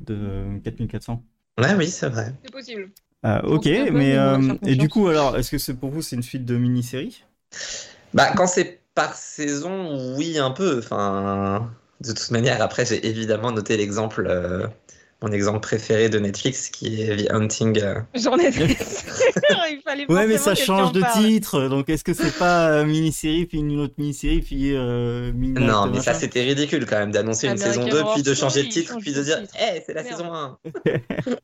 de 0.06 0.60
4400. 0.64 1.24
Ouais, 1.60 1.74
oui, 1.78 1.88
c'est 1.90 2.10
vrai. 2.10 2.34
C'est 2.44 2.52
possible. 2.52 2.90
Euh, 3.26 3.42
ok, 3.42 3.66
mais 3.92 4.18
euh, 4.18 4.54
et 4.66 4.76
du 4.76 4.88
coup, 4.90 5.08
alors, 5.08 5.38
est-ce 5.38 5.50
que 5.52 5.58
c'est 5.58 5.74
pour 5.74 5.90
vous, 5.90 6.02
c'est 6.02 6.16
une 6.16 6.24
suite 6.24 6.46
de 6.46 6.58
mini-séries? 6.58 7.24
Bah, 8.14 8.32
quand 8.36 8.48
c'est 8.48 8.82
par 8.94 9.16
saison, 9.16 10.16
oui, 10.16 10.38
un 10.38 10.52
peu. 10.52 10.78
Enfin, 10.80 11.72
de 12.02 12.12
toute 12.12 12.32
manière, 12.32 12.62
après, 12.62 12.86
j'ai 12.86 13.06
évidemment 13.08 13.52
noté 13.52 13.78
l'exemple, 13.78 14.28
euh, 14.30 14.68
mon 15.26 15.32
exemple 15.32 15.60
préféré 15.62 16.08
de 16.08 16.20
Netflix, 16.20 16.70
qui 16.70 17.02
est 17.02 17.26
The 17.26 17.32
Hunting. 17.32 17.80
euh. 17.82 18.00
J'en 18.14 18.38
ai 18.38 18.52
fait. 18.52 18.68
Il 19.72 19.82
fallait 19.84 20.06
Ouais, 20.12 20.28
mais 20.28 20.38
ça 20.38 20.54
change 20.54 20.92
de 20.92 21.02
parle. 21.02 21.24
titre, 21.26 21.68
donc 21.68 21.90
est-ce 21.90 22.04
que 22.04 22.14
c'est 22.14 22.38
pas 22.38 22.70
euh, 22.70 22.86
mini-série, 22.86 23.48
puis 23.48 23.58
une 23.58 23.80
autre 23.80 23.96
mini-série, 23.98 24.42
puis 24.42 24.76
euh, 24.76 25.32
mini 25.34 25.60
Non, 25.60 25.88
mais 25.88 26.00
ça, 26.00 26.14
c'était 26.14 26.44
ridicule 26.44 26.86
quand 26.86 26.98
même 27.00 27.12
d'annoncer 27.12 27.48
une 27.48 27.54
American 27.54 27.74
saison 27.74 27.88
2, 27.90 27.98
Horror 28.00 28.14
puis 28.14 28.24
de 28.24 28.34
Story, 28.36 28.52
changer 28.52 28.64
de 28.68 28.70
titre, 28.72 28.98
puis 29.00 29.14
de 29.14 29.24
dire, 29.24 29.40
hé, 29.60 29.82
c'est 29.84 29.94
la 29.96 30.04
Merde. 30.04 30.18
saison 30.18 30.32
1. 30.34 30.58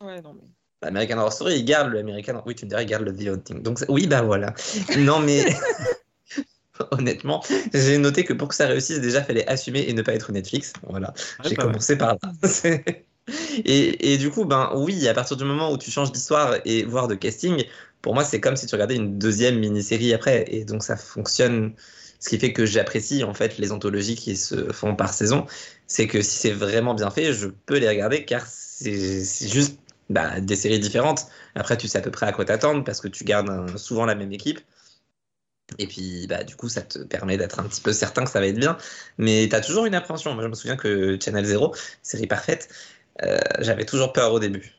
Ouais, 0.02 0.22
non, 0.22 0.36
mais... 0.36 0.88
American 0.88 1.18
Horror 1.18 1.34
Story, 1.34 1.56
il 1.58 1.66
garde 1.66 1.92
le 1.92 2.00
American. 2.00 2.44
Oui, 2.46 2.54
tu 2.54 2.66
me 2.66 2.70
dirais, 2.70 2.84
il 2.84 2.88
garde 2.88 3.04
le 3.04 3.16
The 3.16 3.28
Hunting. 3.30 3.64
Donc, 3.64 3.80
oui, 3.90 4.06
bah 4.06 4.22
voilà. 4.22 4.54
Non, 4.98 5.20
mais 5.20 5.44
honnêtement, 6.92 7.44
j'ai 7.74 7.98
noté 7.98 8.24
que 8.26 8.34
pour 8.34 8.48
que 8.48 8.56
ça 8.56 8.68
réussisse, 8.68 9.00
déjà, 9.02 9.24
fallait 9.24 9.48
assumer 9.48 9.86
et 9.88 9.94
ne 9.94 10.02
pas 10.04 10.14
être 10.14 10.32
Netflix. 10.32 10.74
Voilà. 10.88 11.14
Ouais, 11.40 11.50
J'ai 11.50 11.56
commencé 11.56 11.98
par 11.98 12.14
là. 12.14 12.32
Et, 13.66 14.18
du 14.18 14.30
coup, 14.30 14.46
ben 14.46 14.72
oui, 14.76 15.08
à 15.08 15.14
partir 15.14 15.38
du 15.38 15.44
moment 15.44 15.72
où 15.72 15.78
tu 15.78 15.92
changes 15.92 16.12
d'histoire 16.12 16.56
et 16.66 16.84
voire 16.84 17.08
de 17.08 17.16
casting, 17.16 17.64
pour 18.02 18.14
moi, 18.14 18.24
c'est 18.24 18.40
comme 18.40 18.56
si 18.56 18.66
tu 18.66 18.76
regardais 18.76 18.96
une 18.96 19.18
deuxième 19.20 19.60
mini-série 19.60 20.14
après. 20.14 20.46
Et 20.48 20.66
donc, 20.66 20.84
ça 20.84 20.98
fonctionne. 20.98 21.74
Ce 22.20 22.30
qui 22.30 22.38
fait 22.38 22.54
que 22.54 22.68
j'apprécie 22.68 23.24
en 23.24 23.34
fait 23.34 23.58
les 23.58 23.72
anthologies 23.72 24.16
qui 24.16 24.38
se 24.38 24.72
font 24.72 24.96
par 24.96 25.12
saison, 25.12 25.48
c'est 25.88 26.06
que 26.06 26.22
si 26.22 26.38
c'est 26.38 26.52
vraiment 26.52 26.94
bien 26.94 27.10
fait, 27.10 27.34
je 27.34 27.48
peux 27.48 27.80
les 27.80 27.90
regarder 27.90 28.26
car 28.26 28.46
c'est 28.46 29.24
juste 29.48 29.80
bah, 30.12 30.40
des 30.40 30.56
séries 30.56 30.80
différentes. 30.80 31.26
Après, 31.56 31.78
tu 31.78 31.88
sais 31.88 31.98
à 31.98 32.02
peu 32.02 32.12
près 32.12 32.28
à 32.28 32.32
quoi 32.32 32.46
t'attendre 32.46 32.84
parce 32.84 33.02
que 33.02 33.08
tu 33.08 33.24
gardes 33.24 33.76
souvent 33.76 34.06
la 34.06 34.14
même 34.14 34.32
équipe. 34.32 34.60
Et 35.80 35.88
puis, 35.88 36.28
bah, 36.28 36.44
du 36.44 36.56
coup, 36.56 36.70
ça 36.70 36.82
te 36.82 37.00
permet 37.00 37.38
d'être 37.38 37.60
un 37.60 37.64
petit 37.64 37.82
peu 37.82 37.94
certain 37.94 38.24
que 38.24 38.30
ça 38.30 38.40
va 38.40 38.48
être 38.48 38.60
bien. 38.60 38.78
Mais 39.18 39.48
tu 39.50 39.56
as 39.56 39.62
toujours 39.62 39.86
une 39.86 39.96
appréhension. 39.96 40.34
Moi, 40.34 40.44
je 40.44 40.50
me 40.50 40.54
souviens 40.54 40.76
que 40.76 41.18
Channel 41.20 41.46
Zero, 41.46 41.74
série 42.02 42.28
parfaite, 42.28 42.70
j'avais 43.60 43.86
toujours 43.86 44.14
peur 44.14 44.34
au 44.34 44.40
début. 44.40 44.74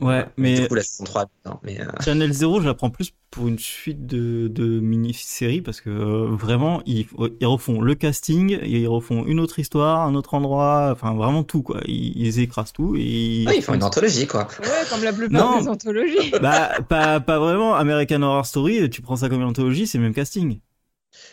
Ouais, 0.00 0.24
mais 0.36 0.60
Du 0.60 0.68
coup, 0.68 0.76
la 0.76 0.84
saison 0.84 1.02
3, 1.02 1.26
non, 1.44 1.58
mais, 1.64 1.80
euh, 1.80 1.86
Channel 2.04 2.32
Zero, 2.32 2.60
je 2.60 2.66
la 2.68 2.74
prends 2.74 2.88
plus 2.88 3.12
pour 3.32 3.48
une 3.48 3.58
suite 3.58 4.06
de, 4.06 4.46
de 4.46 4.78
mini-séries 4.78 5.60
parce 5.60 5.80
que 5.80 5.90
euh, 5.90 6.28
vraiment, 6.36 6.82
ils, 6.86 7.08
ils 7.40 7.46
refont 7.46 7.80
le 7.80 7.96
casting, 7.96 8.60
ils 8.62 8.86
refont 8.86 9.26
une 9.26 9.40
autre 9.40 9.58
histoire, 9.58 10.02
un 10.06 10.14
autre 10.14 10.34
endroit, 10.34 10.90
enfin 10.92 11.14
vraiment 11.14 11.42
tout 11.42 11.62
quoi. 11.64 11.80
Ils, 11.86 12.16
ils 12.16 12.38
écrasent 12.38 12.72
tout 12.72 12.94
et 12.94 13.00
ils, 13.02 13.48
ouais, 13.48 13.56
ils 13.58 13.62
font 13.62 13.74
une 13.74 13.82
anthologie, 13.82 14.28
quoi. 14.28 14.46
Ouais, 14.62 14.68
comme 14.88 15.02
la 15.02 15.12
plupart 15.12 15.50
Non. 15.56 15.60
des 15.62 15.68
anthologies. 15.68 16.30
Bah, 16.40 16.76
pas, 16.88 17.18
pas 17.18 17.40
vraiment. 17.40 17.74
American 17.74 18.22
Horror 18.22 18.46
Story, 18.46 18.88
tu 18.90 19.02
prends 19.02 19.16
ça 19.16 19.28
comme 19.28 19.40
une 19.40 19.48
anthologie, 19.48 19.88
c'est 19.88 19.98
le 19.98 20.04
même 20.04 20.14
casting. 20.14 20.60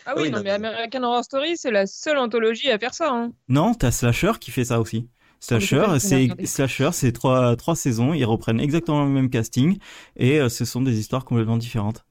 Ah 0.06 0.14
oui, 0.16 0.22
Oui, 0.24 0.30
non, 0.32 0.40
mais- 0.42 0.50
American 0.50 1.04
Horror 1.04 1.22
Story, 1.22 1.56
c'est 1.56 1.70
la 1.70 1.86
seule 1.86 2.18
anthologie 2.18 2.72
à 2.72 2.80
faire 2.80 2.94
ça. 2.94 3.10
Hein. 3.12 3.30
Non, 3.48 3.74
t'as 3.74 3.92
Slasher 3.92 4.32
qui 4.40 4.50
fait 4.50 4.64
ça 4.64 4.80
aussi. 4.80 5.08
Slasher, 5.40 5.98
c'est. 5.98 6.34
Slasher, 6.46 6.90
c'est 6.92 7.12
trois 7.12 7.56
trois 7.56 7.76
saisons, 7.76 8.12
ils 8.14 8.24
reprennent 8.24 8.60
exactement 8.60 9.04
le 9.04 9.10
même 9.10 9.30
casting 9.30 9.78
et 10.16 10.40
euh, 10.40 10.48
ce 10.48 10.64
sont 10.64 10.82
des 10.82 10.98
histoires 10.98 11.24
complètement 11.24 11.56
différentes. 11.58 12.04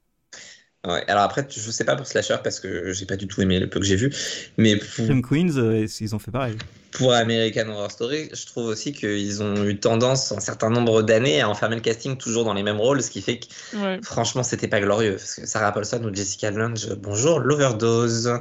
Ouais, 0.88 1.04
alors 1.08 1.24
après, 1.24 1.48
je 1.50 1.72
sais 1.72 1.84
pas 1.84 1.96
pour 1.96 2.06
Slasher 2.06 2.38
parce 2.44 2.60
que 2.60 2.94
j'ai 2.94 3.06
pas 3.06 3.16
du 3.16 3.28
tout 3.28 3.42
aimé 3.42 3.60
le 3.60 3.68
peu 3.70 3.80
que 3.80 3.86
j'ai 3.86 3.96
vu. 3.96 4.14
Mais 4.58 4.76
pour, 4.78 5.06
Scream 5.06 5.22
Queens, 5.22 5.58
euh, 5.58 5.88
ils 6.00 6.14
ont 6.16 6.20
fait 6.20 6.32
pareil. 6.32 6.56
pour 6.92 7.12
American 7.14 7.68
Horror 7.70 7.90
Story, 7.92 8.30
je 8.34 8.46
trouve 8.46 8.68
aussi 8.68 8.94
qu'ils 8.94 9.42
ont 9.42 9.66
eu 9.66 9.78
tendance, 9.80 10.32
un 10.32 10.40
certain 10.40 10.70
nombre 10.70 11.02
d'années, 11.02 11.42
à 11.42 11.50
enfermer 11.50 11.76
le 11.76 11.82
casting 11.82 12.18
toujours 12.18 12.46
dans 12.46 12.54
les 12.54 12.62
mêmes 12.64 12.78
rôles, 12.80 13.02
ce 13.02 13.10
qui 13.10 13.22
fait 13.22 13.40
que 13.40 13.46
Ouais. 13.78 14.00
franchement, 14.04 14.44
c'était 14.44 14.68
pas 14.68 14.80
glorieux. 14.80 15.16
Parce 15.18 15.36
que 15.36 15.46
Sarah 15.48 15.72
Paulson 15.72 16.02
ou 16.04 16.14
Jessica 16.14 16.52
Lange, 16.52 16.94
bonjour, 17.02 17.40
l'overdose. 17.40 18.32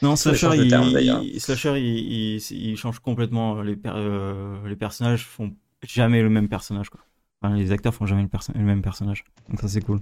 Non, 0.00 0.14
Slasher, 0.14 0.50
il, 0.54 0.68
terme, 0.70 0.84
il- 1.00 1.40
Slasher, 1.40 1.74
il, 1.78 2.36
il, 2.38 2.52
il 2.52 2.76
change 2.76 3.00
complètement 3.00 3.60
les 3.62 3.74
per- 3.76 3.90
euh, 3.96 4.56
les 4.68 4.76
personnages 4.76 5.24
font 5.26 5.52
jamais 5.84 6.22
le 6.22 6.30
même 6.30 6.48
personnage 6.48 6.88
quoi. 6.90 7.00
Enfin, 7.42 7.56
les 7.56 7.72
acteurs 7.72 7.94
font 7.94 8.06
jamais 8.06 8.22
le, 8.22 8.28
perso- 8.28 8.52
le 8.54 8.62
même 8.64 8.82
personnage. 8.82 9.24
Donc 9.48 9.60
ça 9.60 9.66
c'est 9.68 9.80
cool. 9.80 9.98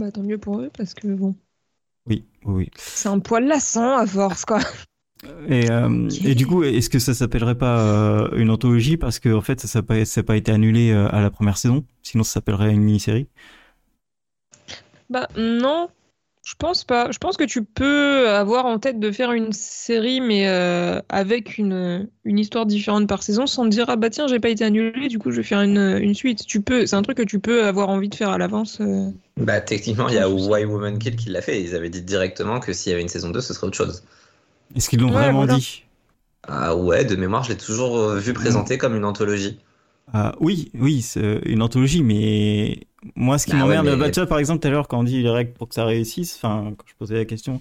Bah, 0.00 0.10
tant 0.10 0.24
mieux 0.24 0.38
pour 0.38 0.60
eux, 0.60 0.68
parce 0.76 0.94
que 0.94 1.06
bon, 1.06 1.36
Oui, 2.06 2.24
oui. 2.44 2.70
c'est 2.74 3.08
un 3.08 3.20
poil 3.20 3.46
lassant 3.46 3.96
à 3.96 4.06
force, 4.06 4.44
quoi. 4.44 4.60
Et, 5.48 5.70
euh, 5.70 6.08
et 6.24 6.34
du 6.34 6.46
coup, 6.46 6.62
est-ce 6.62 6.88
que 6.88 6.98
ça 6.98 7.12
s'appellerait 7.12 7.58
pas 7.58 7.80
euh, 7.80 8.30
une 8.36 8.48
anthologie? 8.50 8.96
Parce 8.96 9.18
que 9.18 9.28
en 9.34 9.42
fait 9.42 9.60
ça 9.60 9.80
n'a 9.80 9.82
pas, 9.82 10.04
ça 10.06 10.20
a 10.20 10.24
pas 10.24 10.36
été 10.36 10.50
annulé 10.50 10.92
euh, 10.92 11.08
à 11.10 11.20
la 11.20 11.30
première 11.30 11.58
saison, 11.58 11.84
sinon 12.02 12.24
ça 12.24 12.34
s'appellerait 12.34 12.72
une 12.72 12.80
mini-série. 12.82 13.28
Bah, 15.08 15.28
non, 15.36 15.90
je 16.50 16.54
pense 16.58 16.84
pas. 16.84 17.10
Je 17.12 17.18
pense 17.18 17.36
que 17.36 17.44
tu 17.44 17.64
peux 17.64 18.28
avoir 18.28 18.66
en 18.66 18.78
tête 18.78 18.98
de 18.98 19.12
faire 19.12 19.32
une 19.32 19.52
série, 19.52 20.20
mais 20.20 20.48
euh, 20.48 21.00
avec 21.08 21.58
une, 21.58 22.10
une 22.24 22.38
histoire 22.38 22.66
différente 22.66 23.08
par 23.08 23.22
saison, 23.22 23.46
sans 23.46 23.64
te 23.64 23.68
dire, 23.70 23.86
ah 23.88 23.96
bah 23.96 24.10
tiens, 24.10 24.26
j'ai 24.26 24.40
pas 24.40 24.48
été 24.50 24.64
annulé, 24.64 25.08
du 25.08 25.18
coup, 25.18 25.30
je 25.30 25.36
vais 25.38 25.42
faire 25.44 25.62
une, 25.62 25.78
une 26.00 26.14
suite. 26.14 26.44
Tu 26.46 26.60
peux, 26.62 26.86
c'est 26.86 26.96
un 26.96 27.02
truc 27.02 27.18
que 27.18 27.22
tu 27.22 27.40
peux 27.40 27.64
avoir 27.66 27.88
envie 27.88 28.08
de 28.08 28.14
faire 28.14 28.30
à 28.30 28.38
l'avance. 28.38 28.80
euh. 28.80 29.10
Bah, 29.36 29.60
techniquement, 29.60 30.08
il 30.08 30.14
y 30.16 30.18
a 30.18 30.28
Why 30.28 30.64
Woman 30.64 30.98
Kill 30.98 31.16
qui 31.16 31.30
l'a 31.30 31.40
fait. 31.42 31.62
Ils 31.62 31.74
avaient 31.74 31.90
dit 31.90 32.02
directement 32.02 32.60
que 32.60 32.72
s'il 32.72 32.90
y 32.90 32.92
avait 32.92 33.02
une 33.02 33.08
saison 33.08 33.30
2, 33.30 33.40
ce 33.40 33.54
serait 33.54 33.66
autre 33.66 33.76
chose. 33.76 34.04
Est-ce 34.76 34.90
qu'ils 34.90 35.00
l'ont 35.00 35.10
Ouais, 35.10 35.12
vraiment 35.12 35.46
voilà. 35.46 35.60
dit? 35.60 35.84
Ah 36.44 36.76
ouais, 36.76 37.04
de 37.04 37.16
mémoire, 37.16 37.44
je 37.44 37.50
l'ai 37.50 37.58
toujours 37.58 37.98
euh, 37.98 38.18
vu 38.20 38.34
présenté 38.34 38.78
comme 38.78 38.96
une 38.96 39.04
anthologie. 39.06 39.60
Euh, 40.14 40.32
oui, 40.40 40.70
oui, 40.74 41.02
c'est 41.02 41.40
une 41.46 41.62
anthologie, 41.62 42.02
mais 42.02 42.80
moi, 43.14 43.38
ce 43.38 43.46
qui 43.46 43.52
Bah 43.52 43.58
ouais, 43.58 43.76
m'emmerde, 43.76 43.86
mais- 43.86 43.96
bah, 43.96 44.10
tu 44.10 44.20
vois, 44.20 44.26
par 44.26 44.38
exemple, 44.38 44.60
tout 44.60 44.68
à 44.68 44.70
l'heure, 44.70 44.88
quand 44.88 44.98
on 44.98 45.04
dit 45.04 45.22
les 45.22 45.30
règles 45.30 45.52
pour 45.52 45.68
que 45.68 45.74
ça 45.74 45.84
réussisse, 45.84 46.34
enfin, 46.36 46.72
quand 46.76 46.84
je 46.86 46.94
posais 46.98 47.14
la 47.14 47.24
question, 47.24 47.60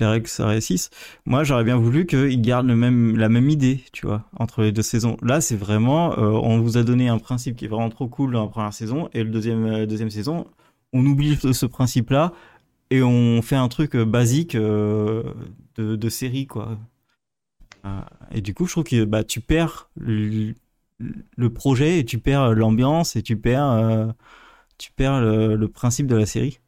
les 0.00 0.06
règles 0.06 0.24
que 0.24 0.30
ça 0.30 0.46
réussisse, 0.46 0.90
moi, 1.26 1.44
j'aurais 1.44 1.64
bien 1.64 1.76
voulu 1.76 2.06
qu'ils 2.06 2.40
gardent 2.40 2.66
le 2.66 2.76
même, 2.76 3.16
la 3.16 3.28
même 3.28 3.50
idée, 3.50 3.84
tu 3.92 4.06
vois, 4.06 4.24
entre 4.38 4.62
les 4.62 4.72
deux 4.72 4.82
saisons. 4.82 5.16
Là, 5.22 5.40
c'est 5.40 5.56
vraiment, 5.56 6.18
euh, 6.18 6.30
on 6.30 6.60
vous 6.60 6.78
a 6.78 6.82
donné 6.82 7.08
un 7.08 7.18
principe 7.18 7.56
qui 7.56 7.66
est 7.66 7.68
vraiment 7.68 7.90
trop 7.90 8.08
cool 8.08 8.32
dans 8.32 8.42
la 8.42 8.48
première 8.48 8.72
saison, 8.72 9.08
et 9.12 9.22
le 9.22 9.30
deuxième, 9.30 9.66
euh, 9.66 9.86
deuxième 9.86 10.10
saison, 10.10 10.46
on 10.92 11.04
oublie 11.04 11.36
ce, 11.36 11.66
principe-là, 11.66 12.32
et 12.90 13.02
on 13.02 13.40
fait 13.42 13.56
un 13.56 13.68
truc 13.68 13.96
basique 13.96 14.54
de, 14.56 15.24
de 15.76 16.08
série, 16.08 16.46
quoi. 16.46 16.76
Et 18.30 18.40
du 18.40 18.54
coup, 18.54 18.66
je 18.66 18.72
trouve 18.72 18.84
que 18.84 19.04
bah, 19.04 19.24
tu 19.24 19.40
perds 19.40 19.88
le, 21.36 21.52
projet 21.52 21.98
et 21.98 22.04
tu 22.04 22.18
perds 22.18 22.54
l'ambiance 22.54 23.16
et 23.16 23.22
tu 23.22 23.36
perds, 23.36 23.70
euh, 23.70 24.06
tu 24.78 24.92
perds 24.92 25.20
le, 25.20 25.56
le 25.56 25.68
principe 25.68 26.06
de 26.06 26.16
la 26.16 26.26
série. 26.26 26.58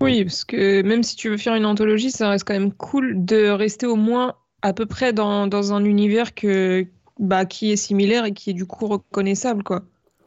Oui, 0.00 0.24
parce 0.24 0.44
que 0.44 0.82
même 0.82 1.02
si 1.02 1.16
tu 1.16 1.28
veux 1.28 1.36
faire 1.36 1.54
une 1.54 1.66
anthologie, 1.66 2.10
ça 2.10 2.28
reste 2.28 2.44
quand 2.46 2.54
même 2.54 2.72
cool 2.72 3.24
de 3.24 3.48
rester 3.48 3.86
au 3.86 3.96
moins 3.96 4.36
à 4.62 4.72
peu 4.72 4.86
près 4.86 5.12
dans, 5.12 5.46
dans 5.46 5.72
un 5.72 5.84
univers 5.84 6.34
que, 6.34 6.86
bah, 7.18 7.46
qui 7.46 7.72
est 7.72 7.76
similaire 7.76 8.24
et 8.24 8.32
qui 8.32 8.50
est 8.50 8.54
du 8.54 8.66
coup 8.66 8.86
reconnaissable, 8.86 9.62
quoi. 9.62 9.82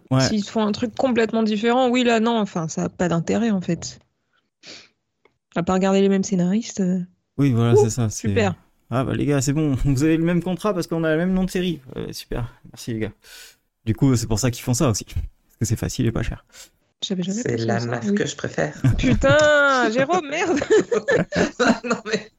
Ouais. 0.10 0.22
S'ils 0.22 0.44
font 0.44 0.66
un 0.66 0.74
truc 0.74 0.94
complètement 0.96 1.44
différent, 1.44 1.90
oui, 1.90 2.04
là, 2.04 2.20
non, 2.20 2.38
enfin, 2.38 2.68
ça 2.68 2.84
n'a 2.84 2.90
pas 2.90 3.08
d'intérêt, 3.08 3.52
en 3.52 3.62
fait. 3.62 4.00
À 5.56 5.64
part 5.64 5.76
regarder 5.76 6.02
les 6.02 6.10
mêmes 6.10 6.24
scénaristes. 6.24 6.82
euh, 6.82 7.00
Oui, 7.38 7.52
voilà, 7.52 7.76
c'est 7.78 7.90
ça. 7.90 8.10
super. 8.10 8.56
Ah 8.92 9.04
bah 9.06 9.14
les 9.14 9.26
gars, 9.26 9.42
c'est 9.42 9.54
bon, 9.54 9.76
vous 9.86 10.04
avez 10.04 10.18
le 10.18 10.24
même 10.24 10.44
contrat 10.44 10.74
parce 10.74 10.88
qu'on 10.88 11.04
a 11.04 11.12
le 11.12 11.18
même 11.18 11.34
nom 11.34 11.44
de 11.46 11.50
série. 11.50 11.80
Euh, 11.96 12.12
super, 12.12 12.54
merci 12.72 12.94
les 12.94 13.00
gars. 13.00 13.12
Du 13.86 13.96
coup, 13.96 14.16
c'est 14.16 14.28
pour 14.28 14.38
ça 14.40 14.52
qu'ils 14.52 14.64
font 14.64 14.74
ça 14.74 14.90
aussi. 14.90 15.06
Parce 15.06 15.58
que 15.60 15.66
c'est 15.66 15.76
facile 15.76 16.06
et 16.08 16.12
pas 16.12 16.24
cher. 16.24 16.46
C'est 17.04 17.16
la 17.66 17.80
oui. 17.80 18.14
que 18.14 18.28
je 18.28 18.36
préfère. 18.36 18.76
Putain, 18.98 19.90
Jérôme, 19.92 20.28
merde 20.30 20.60
non 21.84 21.96
mais, 22.06 22.30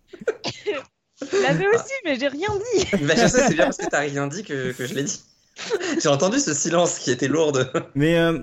Je 1.21 1.43
l'avais 1.43 1.67
aussi, 1.67 1.93
mais 2.05 2.17
j'ai 2.19 2.29
rien 2.29 2.49
dit 2.77 2.85
bah, 3.05 3.15
je 3.17 3.27
sais, 3.27 3.49
c'est 3.49 3.55
bien 3.55 3.65
parce 3.65 3.79
que 3.79 3.89
t'as 3.89 4.01
rien 4.01 4.29
dit 4.29 4.45
que, 4.45 4.71
que 4.73 4.87
je 4.87 4.95
l'ai 4.95 5.03
dit. 5.05 5.21
J'ai 6.01 6.09
entendu 6.09 6.39
ce 6.39 6.55
silence 6.55 6.99
qui 6.99 7.11
était 7.11 7.29
lourd. 7.29 7.53
de- 7.53 7.67
Mais 7.97 8.17
euh, 8.19 8.39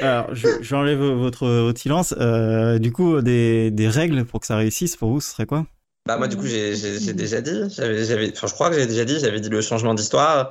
alors, 0.00 0.34
je- 0.34 0.62
j'enlève 0.62 0.98
votre, 1.00 1.46
votre 1.48 1.80
silence. 1.80 2.14
Euh, 2.18 2.78
du 2.78 2.92
coup, 2.92 3.20
des, 3.22 3.70
des 3.70 3.88
règles 3.88 4.24
pour 4.26 4.40
que 4.40 4.46
ça 4.46 4.56
réussisse 4.56 4.96
pour 4.96 5.10
vous, 5.10 5.20
ce 5.20 5.30
serait 5.32 5.46
quoi? 5.46 5.66
Bah 6.06 6.18
moi 6.18 6.28
du 6.28 6.36
coup 6.36 6.46
j'ai 6.46 6.76
j'ai- 6.76 7.14
déjà 7.14 7.40
dit, 7.40 7.62
j'avais, 7.70 8.04
j'avais, 8.04 8.30
enfin 8.36 8.46
je 8.46 8.52
crois 8.52 8.68
que 8.68 8.76
j'ai 8.78 8.86
déjà 8.86 9.06
dit, 9.06 9.18
j'avais 9.18 9.40
dit 9.40 9.48
le 9.48 9.62
changement 9.62 9.94
d'histoire 9.94 10.50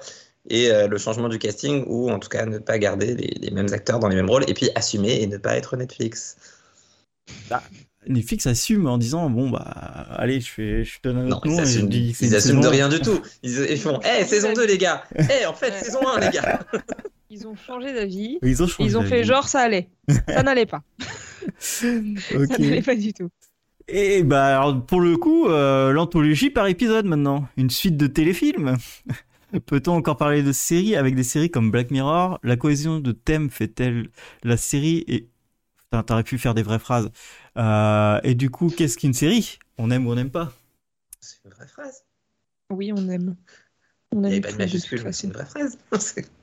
et 0.50 0.72
euh, 0.72 0.88
le 0.88 0.98
changement 0.98 1.30
du 1.30 1.38
casting 1.38 1.84
ou 1.88 2.10
en 2.10 2.18
tout 2.18 2.28
cas 2.28 2.48
ne 2.48 2.58
pas 2.58 2.80
garder 2.80 3.14
les, 3.14 3.38
les 3.40 3.52
mêmes 3.52 3.72
acteurs 3.72 4.00
dans 4.00 4.08
les 4.08 4.16
mêmes 4.16 4.30
rôles 4.30 4.50
et 4.50 4.56
puis 4.56 4.72
assumer 4.74 5.22
et 5.22 5.28
ne 5.28 5.38
pas 5.38 5.56
être 5.56 5.78
Netflix. 5.78 6.38
Netflix 8.08 8.48
assume 8.48 8.88
en 8.88 8.98
disant 8.98 9.30
bon 9.30 9.52
bah 9.52 9.60
allez, 10.18 10.42
je 10.42 10.50
fais, 10.52 10.84
je 10.84 11.00
te 11.00 11.08
donne 11.08 11.20
un 11.20 11.32
autre 11.32 11.42
ils 11.46 11.52
nom 11.52 11.60
assument, 11.60 11.90
ils 11.92 12.36
assument 12.36 12.62
de 12.62 12.68
rien 12.68 12.90
du 12.90 13.00
tout. 13.00 13.22
Ils, 13.44 13.52
ils 13.70 13.80
font, 13.80 14.00
hé 14.02 14.26
saison 14.26 14.54
2 14.54 14.66
les 14.66 14.80
gars, 14.80 15.04
hé 15.16 15.46
en 15.48 15.54
fait 15.54 15.70
Ouais. 15.70 15.80
saison 15.80 16.00
1 16.16 16.20
les 16.20 16.30
gars. 16.32 16.66
Ils 17.30 17.48
ont 17.48 17.56
changé 17.56 17.94
d'avis. 17.94 18.40
Ils 18.42 18.64
ont 18.64 18.68
changé. 18.68 18.90
Ils 18.90 18.98
ont 18.98 19.04
fait 19.04 19.24
genre 19.24 19.48
ça 19.48 19.62
allait. 19.62 19.88
Ça 20.28 20.42
n'allait 20.42 20.66
pas. 20.66 20.82
Ça 21.60 21.88
n'allait 21.88 22.82
pas 22.82 22.96
du 22.96 23.14
tout. 23.14 23.30
Et 23.88 24.24
bah 24.24 24.60
alors 24.60 24.86
pour 24.86 25.02
le 25.02 25.18
coup, 25.18 25.48
euh, 25.48 25.92
l'anthologie 25.92 26.50
par 26.50 26.68
épisode 26.68 27.06
maintenant, 27.06 27.48
une 27.58 27.70
suite 27.70 27.98
de 27.98 28.08
téléfilms. 28.08 28.78
Peut-on 29.66 29.94
encore 29.94 30.18
parler 30.18 30.42
de 30.42 30.52
séries 30.52 30.96
avec 30.96 31.16
des 31.16 31.24
séries 31.24 31.52
comme 31.52 31.70
Black 31.70 31.92
Mirror? 31.92 32.40
La 32.44 32.56
cohésion 32.56 33.00
de 33.00 33.12
thèmes 33.12 33.50
fait-elle 33.52 34.10
la 34.44 34.58
série? 34.58 35.04
Et 35.08 35.30
Putain, 35.78 36.02
t'aurais 36.02 36.24
pu 36.24 36.40
faire 36.40 36.56
des 36.56 36.64
vraies 36.64 36.80
phrases. 36.80 37.12
Euh, 37.56 38.20
et 38.24 38.34
du 38.34 38.50
coup, 38.50 38.72
qu'est-ce 38.76 38.98
qu'une 38.98 39.14
série? 39.14 39.60
On 39.78 39.92
aime 39.92 40.08
ou 40.08 40.12
on 40.12 40.16
n'aime 40.16 40.32
pas? 40.32 40.52
C'est 41.20 41.38
une 41.46 41.52
vraie 41.52 41.68
phrase. 41.68 42.04
Oui, 42.72 42.92
on 42.92 43.10
aime. 43.10 43.36
On 44.12 44.24
Il 44.24 44.30
n'y 44.30 44.36
aime 44.38 44.42
de 44.42 44.48
tout, 44.48 44.58
majuscule, 44.58 45.14
c'est 45.14 45.28
une 45.28 45.34
vraie 45.34 45.46
phrase. 45.46 45.78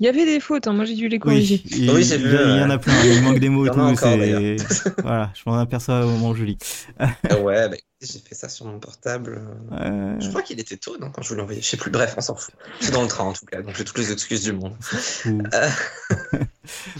Il 0.00 0.06
y 0.06 0.08
avait 0.08 0.24
des 0.24 0.40
fautes, 0.40 0.66
hein, 0.66 0.72
moi 0.72 0.84
j'ai 0.84 0.94
dû 0.94 1.08
les 1.08 1.18
corriger. 1.18 1.62
il, 1.70 1.90
Oui, 1.90 2.04
il- 2.06 2.58
y 2.58 2.62
en 2.62 2.70
a 2.70 2.78
plein. 2.78 2.92
Il 3.04 3.22
manque 3.22 3.38
des 3.38 3.48
mots 3.48 3.64
et 3.66 3.70
tout. 3.70 3.78
encore, 3.78 4.16
voilà, 5.02 5.32
je 5.34 5.42
m'en 5.46 5.58
aperçois 5.58 6.04
au 6.04 6.10
moment 6.10 6.30
où 6.30 6.34
je 6.34 6.44
lis. 6.44 6.58
Ouais, 7.42 7.68
bah, 7.70 7.76
j'ai 8.00 8.18
fait 8.18 8.34
ça 8.34 8.48
sur 8.48 8.66
mon 8.66 8.78
portable. 8.80 9.42
Euh, 9.72 10.16
Je 10.20 10.28
crois 10.28 10.42
qu'il 10.42 10.58
était 10.60 10.76
tôt 10.76 10.96
non, 11.00 11.10
quand 11.10 11.22
je 11.22 11.28
vous 11.30 11.34
l'ai 11.36 11.42
envoyé. 11.42 11.60
Je 11.62 11.66
sais 11.66 11.76
plus, 11.76 11.90
bref, 11.90 12.14
on 12.16 12.20
s'en 12.20 12.34
fout. 12.34 12.54
C'est 12.80 12.92
dans 12.92 13.02
le 13.02 13.08
train 13.08 13.24
en 13.24 13.32
tout 13.32 13.46
cas, 13.46 13.62
donc 13.62 13.76
j'ai 13.76 13.84
toutes 13.84 13.98
les 13.98 14.10
excuses 14.12 14.42
du 14.42 14.52
monde. 14.52 14.74
Euh. 15.26 15.68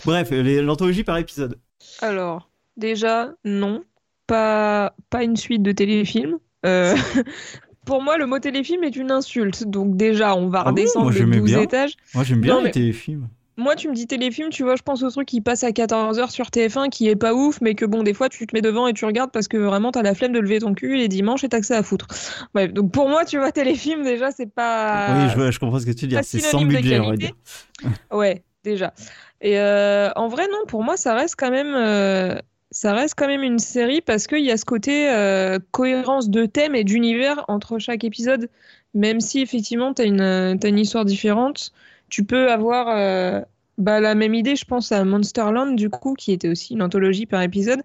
Bref, 0.05 0.29
l'anthologie 0.31 1.05
par 1.05 1.19
épisode. 1.19 1.59
Alors, 2.01 2.51
déjà, 2.77 3.33
non. 3.45 3.85
Pas, 4.29 4.95
pas 5.11 5.25
une 5.25 5.37
suite 5.37 5.63
de 5.63 5.73
téléfilms. 5.73 6.39
Euh, 6.65 6.97
pour 7.87 8.03
moi, 8.03 8.17
le 8.19 8.27
mot 8.27 8.39
téléfilm 8.39 8.85
est 8.85 8.97
une 8.97 9.11
insulte. 9.11 9.65
Donc 9.65 9.97
déjà, 9.97 10.35
on 10.37 10.49
va 10.49 10.61
Ah 10.67 10.71
redescendre 10.71 11.05
Moi, 11.07 11.13
de 11.13 11.19
j'aimais 11.19 11.39
12 11.39 11.51
bien. 11.51 11.61
étages. 11.61 11.95
Moi, 12.15 12.25
j'aime 12.25 12.41
bien 12.41 12.55
Non, 12.55 12.59
les 12.61 12.65
mais- 12.67 12.71
téléfilms. 12.71 13.29
Moi, 13.59 13.77
tu 13.77 13.89
me 13.91 13.95
dis 13.95 14.07
téléfilm, 14.07 14.49
tu 14.49 14.63
vois, 14.63 14.77
je 14.77 14.83
pense 14.83 15.03
au 15.03 15.11
truc 15.11 15.29
qui 15.29 15.43
passe 15.43 15.63
à 15.63 15.73
14h 15.73 16.31
sur 16.31 16.47
TF1, 16.51 16.89
qui 16.89 17.09
est 17.09 17.17
pas 17.17 17.35
ouf, 17.35 17.61
mais 17.61 17.75
que 17.75 17.85
bon, 17.85 18.03
des 18.03 18.15
fois, 18.15 18.31
tu 18.31 18.47
te 18.47 18.57
mets 18.57 18.63
devant 18.63 18.87
et 18.87 18.95
tu 18.95 19.05
regardes 19.05 19.31
parce 19.31 19.47
que 19.47 19.59
vraiment, 19.59 19.93
t'as 19.93 20.01
la 20.03 20.15
flemme 20.15 20.33
de 20.33 20.41
lever 20.41 20.61
ton 20.61 20.73
cul 20.73 20.97
les 20.97 21.07
dimanches 21.07 21.45
et 21.45 21.51
t'as 21.51 21.61
que 21.61 21.67
ça 21.67 21.77
à 21.77 21.83
foutre. 21.83 22.07
Bref, 22.55 22.73
donc 22.73 22.93
pour 22.93 23.11
moi, 23.11 23.27
tu 23.27 23.37
vois, 23.37 23.53
téléfilm, 23.53 24.05
déjà, 24.05 24.31
c'est 24.31 24.51
pas... 24.53 25.09
oui, 25.19 25.29
je, 25.31 25.35
vois- 25.37 25.51
je 25.51 25.59
comprends 25.59 25.79
ce 25.79 25.85
que 25.85 25.91
tu 25.93 26.07
dis. 26.07 26.17
C'est 26.23 26.41
sans 26.41 26.63
budget, 26.65 26.99
on 26.99 27.11
va 27.11 27.17
dire. 27.17 27.33
Ouais, 28.11 28.43
déjà. 28.65 28.95
Et 29.43 29.59
euh, 29.59 30.09
en 30.17 30.29
vrai, 30.29 30.47
non, 30.51 30.65
pour 30.67 30.83
moi, 30.83 30.97
ça 30.97 31.15
reste 31.15 31.35
quand 31.37 31.51
même, 31.51 31.75
euh, 31.77 32.37
ça 32.73 32.95
reste 32.95 33.15
quand 33.17 33.29
même 33.29 33.43
une 33.43 33.59
série 33.59 34.01
parce 34.01 34.27
qu'il 34.27 34.45
y 34.45 34.51
a 34.51 34.57
ce 34.57 34.65
côté 34.65 35.11
euh, 35.11 35.59
cohérence 35.71 36.31
de 36.31 36.47
thème 36.47 36.75
et 36.75 36.85
d'univers 36.85 37.45
entre 37.49 37.79
chaque 37.79 38.03
épisode. 38.03 38.49
Même 38.95 39.21
si 39.21 39.41
effectivement, 39.41 39.95
tu 39.95 40.03
as 40.03 40.05
une, 40.07 40.59
t'as 40.59 40.69
une 40.69 40.79
histoire 40.79 41.05
différente, 41.05 41.73
tu 42.09 42.25
peux 42.25 42.51
avoir 42.51 42.89
euh, 42.89 43.41
bah, 43.79 44.01
la 44.01 44.15
même 44.15 44.35
idée, 44.35 44.57
je 44.57 44.65
pense 44.65 44.91
à 44.91 45.05
Monsterland, 45.05 45.77
du 45.77 45.91
coup, 45.91 46.15
qui 46.15 46.33
était 46.33 46.49
aussi 46.49 46.75
une 46.75 46.83
anthologie 46.83 47.27
par 47.27 47.43
épisode, 47.43 47.83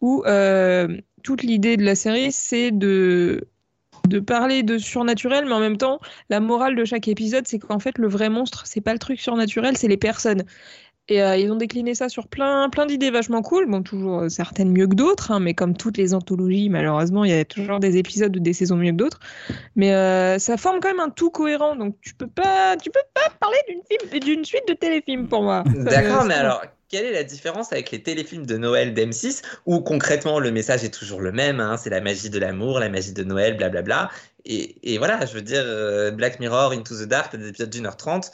où 0.00 0.22
euh, 0.26 0.96
toute 1.22 1.42
l'idée 1.42 1.76
de 1.76 1.84
la 1.84 1.94
série, 1.94 2.32
c'est 2.32 2.70
de 2.70 3.46
de 4.06 4.20
parler 4.20 4.62
de 4.62 4.78
surnaturel, 4.78 5.44
mais 5.44 5.52
en 5.52 5.60
même 5.60 5.76
temps, 5.76 6.00
la 6.30 6.40
morale 6.40 6.74
de 6.76 6.84
chaque 6.84 7.08
épisode, 7.08 7.46
c'est 7.46 7.58
qu'en 7.58 7.78
fait, 7.78 7.98
le 7.98 8.08
vrai 8.08 8.30
monstre, 8.30 8.66
c'est 8.66 8.80
pas 8.80 8.94
le 8.94 8.98
truc 8.98 9.20
surnaturel, 9.20 9.76
c'est 9.76 9.88
les 9.88 9.98
personnes. 9.98 10.44
Et 11.10 11.22
euh, 11.22 11.36
ils 11.36 11.50
ont 11.50 11.56
décliné 11.56 11.94
ça 11.94 12.10
sur 12.10 12.28
plein, 12.28 12.68
plein 12.68 12.84
d'idées 12.84 13.10
vachement 13.10 13.40
cool. 13.40 13.66
Bon, 13.66 13.82
toujours 13.82 14.20
euh, 14.20 14.28
certaines 14.28 14.70
mieux 14.70 14.86
que 14.86 14.94
d'autres, 14.94 15.30
hein, 15.30 15.40
mais 15.40 15.54
comme 15.54 15.74
toutes 15.74 15.96
les 15.96 16.12
anthologies, 16.12 16.68
malheureusement, 16.68 17.24
il 17.24 17.30
y 17.30 17.34
a 17.34 17.44
toujours 17.46 17.80
des 17.80 17.96
épisodes 17.96 18.36
ou 18.36 18.40
des 18.40 18.52
saisons 18.52 18.76
mieux 18.76 18.90
que 18.90 18.96
d'autres. 18.96 19.18
Mais 19.74 19.94
euh, 19.94 20.38
ça 20.38 20.58
forme 20.58 20.80
quand 20.80 20.88
même 20.88 21.00
un 21.00 21.08
tout 21.08 21.30
cohérent, 21.30 21.76
donc 21.76 21.96
tu 22.02 22.14
peux 22.14 22.26
pas, 22.26 22.76
tu 22.76 22.90
peux 22.90 23.00
pas 23.14 23.30
parler 23.40 24.20
d'une 24.20 24.44
suite 24.44 24.68
de 24.68 24.74
téléfilms 24.74 25.28
pour 25.28 25.42
moi. 25.42 25.64
D'accord, 25.76 26.26
mais 26.26 26.34
alors, 26.34 26.62
quelle 26.90 27.06
est 27.06 27.12
la 27.12 27.24
différence 27.24 27.72
avec 27.72 27.90
les 27.90 28.02
téléfilms 28.02 28.44
de 28.44 28.58
Noël 28.58 28.92
d'M6 28.92 29.42
où 29.64 29.80
concrètement 29.80 30.40
le 30.40 30.50
message 30.50 30.84
est 30.84 30.92
toujours 30.92 31.22
le 31.22 31.32
même, 31.32 31.58
hein, 31.58 31.78
c'est 31.78 31.90
la 31.90 32.02
magie 32.02 32.28
de 32.28 32.38
l'amour, 32.38 32.80
la 32.80 32.90
magie 32.90 33.14
de 33.14 33.24
Noël, 33.24 33.56
blablabla. 33.56 34.10
Et, 34.44 34.94
et 34.94 34.98
voilà, 34.98 35.24
je 35.24 35.32
veux 35.32 35.42
dire, 35.42 35.64
Black 36.14 36.38
Mirror, 36.38 36.72
Into 36.72 36.94
the 36.96 37.08
Dark, 37.08 37.34
des 37.34 37.48
épisodes 37.48 37.70
d'une 37.70 37.86
heure 37.86 37.96
trente. 37.96 38.30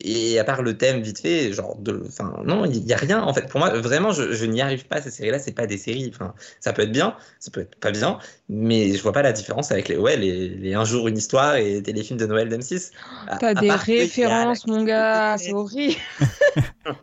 Et 0.00 0.38
à 0.38 0.44
part 0.44 0.62
le 0.62 0.76
thème 0.76 1.00
vite 1.00 1.20
fait, 1.20 1.52
genre 1.52 1.76
de, 1.78 2.02
enfin 2.06 2.42
non, 2.44 2.64
il 2.66 2.86
y 2.86 2.92
a 2.92 2.96
rien 2.96 3.22
en 3.22 3.32
fait. 3.34 3.48
Pour 3.48 3.58
moi, 3.58 3.70
vraiment, 3.80 4.12
je, 4.12 4.32
je 4.32 4.44
n'y 4.44 4.60
arrive 4.60 4.86
pas. 4.86 5.00
Ces 5.00 5.10
séries-là, 5.10 5.38
c'est 5.38 5.52
pas 5.54 5.66
des 5.66 5.78
séries. 5.78 6.10
Enfin, 6.14 6.34
ça 6.60 6.72
peut 6.72 6.82
être 6.82 6.92
bien, 6.92 7.16
ça 7.40 7.50
peut 7.50 7.62
être 7.62 7.74
pas 7.80 7.90
bien, 7.90 8.18
mais 8.48 8.94
je 8.94 9.02
vois 9.02 9.12
pas 9.12 9.22
la 9.22 9.32
différence 9.32 9.72
avec 9.72 9.88
les, 9.88 9.96
ouais, 9.96 10.16
les, 10.16 10.50
les 10.50 10.74
un 10.74 10.84
jour 10.84 11.08
une 11.08 11.16
histoire 11.16 11.56
et 11.56 11.82
téléfilms 11.82 12.18
de 12.18 12.26
Noël 12.26 12.48
d'M6. 12.48 12.92
À- 13.28 13.38
T'as 13.38 13.54
des 13.54 13.70
a 13.70 13.76
références, 13.76 14.66
mon 14.66 14.84
gars, 14.84 15.36
c'est 15.38 15.52
horrible. 15.52 15.96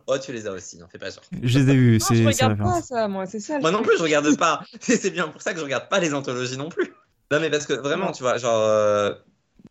Oh, 0.07 0.17
tu 0.17 0.31
les 0.31 0.47
as 0.47 0.51
aussi, 0.51 0.77
n'en 0.77 0.87
fais 0.87 0.97
pas 0.97 1.09
genre. 1.09 1.23
Je 1.43 1.59
les 1.59 1.69
ai 1.71 1.75
vus, 1.75 1.99
Non, 1.99 2.07
je 2.15 2.23
regarde 2.27 2.57
pas 2.57 2.81
ça, 2.81 3.07
moi, 3.07 3.25
c'est 3.25 3.39
ça. 3.39 3.59
Moi 3.59 3.71
non 3.71 3.81
plus, 3.83 3.97
je 3.97 4.03
regarde 4.03 4.35
pas. 4.37 4.61
C'est 4.79 5.09
bien 5.11 5.27
pour 5.27 5.41
ça 5.41 5.53
que 5.53 5.59
je 5.59 5.63
regarde 5.63 5.89
pas 5.89 5.99
les 5.99 6.13
anthologies 6.13 6.57
non 6.57 6.69
plus. 6.69 6.93
Non, 7.31 7.39
mais 7.39 7.49
parce 7.49 7.65
que 7.65 7.73
vraiment, 7.73 8.11
tu 8.11 8.23
vois, 8.23 8.37
genre. 8.37 8.59
euh, 8.61 9.13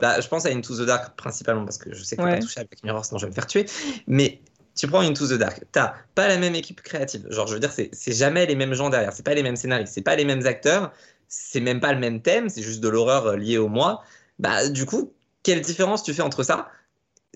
bah, 0.01 0.21
je 0.21 0.29
pense 0.29 0.47
à 0.47 0.51
Into 0.51 0.77
the 0.77 0.87
Dark 0.87 1.17
principalement 1.17 1.65
parce 1.65 1.79
que 1.79 1.95
je 1.95 2.03
sais 2.03 2.17
qu'on 2.17 2.25
Ouais. 2.25 2.33
va 2.33 2.39
toucher 2.39 2.61
à 2.61 2.65
Black 2.65 2.83
Mirror 2.83 3.05
sinon 3.05 3.19
je 3.19 3.27
vais 3.27 3.31
me 3.31 3.35
faire 3.35 3.47
tuer. 3.47 3.67
Mais 4.07 4.41
tu 4.77 4.87
prends 4.89 5.01
Into 5.01 5.27
the 5.29 5.35
Dark, 5.35 5.63
t'as 5.73 5.95
pas 6.15 6.27
la 6.29 6.37
même 6.39 6.55
équipe 6.55 6.81
créative. 6.83 7.27
Genre, 7.31 7.47
je 7.47 7.55
veux 7.55 7.61
dire, 7.61 7.73
c'est 7.73 8.13
jamais 8.13 8.45
les 8.47 8.57
mêmes 8.57 8.75
gens 8.75 8.91
derrière. 8.91 9.13
C'est 9.13 9.23
pas 9.25 9.35
les 9.35 9.43
mêmes 9.43 9.57
scénaristes, 9.57 9.93
c'est 9.95 10.03
pas 10.03 10.17
les 10.17 10.25
mêmes 10.25 10.47
acteurs, 10.47 10.93
c'est 11.29 11.61
même 11.61 11.81
pas 11.81 11.93
le 11.93 12.01
même 12.01 12.21
thème, 12.23 12.49
c'est 12.49 12.63
juste 12.63 12.81
de 12.81 12.89
l'horreur 12.89 13.27
euh, 13.27 13.37
liée 13.37 13.59
au 13.59 13.69
mois. 13.69 14.03
Bah, 14.41 14.69
du 14.69 14.85
coup, 14.85 15.13
quelle 15.45 15.61
différence 15.61 16.03
tu 16.03 16.13
fais 16.13 16.23
entre 16.23 16.43
ça 16.43 16.69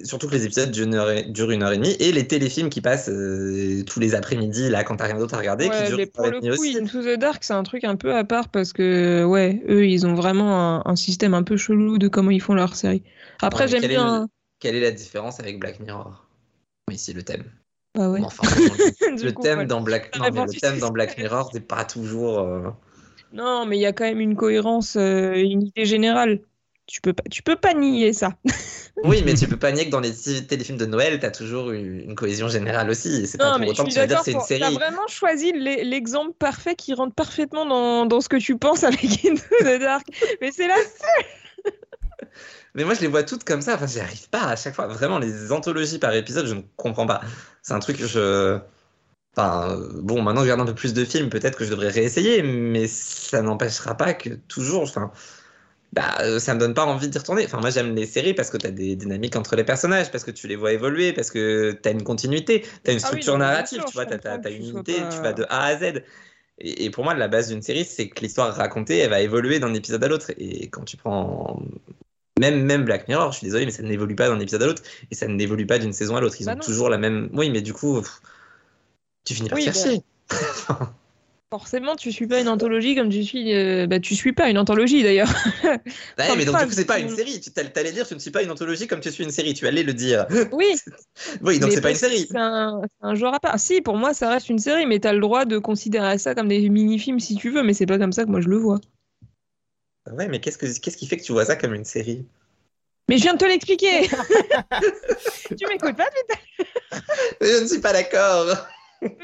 Surtout 0.05 0.29
que 0.29 0.35
les 0.35 0.45
épisodes 0.45 0.71
durent 0.71 0.87
une 0.87 0.95
heure 0.95 1.11
et, 1.11 1.25
durent 1.25 1.49
demie 1.49 1.97
et 2.01 2.13
les 2.13 2.27
téléfilms 2.27 2.71
qui 2.71 2.81
passent 2.81 3.09
euh, 3.09 3.83
tous 3.85 4.01
les 4.01 4.15
après-midi 4.15 4.69
là 4.69 4.85
quand 4.85 4.97
t'as 4.97 5.07
rien 5.07 5.19
d'autre 5.19 5.35
à 5.35 5.39
regarder 5.39 5.71
qui 5.71 5.83
Ouais, 5.83 5.85
durent 5.85 5.99
mais 5.99 6.07
une 6.17 6.21
pour 6.21 6.29
le 6.29 6.41
coup, 6.43 6.63
aussi. 6.63 6.77
Into 6.77 7.03
the 7.03 7.19
Dark, 7.19 7.43
c'est 7.43 7.53
un 7.53 7.65
truc 7.65 7.83
un 7.83 7.97
peu 7.97 8.15
à 8.15 8.23
part 8.25 8.49
parce 8.49 8.73
que, 8.73 9.25
ouais, 9.25 9.61
eux, 9.69 9.87
ils 9.89 10.07
ont 10.07 10.15
vraiment 10.15 10.79
un, 10.87 10.91
un 10.91 10.95
système 10.97 11.35
un 11.35 11.43
peu 11.43 11.57
chelou 11.57 11.99
de 11.99 12.07
comment 12.07 12.31
ils 12.31 12.41
font 12.41 12.55
leur 12.55 12.77
série. 12.77 13.03
Après, 13.43 13.65
Ouais, 13.65 13.69
j'aime 13.69 13.81
quel 13.81 13.91
bien. 13.91 14.23
le- 14.23 14.29
Quelle 14.61 14.75
est 14.77 14.81
la 14.81 14.91
différence 14.91 15.41
avec 15.41 15.59
Black 15.59 15.81
Mirror? 15.81 16.27
Oui, 16.89 16.99
c'est 16.99 17.13
le 17.15 17.23
thème. 17.25 17.45
Bah 17.95 18.11
ouais. 18.11 18.21
Enfin, 18.21 18.45
le, 19.23 19.31
coup, 19.33 19.43
thème 19.43 19.67
dans 19.67 19.81
Black, 19.83 20.15
La 20.15 20.21
non, 20.21 20.33
mais 20.33 20.43
le 20.43 20.55
thème 20.55 20.79
dans. 20.81 20.91
Black 20.93 21.19
Mirror, 21.19 21.51
c'est 21.53 21.61
pas 21.67 21.85
toujours. 21.85 22.41
euh, 22.41 22.71
Non, 23.33 23.67
mais 23.67 23.77
il 23.79 23.81
y 23.81 23.87
a 23.87 23.93
quand 23.93 24.05
même 24.05 24.21
une 24.21 24.37
cohérence, 24.37 24.97
euh, 24.97 25.35
une 25.35 25.63
idée 25.63 25.85
générale. 25.85 26.41
Tu 26.87 27.01
peux 27.03 27.13
pas, 27.13 27.23
tu 27.31 27.43
peux 27.43 27.57
pas 27.57 27.75
nier 27.75 28.13
ça. 28.13 28.39
Oui, 29.05 29.23
mais 29.25 29.35
tu 29.35 29.47
peux 29.47 29.57
pas 29.57 29.71
nier 29.73 29.87
que 29.87 29.91
dans 29.91 30.01
les 30.01 30.13
téléfilms 30.47 30.79
de 30.79 30.87
Noël, 30.87 31.19
t'as 31.21 31.31
toujours 31.31 31.71
une 31.71 32.01
une 32.01 32.15
cohésion 32.15 32.49
générale 32.49 32.91
aussi. 32.91 33.27
C'est 33.27 33.39
pas 33.39 33.53
Non, 33.53 33.59
pour 33.65 33.69
autant 33.69 33.85
que 33.85 33.91
tu 33.91 33.97
vas 33.97 34.07
dire 34.07 34.21
c'est 34.25 34.33
une 34.33 34.41
série. 34.41 34.75
vraiment 34.75 35.07
choisi 35.09 35.53
l'e- 35.53 35.83
l'exemple 35.85 36.33
parfait 36.39 36.75
qui 36.75 36.95
rentre 36.95 37.15
parfaitement 37.15 37.65
dans, 37.67 38.07
dans 38.07 38.21
ce 38.21 38.29
que 38.29 38.37
tu 38.37 38.57
penses 38.59 38.85
avec 38.85 39.05
Into 39.25 39.43
the 39.61 39.81
Dark. 39.81 40.07
Mais 40.41 40.51
c'est 40.53 40.69
là. 40.69 40.77
Mais 42.75 42.85
moi, 42.85 42.95
je 42.95 43.01
les 43.01 43.07
vois 43.09 43.23
toutes 43.25 43.45
comme 43.45 43.61
ça. 43.63 43.75
Enfin, 43.75 43.87
j'y 43.87 43.99
arrive 44.01 44.29
pas 44.29 44.43
à 44.45 44.57
chaque 44.57 44.75
fois. 44.75 44.87
Vraiment, 44.87 45.19
les 45.19 45.51
anthologies 45.53 45.99
par 45.99 46.13
épisode, 46.15 46.47
je 46.47 46.55
ne 46.55 46.61
comprends 46.77 47.07
pas. 47.07 47.21
C'est 47.63 47.73
un 47.73 47.81
truc 47.81 47.99
que 47.99 48.07
je. 48.07 48.59
Enfin, 49.37 49.79
bon, 49.95 50.23
maintenant 50.23 50.43
que 50.43 50.47
je 50.49 50.53
regarde 50.53 50.61
un 50.69 50.71
peu 50.73 50.75
plus 50.75 50.95
de 50.95 51.05
films, 51.05 51.29
peut-être 51.31 51.57
que 51.57 51.65
je 51.65 51.71
devrais 51.71 51.89
réessayer, 51.89 52.43
mais 52.43 52.87
ça 52.89 53.43
n'empêchera 53.43 53.97
pas 53.97 54.15
que 54.15 54.31
toujours. 54.31 54.83
Enfin, 54.83 55.11
bah, 55.93 56.17
euh, 56.21 56.39
ça 56.39 56.55
me 56.55 56.61
donne 56.61 56.75
pas 56.75 56.85
envie 56.87 57.09
d'y 57.09 57.19
retourner. 57.19 57.45
Enfin, 57.47 57.61
moi, 57.61 57.71
j'aime 57.71 57.95
les 57.95 58.07
séries 58.07 58.35
parce 58.35 58.51
que 58.51 58.57
t'as 58.59 58.71
des 58.71 58.97
dynamiques 58.97 59.37
entre 59.37 59.57
les 59.57 59.65
personnages, 59.65 60.11
parce 60.11 60.25
que 60.25 60.31
tu 60.31 60.47
les 60.49 60.57
vois 60.57 60.73
évoluer, 60.73 61.13
parce 61.13 61.31
que 61.31 61.73
t'as 61.73 61.93
une 61.93 62.05
continuité, 62.05 62.65
t'as 62.85 62.93
une 62.93 62.99
Ah 63.03 63.11
oui, 63.13 63.23
structure 63.23 63.39
narrative, 63.39 63.79
sûr, 63.79 63.85
tu 63.85 63.95
vois, 63.95 64.05
comprends 64.05 64.39
t'as 64.39 64.39
que 64.39 64.49
une 64.51 64.63
tu 64.63 64.71
unité, 64.71 64.95
pas- 64.95 65.09
tu 65.09 65.23
vas 65.23 65.33
de 65.33 65.45
A 65.49 65.65
à 65.67 65.77
Z. 65.79 66.03
Et, 66.59 66.85
et 66.87 66.91
pour 66.91 67.05
moi, 67.05 67.15
la 67.15 67.29
base 67.29 67.49
d'une 67.49 67.63
série, 67.63 67.85
c'est 67.85 68.09
que 68.09 68.21
l'histoire 68.23 68.55
racontée, 68.55 68.99
elle 68.99 69.11
va 69.11 69.21
évoluer 69.21 69.61
d'un 69.61 69.75
épisode 69.75 70.05
à 70.05 70.09
l'autre. 70.09 70.33
Et 70.39 70.69
quand 70.71 70.85
tu 70.85 70.97
prends 70.97 71.63
même, 72.41 72.65
même 72.65 72.85
Black 72.85 73.09
Mirror, 73.09 73.33
je 73.33 73.39
suis 73.39 73.47
désolé, 73.47 73.67
mais 73.67 73.73
ça 73.73 73.83
n'évolue 73.83 74.17
pas 74.17 74.29
d'un 74.29 74.41
épisode 74.41 74.63
à 74.63 74.67
l'autre 74.67 74.83
et 75.11 75.15
ça 75.15 75.29
n'évolue 75.29 75.67
pas 75.67 75.79
d'une 75.79 75.93
saison 75.93 76.17
à 76.17 76.21
l'autre. 76.21 76.37
Ils 76.41 76.47
Bah 76.47 76.55
ont 76.55 76.57
non. 76.57 76.65
toujours 76.65 76.89
la 76.91 76.99
même. 76.99 77.31
Oui, 77.35 77.51
mais 77.51 77.63
du 77.63 77.73
coup, 77.75 78.03
tu 79.25 79.35
finis 79.35 79.49
par 79.49 79.59
Oui, 79.59 79.65
chier. 79.73 80.03
Forcément, 81.51 81.97
tu 81.97 82.13
suis 82.13 82.27
pas 82.27 82.41
une 82.41 82.49
anthologie 82.49 82.95
comme 82.95 83.09
tu 83.09 83.25
suis. 83.25 83.55
euh, 83.55 83.87
Bah, 83.87 83.99
tu 84.01 84.15
suis 84.15 84.33
pas 84.33 84.51
une 84.51 84.59
anthologie 84.59 85.03
d'ailleurs. 85.03 85.29
Ouais, 86.19 86.29
Comme 86.29 86.37
mais 86.39 86.45
donc, 86.45 86.59
du 86.59 86.67
coup, 86.67 86.73
c'est 86.73 86.85
pas 86.85 86.99
tu- 86.99 87.05
une 87.07 87.11
série. 87.17 87.41
Tu 87.41 87.51
t'allais 87.51 87.93
dire, 87.93 88.07
tu 88.07 88.15
ne 88.15 88.19
suis 88.19 88.31
pas 88.31 88.43
une 88.43 88.51
anthologie 88.51 88.87
comme 88.87 89.01
tu 89.01 89.11
suis 89.11 89.25
une 89.25 89.31
série. 89.31 89.55
Tu 89.55 89.67
allais 89.67 89.83
le 89.83 89.95
dire. 89.95 90.27
Oui. 90.53 90.75
Oui, 91.43 91.59
donc 91.59 91.73
c'est 91.73 91.81
pas 91.81 91.91
une 91.91 91.97
série. 91.97 92.27
C'est 92.31 92.37
un, 92.37 92.83
genre 93.15 93.35
à 93.35 93.41
part. 93.41 93.59
Si, 93.59 93.81
pour 93.81 93.97
moi, 93.97 94.13
ça 94.13 94.29
reste 94.29 94.51
une 94.51 94.59
série, 94.59 94.85
mais 94.87 94.99
t'as 94.99 95.13
le 95.15 95.21
droit 95.21 95.47
de 95.47 95.59
considérer 95.59 96.19
ça 96.19 96.35
comme 96.35 96.49
des 96.49 96.69
mini-films 96.69 97.19
si 97.21 97.35
tu 97.37 97.51
veux, 97.51 97.63
mais 97.63 97.73
c'est 97.73 97.87
pas 97.87 97.99
comme 97.99 98.13
ça 98.13 98.25
que 98.25 98.31
moi 98.31 98.41
je 98.41 98.49
le 98.49 98.57
vois. 98.59 98.79
Ouais, 100.13 100.29
mais 100.29 100.41
qu'est-ce, 100.41 100.59
que, 100.59 100.67
qu'est-ce 100.79 100.97
qui 100.97 101.07
fait 101.07 101.17
que 101.17 101.23
tu 101.23 101.33
vois 101.33 101.45
ça 101.45 101.57
comme 101.57 101.75
une 101.75 101.85
série? 101.85 102.27
Mais 103.09 103.17
je 103.17 103.23
viens 103.23 103.35
de 103.35 103.39
te 103.39 103.45
l'expliquer 103.47 104.03
Tu 105.59 105.67
m'écoutes 105.67 105.97
pas 105.97 106.09
Je 107.41 107.63
ne 107.63 107.67
suis 107.67 107.81
pas 107.81 107.93
d'accord. 107.93 108.57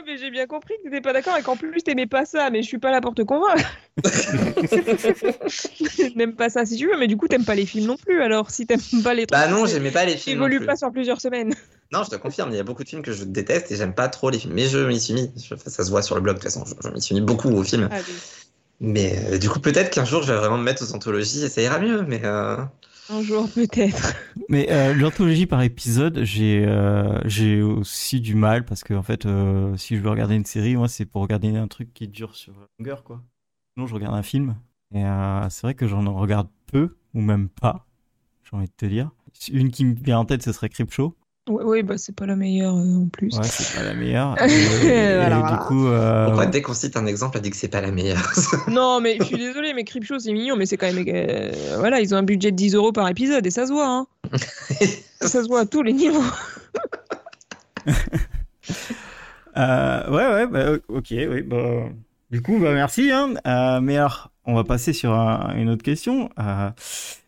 Mais 0.07 0.19
j'ai 0.19 0.31
bien 0.31 0.47
compris 0.47 0.75
que 0.79 0.85
t'étais 0.85 1.01
pas 1.01 1.13
d'accord 1.13 1.37
et 1.37 1.43
qu'en 1.43 1.57
plus 1.57 1.83
t'aimais 1.83 2.07
pas 2.07 2.25
ça, 2.25 2.51
mais 2.51 2.63
je 2.63 2.69
suis 2.69 2.79
pas 2.79 2.91
là 2.91 3.01
pour 3.01 3.15
te 3.15 3.23
convaincre. 3.23 3.65
N'aime 6.17 6.35
pas 6.35 6.49
ça 6.51 6.65
si 6.67 6.77
tu 6.77 6.89
veux, 6.89 6.99
mais 6.99 7.07
du 7.07 7.17
coup 7.17 7.29
t'aimes 7.29 7.45
pas 7.45 7.55
les 7.55 7.67
films 7.67 7.87
non 7.87 7.97
plus. 7.97 8.23
Alors 8.23 8.51
si 8.51 8.67
t'aimes 8.67 8.81
pas 9.03 9.15
les 9.15 9.27
trucs, 9.27 9.41
Bah 9.41 9.49
non, 9.49 9.65
qui 9.65 9.73
j'aimais 9.73 9.91
pas 9.91 10.05
les 10.05 10.17
films. 10.17 10.45
plus. 10.49 10.67
pas 10.67 10.77
sur 10.77 10.93
plusieurs 10.93 11.21
semaines. 11.21 11.55
Non, 11.93 12.03
je 12.03 12.11
te 12.11 12.17
confirme, 12.17 12.51
il 12.51 12.57
y 12.57 12.61
a 12.61 12.65
beaucoup 12.65 12.83
de 12.85 12.89
films 12.89 13.03
que 13.03 13.13
je 13.13 13.25
déteste 13.25 13.71
et 13.71 13.77
j'aime 13.77 13.95
pas 13.95 14.09
trop 14.09 14.31
les 14.31 14.39
films. 14.39 14.55
Mais 14.55 14.67
je 14.67 14.79
m'y 14.79 15.01
suis 15.01 15.15
mis. 15.15 15.31
Je- 15.37 15.55
ça 15.57 15.85
se 15.85 15.91
voit 15.91 16.03
sur 16.03 16.15
le 16.17 16.21
blog 16.21 16.37
de 16.37 16.41
toute 16.41 16.51
façon. 16.51 16.65
Je, 16.67 16.89
je 16.89 16.93
m'y 16.93 17.01
suis 17.01 17.15
mis 17.15 17.21
beaucoup 17.21 17.51
aux 17.51 17.63
films. 17.63 17.89
Mais 18.81 19.17
euh, 19.33 19.39
du 19.39 19.49
coup, 19.49 19.61
peut-être 19.61 19.91
qu'un 19.91 20.05
jour, 20.05 20.23
je 20.23 20.33
vais 20.33 20.39
vraiment 20.39 20.59
me 20.59 20.65
mettre 20.65 20.83
aux 20.83 20.93
anthologies 20.95 21.45
et 21.45 21.49
ça 21.49 21.63
ira 21.63 21.79
mieux. 21.79 22.03
Mais 22.03 22.21
euh, 22.25 22.57
Un 23.11 23.23
jour 23.23 23.49
peut-être. 23.51 24.14
Mais 24.49 24.71
euh, 24.71 24.95
l'anthologie 24.95 25.47
par 25.47 25.62
épisode, 25.62 26.25
j'ai 26.25 26.64
euh, 26.64 27.21
j'ai 27.27 27.61
aussi 27.61 28.21
du 28.21 28.35
mal 28.35 28.64
parce 28.64 28.83
que 28.83 28.95
en 28.95 29.03
fait, 29.03 29.27
euh, 29.27 29.77
si 29.77 29.97
je 29.97 30.01
veux 30.01 30.11
regarder 30.11 30.35
une 30.35 30.45
série, 30.45 30.77
moi, 30.77 30.88
c'est 30.88 31.05
pour 31.05 31.23
regarder 31.23 31.55
un 31.55 31.69
truc 31.69 31.93
qui 31.93 32.09
dure 32.09 32.35
sur 32.35 32.55
longueur, 32.79 33.05
quoi. 33.05 33.23
Sinon, 33.75 33.87
je 33.87 33.95
regarde 33.95 34.14
un 34.14 34.23
film 34.23 34.57
et 34.95 35.03
c'est 35.51 35.62
vrai 35.62 35.75
que 35.75 35.88
j'en 35.88 36.14
regarde 36.14 36.49
peu 36.67 36.97
ou 37.14 37.21
même 37.21 37.49
pas. 37.49 37.87
J'ai 38.45 38.57
envie 38.57 38.69
de 38.69 38.73
te 38.77 38.87
dire. 38.87 39.11
Une 39.51 39.71
qui 39.71 39.85
me 39.85 39.95
vient 39.95 40.21
en 40.21 40.25
tête, 40.25 40.43
ce 40.43 40.53
serait 40.53 40.69
Creepshow. 40.69 41.17
Oui, 41.46 41.62
ouais, 41.62 41.83
bah 41.83 41.98
c'est 41.98 42.14
pas 42.16 42.24
la 42.24 42.37
meilleure 42.37 42.74
euh, 42.74 43.02
en 43.02 43.07
plus. 43.09 43.37
Ouais, 43.37 43.42
c'est 43.44 43.76
pas 43.78 43.85
la 43.85 43.92
meilleure. 43.94 44.35
Et, 44.42 44.46
et 44.87 45.16
Voilà, 45.16 45.37
du 45.37 45.40
voilà. 45.42 45.57
coup, 45.68 45.87
euh, 45.88 46.24
pourquoi 46.26 46.46
dès 46.46 46.62
qu'on 46.62 46.72
cite 46.72 46.96
un 46.96 47.04
exemple, 47.04 47.37
elle 47.37 47.42
dit 47.42 47.50
que 47.50 47.57
c'est 47.57 47.68
pas 47.68 47.83
la 47.83 47.90
meilleure 47.90 48.33
Non, 48.68 49.00
mais 49.00 49.18
je 49.20 49.24
suis 49.24 49.37
désolée, 49.37 49.74
mais 49.74 49.85
Creepshow 49.85 50.18
c'est 50.18 50.33
mignon, 50.33 50.57
mais 50.57 50.64
c'est 50.64 50.78
quand 50.78 50.90
même. 50.90 51.04
euh, 51.07 51.52
voilà, 51.78 52.00
ils 52.00 52.14
ont 52.14 52.16
un 52.18 52.22
budget 52.22 52.50
de 52.50 52.57
10 52.57 52.74
euros 52.74 52.92
par 52.92 53.07
épisode 53.11 53.46
et 53.46 53.50
ça 53.50 53.66
se 53.66 53.72
voit, 53.72 53.87
hein. 53.88 54.07
ça 55.20 55.42
se 55.42 55.46
voit 55.48 55.61
à 55.61 55.66
tous 55.66 55.83
les 55.83 55.92
niveaux. 55.92 56.22
Euh, 59.57 60.11
ouais, 60.11 60.26
ouais, 60.35 60.46
bah, 60.46 60.78
ok, 60.88 61.07
oui, 61.11 61.42
bah, 61.42 61.85
du 62.30 62.42
coup, 62.42 62.59
bah, 62.59 62.72
merci, 62.72 63.11
hein. 63.12 63.35
Euh, 63.46 63.80
mais 63.80 63.96
alors, 63.98 64.30
on 64.46 64.54
va 64.54 64.64
passer 64.64 64.92
sur 64.92 65.12
un- 65.12 65.54
une 65.57 65.68
autre 65.70 65.83
question. 65.83 66.30
Euh, 66.38 66.70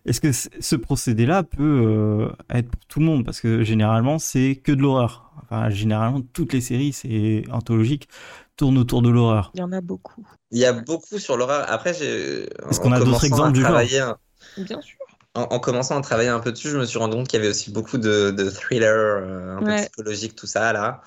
est-ce 0.04 0.20
que 0.20 0.32
ce 0.32 0.76
procédé-là 0.76 1.42
peut 1.42 1.62
euh, 1.62 2.28
être 2.50 2.68
pour 2.70 2.84
tout 2.86 3.00
le 3.00 3.06
monde? 3.06 3.24
Parce 3.24 3.40
que 3.40 3.62
généralement, 3.64 4.18
c'est 4.18 4.56
que 4.62 4.72
de 4.72 4.80
l'horreur. 4.82 5.30
Enfin, 5.42 5.70
généralement, 5.70 6.20
toutes 6.32 6.52
les 6.52 6.60
séries, 6.60 6.92
c'est 6.92 7.44
anthologique, 7.52 8.08
tournent 8.56 8.78
autour 8.78 9.02
de 9.02 9.10
l'horreur. 9.10 9.50
Il 9.54 9.60
y 9.60 9.62
en 9.62 9.72
a 9.72 9.80
beaucoup. 9.80 10.24
Il 10.50 10.58
y 10.58 10.64
a 10.64 10.72
beaucoup 10.72 11.18
sur 11.18 11.36
l'horreur. 11.36 11.64
Après, 11.70 11.92
j'ai. 11.94 12.44
Est-ce 12.70 12.80
qu'on 12.80 12.92
a 12.92 13.00
d'autres 13.00 13.24
exemples 13.24 13.52
du 13.52 13.60
genre? 13.60 13.70
travailler 13.70 14.00
un- 14.00 14.16
Bien 14.58 14.80
sûr. 14.80 14.96
En, 15.34 15.42
en 15.42 15.58
commençant 15.60 15.98
à 15.98 16.00
travailler 16.00 16.30
un 16.30 16.40
peu 16.40 16.50
dessus, 16.52 16.70
je 16.70 16.78
me 16.78 16.86
suis 16.86 16.98
rendu 16.98 17.14
compte 17.16 17.28
qu'il 17.28 17.38
y 17.38 17.42
avait 17.42 17.50
aussi 17.50 17.70
beaucoup 17.70 17.98
de, 17.98 18.30
de 18.30 18.48
thrillers, 18.50 18.86
euh, 18.88 19.56
un 19.56 19.62
peu 19.62 19.66
psychologiques, 19.82 20.34
tout 20.34 20.46
ça, 20.46 20.72
là. 20.72 21.02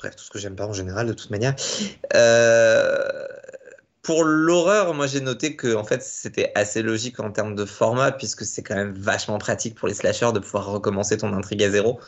Bref, 0.00 0.16
tout 0.16 0.24
ce 0.24 0.30
que 0.30 0.38
j'aime 0.40 0.56
pas 0.56 0.66
en 0.66 0.72
général, 0.72 1.06
de 1.06 1.12
toute 1.12 1.30
manière. 1.30 1.54
Euh, 2.14 2.98
pour 4.02 4.24
l'horreur, 4.24 4.94
moi 4.94 5.06
j'ai 5.06 5.20
noté 5.20 5.56
que 5.56 5.74
en 5.74 5.84
fait 5.84 6.02
c'était 6.02 6.52
assez 6.54 6.82
logique 6.82 7.20
en 7.20 7.30
termes 7.30 7.54
de 7.54 7.64
format, 7.64 8.12
puisque 8.12 8.44
c'est 8.44 8.62
quand 8.62 8.74
même 8.76 8.94
vachement 8.94 9.38
pratique 9.38 9.74
pour 9.76 9.88
les 9.88 9.94
slashers 9.94 10.32
de 10.32 10.38
pouvoir 10.40 10.66
recommencer 10.66 11.18
ton 11.18 11.32
intrigue 11.34 11.62
à 11.62 11.70
zéro. 11.70 12.00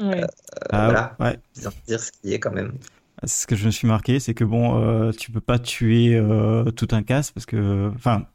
Ouais. 0.00 0.22
Euh, 0.22 0.26
Ah, 0.70 0.84
voilà, 0.84 1.16
ouais. 1.20 1.38
bien 1.56 1.70
dire 1.86 2.00
ce 2.00 2.12
qui 2.12 2.32
est 2.32 2.40
quand 2.40 2.52
même. 2.52 2.78
Ce 3.24 3.46
que 3.46 3.56
je 3.56 3.66
me 3.66 3.70
suis 3.70 3.88
marqué, 3.88 4.20
c'est 4.20 4.34
que 4.34 4.44
bon, 4.44 4.80
euh, 4.80 5.10
tu 5.12 5.32
peux 5.32 5.40
pas 5.40 5.58
tuer 5.58 6.14
euh, 6.14 6.70
tout 6.70 6.88
un 6.92 7.02
casse 7.02 7.32
parce 7.32 7.46
que, 7.46 7.90
enfin, 7.94 8.26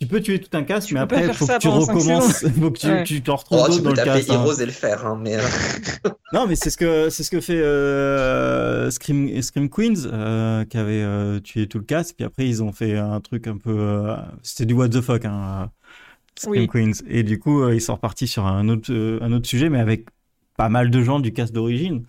tu 0.00 0.06
peux 0.06 0.20
tuer 0.20 0.40
tout 0.40 0.48
un 0.56 0.64
Tu 0.64 0.94
mais 0.94 1.00
après, 1.00 1.22
faire 1.24 1.34
faut 1.36 1.46
que 1.46 1.58
tu 1.58 1.68
recommences, 1.68 2.44
faut 2.60 2.70
que 2.70 2.78
tu, 2.78 2.86
Ouais. 2.86 3.04
tu 3.04 3.22
t'en 3.22 3.36
retrouves 3.36 3.58
Oh, 3.60 3.64
tu 3.66 3.70
d'autres 3.72 3.82
dans 3.82 3.90
le 3.90 3.96
t'appeler 3.96 4.20
casse. 4.24 4.30
hein. 4.30 4.34
Heroes 4.34 4.60
et 4.60 4.66
le 4.66 4.72
faire, 4.72 5.06
hein, 5.06 5.18
mais 5.22 5.36
euh, 5.36 5.42
Non, 6.32 6.46
mais 6.46 6.56
c'est 6.56 6.70
ce 6.70 6.76
que 6.76 7.10
c'est 7.10 7.22
ce 7.22 7.30
que 7.30 7.40
fait 7.40 7.60
euh, 7.60 8.90
Scream 8.90 9.42
Scream 9.42 9.68
Queens 9.68 10.06
euh, 10.06 10.64
qui 10.64 10.78
avait 10.78 11.02
euh, 11.02 11.40
tué 11.40 11.66
tout 11.66 11.78
le 11.78 11.84
cast, 11.84 12.14
puis 12.16 12.24
après 12.24 12.46
ils 12.48 12.62
ont 12.62 12.72
fait 12.72 12.96
un 12.96 13.20
truc 13.20 13.46
un 13.46 13.56
peu, 13.58 13.76
euh, 13.78 14.16
c'était 14.42 14.66
du 14.66 14.74
what 14.74 14.88
the 14.88 15.00
fuck, 15.00 15.24
hein, 15.24 15.70
Scream 16.38 16.62
Oui. 16.62 16.68
Queens, 16.68 16.92
et 17.08 17.22
du 17.22 17.38
coup 17.38 17.62
euh, 17.62 17.74
ils 17.74 17.80
sont 17.80 17.94
repartis 17.94 18.28
sur 18.28 18.46
un 18.46 18.68
autre 18.68 18.92
euh, 18.92 19.18
un 19.22 19.32
autre 19.32 19.48
sujet, 19.48 19.68
mais 19.68 19.80
avec 19.80 20.06
pas 20.56 20.68
mal 20.68 20.90
de 20.90 21.02
gens 21.02 21.20
du 21.20 21.32
cast 21.32 21.52
d'origine, 21.54 22.04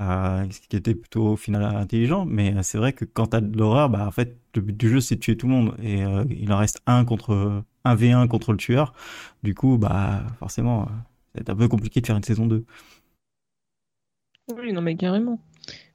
euh, 0.00 0.44
ce 0.50 0.60
qui 0.68 0.76
était 0.76 0.94
plutôt 0.94 1.28
au 1.28 1.36
final 1.36 1.62
intelligent. 1.64 2.24
Mais 2.26 2.54
euh, 2.56 2.60
c'est 2.62 2.78
vrai 2.78 2.92
que 2.92 3.04
quand 3.04 3.28
t'as 3.28 3.40
de 3.40 3.56
l'horreur, 3.58 3.88
bah 3.90 4.06
en 4.06 4.10
fait 4.12 4.36
le 4.58 4.64
but 4.66 4.76
du 4.76 4.88
jeu 4.90 5.00
c'est 5.00 5.16
de 5.16 5.20
tuer 5.20 5.36
tout 5.36 5.46
le 5.46 5.52
monde, 5.52 5.74
et 5.82 6.04
euh, 6.04 6.24
il 6.30 6.52
en 6.52 6.58
reste 6.58 6.80
un 6.86 7.04
contre 7.04 7.62
un 7.84 7.94
v1 7.96 8.28
contre 8.28 8.52
le 8.52 8.58
tueur. 8.58 8.92
Du 9.42 9.54
coup, 9.54 9.78
bah 9.78 10.22
forcément, 10.38 10.82
euh, 10.82 10.86
c'est 11.36 11.50
un 11.50 11.56
peu 11.56 11.68
compliqué 11.68 12.00
de 12.00 12.06
faire 12.06 12.16
une 12.16 12.22
saison 12.24 12.46
2. 12.46 12.64
Oui, 14.56 14.72
non, 14.72 14.80
mais 14.80 14.96
carrément. 14.96 15.40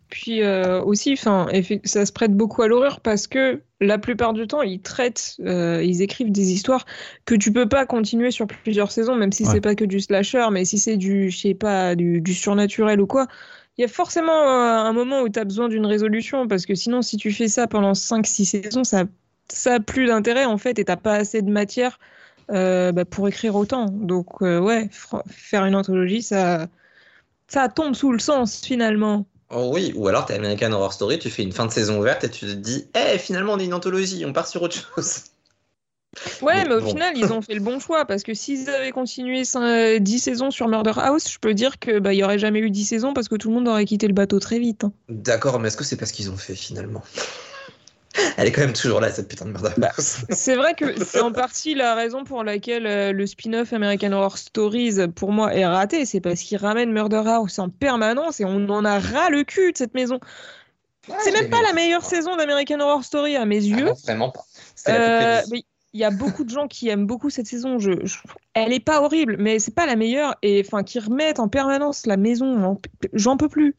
Puis 0.10 0.44
euh, 0.44 0.82
aussi, 0.84 1.14
enfin, 1.14 1.48
ça 1.86 2.06
se 2.06 2.12
prête 2.14 2.36
beaucoup 2.36 2.62
à 2.62 2.68
l'horreur 2.68 3.02
parce 3.02 3.28
que 3.28 3.64
la 3.82 3.98
plupart 3.98 4.34
du 4.34 4.48
temps, 4.48 4.62
ils 4.62 4.82
traitent, 4.82 5.38
euh, 5.42 5.84
ils 5.84 6.02
écrivent 6.04 6.32
des 6.32 6.52
histoires 6.54 6.86
que 7.26 7.36
tu 7.36 7.52
peux 7.54 7.68
pas 7.70 7.86
continuer 7.88 8.32
sur 8.32 8.48
plusieurs 8.48 8.92
saisons, 8.92 9.16
même 9.16 9.32
si 9.32 9.46
Ouais. 9.46 9.48
c'est 9.48 9.62
pas 9.62 9.76
que 9.76 9.86
du 9.86 10.00
slasher, 10.00 10.48
mais 10.52 10.66
si 10.66 10.80
c'est 10.80 10.98
du, 10.98 11.32
je 11.32 11.38
sais 11.40 11.56
pas, 11.56 11.96
du, 11.96 12.22
du 12.22 12.34
surnaturel 12.36 13.02
ou 13.02 13.08
quoi. 13.08 13.28
Il 13.78 13.82
y 13.82 13.86
a 13.86 13.88
forcément 13.88 14.32
un 14.34 14.94
moment 14.94 15.22
où 15.22 15.30
tu 15.30 15.40
as 15.40 15.46
besoin 15.46 15.68
d'une 15.68 15.86
résolution 15.86 16.48
parce 16.48 16.66
que 16.66 16.76
sinon, 16.76 17.02
si 17.02 17.18
tu 17.18 17.32
fais 17.32 17.48
ça 17.48 17.68
pendant 17.68 17.94
5-6 17.94 18.46
saisons, 18.46 18.84
ça, 18.84 19.06
ça 19.50 19.76
a 19.76 19.80
plus 19.80 20.08
d'intérêt 20.08 20.46
en 20.46 20.58
fait 20.58 20.78
et 20.80 20.86
t'as 20.86 20.96
pas 20.98 21.16
assez 21.16 21.42
de 21.42 21.50
matière 21.50 22.00
euh, 22.52 22.92
bah, 22.92 23.06
pour 23.06 23.28
écrire 23.28 23.56
autant. 23.56 23.86
Donc, 23.88 24.42
euh, 24.42 24.60
ouais, 24.60 24.90
faire 25.28 25.66
une 25.66 25.76
anthologie, 25.76 26.22
ça, 26.22 26.68
ça 27.48 27.70
tombe 27.70 27.96
sous 27.96 28.12
le 28.12 28.20
sens 28.20 28.62
finalement. 28.64 29.26
oh 29.50 29.72
oui, 29.74 29.94
ou 29.96 30.08
alors 30.08 30.26
t'es 30.26 30.36
American 30.36 30.72
Horror 30.74 30.94
Story, 30.94 31.20
tu 31.20 31.30
fais 31.30 31.44
une 31.44 31.52
fin 31.54 31.66
de 31.66 31.72
saison 31.72 32.00
ouverte 32.00 32.24
et 32.26 32.30
tu 32.30 32.46
te 32.46 32.52
dis, 32.52 32.90
eh, 32.96 33.18
finalement 33.18 33.54
on 33.54 33.60
est 33.60 33.66
une 33.66 33.74
anthologie, 33.74 34.26
on 34.26 34.34
part 34.34 34.48
sur 34.48 34.62
autre 34.62 34.76
chose. 34.96 35.24
Ouais, 36.42 36.66
mais 36.66 36.76
au 36.76 36.82
bon. 36.82 36.88
final, 36.90 37.18
ils 37.18 37.32
ont 37.34 37.42
fait 37.42 37.54
le 37.56 37.60
bon 37.60 37.80
choix 37.80 38.06
parce 38.06 38.24
que 38.24 38.34
s'ils 38.34 38.70
avaient 38.70 38.92
continué 38.92 39.44
cin- 39.44 39.98
10 40.00 40.20
saisons 40.20 40.52
sur 40.52 40.68
Murder 40.68 40.94
House, 40.98 41.32
je 41.32 41.40
peux 41.40 41.54
dire 41.54 41.80
que 41.80 42.00
bah, 42.00 42.14
il 42.14 42.18
y 42.18 42.24
aurait 42.24 42.40
jamais 42.40 42.60
eu 42.60 42.70
10 42.70 42.86
saisons 42.86 43.14
parce 43.14 43.28
que 43.28 43.36
tout 43.36 43.50
le 43.50 43.56
monde 43.56 43.68
aurait 43.68 43.86
quitté 43.86 44.08
le 44.08 44.14
bateau 44.14 44.40
très 44.40 44.60
vite. 44.60 44.84
hein. 44.84 44.94
D'accord, 45.10 45.60
mais 45.60 45.68
est-ce 45.68 45.78
que 45.78 45.84
c'est 45.84 45.98
parce 45.98 46.12
qu'ils 46.12 46.30
ont 46.30 46.38
fait 46.38 46.56
finalement? 46.56 47.02
Elle 48.38 48.48
est 48.48 48.52
quand 48.52 48.62
même 48.62 48.74
toujours 48.74 49.02
là, 49.02 49.12
cette 49.12 49.28
putain 49.28 49.46
de 49.46 49.52
Murder 49.52 49.72
House. 49.82 50.18
C'est 50.30 50.56
vrai 50.56 50.76
que 50.76 51.04
c'est 51.04 51.20
en 51.20 51.32
partie 51.32 51.74
la 51.74 51.96
raison 51.96 52.24
pour 52.24 52.44
laquelle 52.44 52.86
euh, 52.86 53.12
le 53.12 53.26
spin-off 53.26 53.74
American 53.74 54.12
Horror 54.12 54.38
Stories, 54.38 55.08
pour 55.16 55.32
moi, 55.32 55.54
est 55.54 55.66
raté. 55.66 56.06
C'est 56.06 56.22
parce 56.22 56.42
qu'il 56.42 56.58
ramène 56.58 56.92
Murder 56.92 57.24
House 57.26 57.58
en 57.60 57.70
permanence 57.70 58.40
et 58.40 58.46
on 58.46 58.70
en 58.70 58.86
a 58.86 59.00
ras 59.00 59.30
le 59.30 59.44
cul 59.44 59.72
de 59.72 59.78
cette 59.78 59.94
maison. 59.94 60.20
Ouais, 61.08 61.16
c'est 61.20 61.32
même 61.32 61.50
pas 61.50 61.62
la 61.68 61.74
meilleure 61.74 62.06
saison 62.06 62.36
d'American 62.36 62.80
Horror 62.80 63.04
Story 63.04 63.36
à 63.36 63.46
mes 63.46 63.66
Ah 63.74 63.78
yeux. 63.80 63.94
vraiment 64.06 64.30
pas. 64.32 64.46
C'était 64.76 65.00
Euh, 65.00 65.42
mais 65.52 65.64
il 65.94 66.00
y 66.00 66.04
a 66.04 66.10
beaucoup 66.12 66.44
de 66.44 66.50
gens 66.50 66.68
qui 66.68 66.90
aiment 66.90 67.06
beaucoup 67.06 67.30
cette 67.30 67.48
saison. 67.48 67.80
Je, 67.80 67.92
je- 68.06 68.18
elle 68.54 68.74
est 68.74 68.80
pas 68.84 69.02
horrible, 69.02 69.38
mais 69.40 69.60
c'est 69.60 69.74
pas 69.76 69.86
la 69.86 69.96
meilleure. 69.96 70.36
Et 70.42 70.64
enfin, 70.66 70.84
qui 70.84 71.00
remettent 71.00 71.40
en 71.40 71.48
permanence 71.48 72.06
la 72.06 72.18
maison. 72.18 72.64
en- 72.64 72.82
J'en 73.14 73.38
peux 73.38 73.50
plus. 73.50 73.76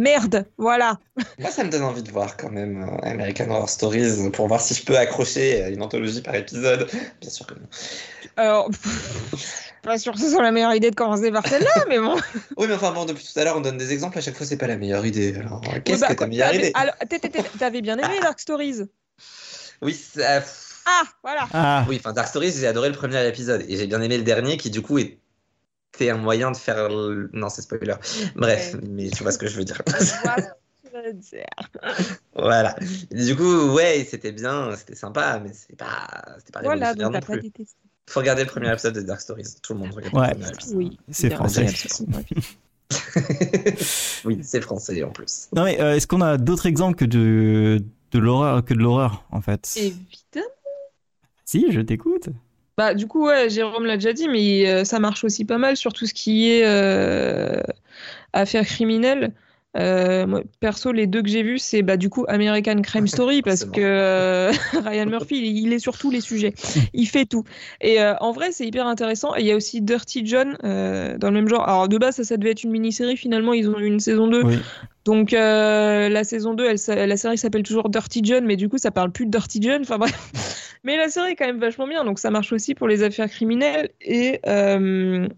Merde, 0.00 0.46
voilà. 0.56 0.98
Moi, 1.38 1.50
ça 1.50 1.64
me 1.64 1.70
donne 1.70 1.82
envie 1.82 2.02
de 2.02 2.10
voir 2.10 2.36
quand 2.36 2.50
même 2.50 2.82
euh, 2.82 2.96
American 3.08 3.50
Horror 3.50 3.68
Stories 3.68 4.30
pour 4.32 4.48
voir 4.48 4.60
si 4.60 4.74
je 4.74 4.84
peux 4.84 4.96
accrocher 4.96 5.62
à 5.62 5.68
une 5.68 5.82
anthologie 5.82 6.22
par 6.22 6.34
épisode. 6.34 6.88
Bien 7.20 7.30
sûr 7.30 7.46
que 7.46 7.54
non. 7.54 7.66
Alors, 8.36 8.70
pas 9.82 9.98
sûr 9.98 10.14
que 10.14 10.18
ce 10.20 10.30
soit 10.30 10.42
la 10.42 10.50
meilleure 10.50 10.74
idée 10.74 10.90
de 10.90 10.96
commencer 10.96 11.30
par 11.30 11.46
celle-là, 11.46 11.84
mais 11.88 11.98
bon. 11.98 12.16
Oui, 12.56 12.66
mais 12.68 12.74
enfin 12.74 12.92
bon, 12.92 13.04
depuis 13.04 13.24
tout 13.24 13.38
à 13.38 13.44
l'heure, 13.44 13.56
on 13.56 13.60
donne 13.60 13.76
des 13.76 13.92
exemples. 13.92 14.18
À 14.18 14.20
chaque 14.22 14.34
fois, 14.36 14.46
c'est 14.46 14.56
pas 14.56 14.66
la 14.66 14.76
meilleure 14.78 15.04
idée. 15.04 15.34
Alors, 15.36 15.60
euh, 15.68 15.80
qu'est-ce 15.84 16.00
bah, 16.00 16.08
que 16.08 16.14
ta 16.14 16.26
meilleure 16.26 16.54
idée? 16.54 16.72
alors, 16.74 16.94
T'avais 17.58 17.82
bien 17.82 17.98
aimé 17.98 18.14
Dark 18.22 18.40
Stories. 18.40 18.82
Oui, 19.82 19.94
ça... 19.94 20.42
Ah, 20.86 21.02
voilà. 21.22 21.48
Ah, 21.52 21.84
oui, 21.88 21.96
enfin 21.98 22.12
Dark 22.12 22.28
Stories, 22.28 22.52
j'ai 22.52 22.66
adoré 22.66 22.88
le 22.88 22.94
premier 22.94 23.26
épisode 23.26 23.64
et 23.68 23.76
j'ai 23.76 23.86
bien 23.86 24.00
aimé 24.02 24.18
le 24.18 24.24
dernier 24.24 24.56
qui 24.56 24.70
du 24.70 24.82
coup 24.82 24.98
était 24.98 26.10
un 26.10 26.16
moyen 26.16 26.50
de 26.50 26.56
faire. 26.56 26.88
le- 26.88 27.30
Non, 27.32 27.48
c'est 27.48 27.62
spoiler. 27.62 27.94
Bref, 28.36 28.74
Ouais. 28.74 28.80
mais 28.88 29.10
tu 29.10 29.22
vois 29.22 29.32
ce 29.32 29.38
que 29.38 29.46
je 29.46 29.56
veux 29.58 29.64
dire. 29.64 29.80
Voilà 30.24 30.56
ce 30.84 30.90
que 30.90 30.98
tu 31.00 31.06
veux 31.06 31.12
dire. 31.14 31.46
voilà. 32.34 32.76
Et 33.10 33.24
du 33.24 33.36
coup, 33.36 33.72
ouais, 33.72 34.06
c'était 34.10 34.32
bien, 34.32 34.74
c'était 34.76 34.94
sympa, 34.94 35.40
mais 35.42 35.52
c'est 35.52 35.76
pas, 35.76 36.06
c'était 36.38 36.52
pas 36.52 36.60
Voilà, 36.62 36.90
révolutionnaire 36.92 37.10
donc 37.10 37.12
t'as 37.12 37.20
non 37.20 37.26
pas 37.26 37.32
plus. 37.40 37.50
détesté. 37.50 37.76
Faut 38.10 38.20
regarder 38.20 38.42
le 38.44 38.50
premier 38.50 38.70
épisode 38.72 38.94
de 38.94 39.00
Dark 39.02 39.20
Stories. 39.20 39.54
Tout 39.62 39.74
le 39.74 39.78
monde 39.78 39.92
regarde 39.94 40.14
Ouais. 40.14 40.28
le 40.28 40.34
premier 40.34 40.48
épisode. 40.50 40.76
Oui. 40.76 40.98
C'est 41.10 41.28
bien, 41.28 41.36
français. 41.36 41.66
oui, 44.24 44.40
c'est 44.42 44.60
français 44.60 45.02
en 45.02 45.10
plus. 45.10 45.48
non 45.54 45.64
mais 45.64 45.80
euh, 45.80 45.96
est-ce 45.96 46.06
qu'on 46.06 46.20
a 46.20 46.36
d'autres 46.36 46.66
exemples 46.66 46.96
que 46.96 47.04
de 47.04 47.82
de 48.10 48.18
l'horreur 48.18 48.64
que 48.64 48.74
de 48.74 48.78
l'horreur 48.80 49.24
en 49.30 49.40
fait? 49.40 49.72
Évidemment. 49.76 50.46
Si, 51.52 51.66
je 51.70 51.82
t'écoute. 51.82 52.30
Bah, 52.78 52.94
du 52.94 53.06
coup, 53.06 53.26
ouais, 53.26 53.50
Jérôme 53.50 53.84
l'a 53.84 53.96
déjà 53.98 54.14
dit, 54.14 54.26
mais 54.26 54.66
euh, 54.66 54.84
ça 54.84 54.98
marche 54.98 55.22
aussi 55.22 55.44
pas 55.44 55.58
mal 55.58 55.76
sur 55.76 55.92
tout 55.92 56.06
ce 56.06 56.14
qui 56.14 56.50
est 56.50 56.62
euh, 56.64 57.60
affaires 58.32 58.64
criminelles. 58.64 59.32
Euh, 59.76 60.26
moi, 60.26 60.40
perso, 60.60 60.92
les 60.92 61.06
deux 61.06 61.20
que 61.22 61.28
j'ai 61.28 61.42
vus, 61.42 61.58
c'est 61.58 61.82
bah, 61.82 61.98
du 61.98 62.08
coup 62.08 62.24
American 62.28 62.80
Crime 62.80 63.06
Story, 63.06 63.42
parce 63.42 63.66
que 63.66 63.80
euh, 63.82 64.50
Ryan 64.84 65.04
Murphy, 65.06 65.36
il, 65.36 65.58
il 65.66 65.72
est 65.74 65.78
sur 65.78 65.98
tous 65.98 66.10
les 66.10 66.22
sujets. 66.22 66.54
Il 66.94 67.06
fait 67.06 67.26
tout. 67.26 67.44
Et 67.82 68.00
euh, 68.00 68.14
en 68.20 68.32
vrai, 68.32 68.50
c'est 68.52 68.66
hyper 68.66 68.86
intéressant. 68.86 69.34
Et 69.36 69.40
il 69.40 69.46
y 69.46 69.52
a 69.52 69.56
aussi 69.56 69.82
Dirty 69.82 70.24
John 70.24 70.56
dans 70.62 71.28
le 71.28 71.32
même 71.32 71.48
genre. 71.50 71.68
Alors, 71.68 71.88
de 71.88 71.98
base, 71.98 72.16
ça, 72.16 72.24
ça 72.24 72.38
devait 72.38 72.52
être 72.52 72.64
une 72.64 72.70
mini-série. 72.70 73.18
Finalement, 73.18 73.52
ils 73.52 73.68
ont 73.68 73.78
eu 73.78 73.84
une 73.86 74.00
saison 74.00 74.26
2. 74.28 74.42
Oui. 74.42 74.58
Donc, 75.04 75.32
la 75.32 76.24
saison 76.24 76.54
2, 76.54 76.64
elle, 76.64 76.78
s'a- 76.78 77.06
la 77.06 77.16
série 77.18 77.36
s'appelle 77.36 77.62
toujours 77.64 77.90
Dirty 77.90 78.20
John, 78.24 78.46
mais 78.46 78.56
du 78.56 78.70
coup, 78.70 78.78
ça 78.78 78.90
parle 78.90 79.12
plus 79.12 79.26
de 79.26 79.30
Dirty 79.30 79.60
John. 79.60 79.82
Enfin, 79.82 79.98
bref. 79.98 80.61
Mais 80.84 80.96
la 80.96 81.08
série 81.08 81.32
est 81.32 81.36
quand 81.36 81.46
même 81.46 81.60
vachement 81.60 81.86
bien, 81.86 82.04
donc 82.04 82.18
ça 82.18 82.30
marche 82.30 82.52
aussi 82.52 82.74
pour 82.74 82.88
les 82.88 83.02
affaires 83.02 83.28
criminelles 83.30 83.90
et 84.00 84.40
euh, 84.46 85.28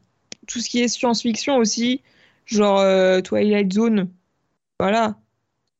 tout 0.46 0.60
ce 0.60 0.68
qui 0.70 0.80
est 0.82 0.88
science-fiction 0.88 1.56
aussi, 1.58 2.02
genre 2.46 2.80
euh, 2.80 3.20
Twilight 3.20 3.72
Zone. 3.72 4.10
Voilà, 4.80 5.16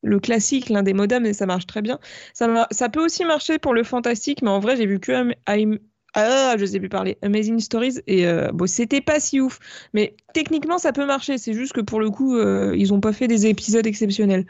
le 0.03 0.21
classique, 0.21 0.69
l'indémodable, 0.71 1.27
et 1.27 1.35
ça 1.35 1.47
marche 1.47 1.67
très 1.67 1.83
bien. 1.83 2.01
Ça, 2.35 2.89
peut 2.91 3.05
aussi 3.05 3.25
marcher 3.25 3.59
pour 3.59 3.75
le 3.75 3.85
fantastique, 3.85 4.43
mais 4.43 4.51
en 4.51 4.61
vrai, 4.61 4.77
j'ai 4.77 4.87
vu 4.87 5.01
que 5.01 5.13
Am- 5.47 5.79
ah, 6.15 6.57
je 6.59 6.65
sais 6.67 6.81
plus 6.81 6.89
parler, 6.91 7.19
Amazing 7.23 7.61
Stories, 7.61 8.01
et 8.07 8.27
euh, 8.27 8.53
bon, 8.53 8.67
c'était 8.69 9.01
pas 9.03 9.21
si 9.21 9.41
ouf. 9.41 9.59
Mais 9.95 10.17
techniquement, 10.35 10.79
ça 10.79 10.93
peut 10.93 11.07
marcher, 11.07 11.39
c'est 11.39 11.55
juste 11.55 11.73
que 11.75 11.81
pour 11.81 12.01
le 12.01 12.11
coup, 12.11 12.39
ils 12.41 12.95
ont 12.95 13.01
pas 13.01 13.13
fait 13.13 13.29
des 13.29 13.47
épisodes 13.47 13.87
exceptionnels. 13.87 14.47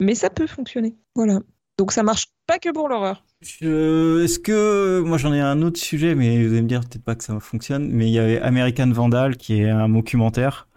Mais 0.00 0.14
ça 0.16 0.30
peut 0.30 0.46
fonctionner, 0.48 0.96
voilà. 1.14 1.40
Donc 1.80 1.92
ça 1.92 2.02
marche 2.02 2.26
pas 2.46 2.58
que 2.58 2.70
pour 2.70 2.90
l'horreur. 2.90 3.24
Je... 3.40 4.22
Est-ce 4.22 4.38
que 4.38 5.00
moi 5.00 5.16
j'en 5.16 5.32
ai 5.32 5.40
un 5.40 5.62
autre 5.62 5.80
sujet, 5.80 6.14
mais 6.14 6.44
vous 6.44 6.52
allez 6.52 6.60
me 6.60 6.68
dire 6.68 6.80
peut-être 6.80 7.02
pas 7.02 7.14
que 7.14 7.24
ça 7.24 7.40
fonctionne. 7.40 7.88
Mais 7.90 8.06
il 8.06 8.12
y 8.12 8.18
avait 8.18 8.38
American 8.38 8.90
Vandal 8.90 9.38
qui 9.38 9.62
est 9.62 9.70
un 9.70 9.88
documentaire. 9.88 10.68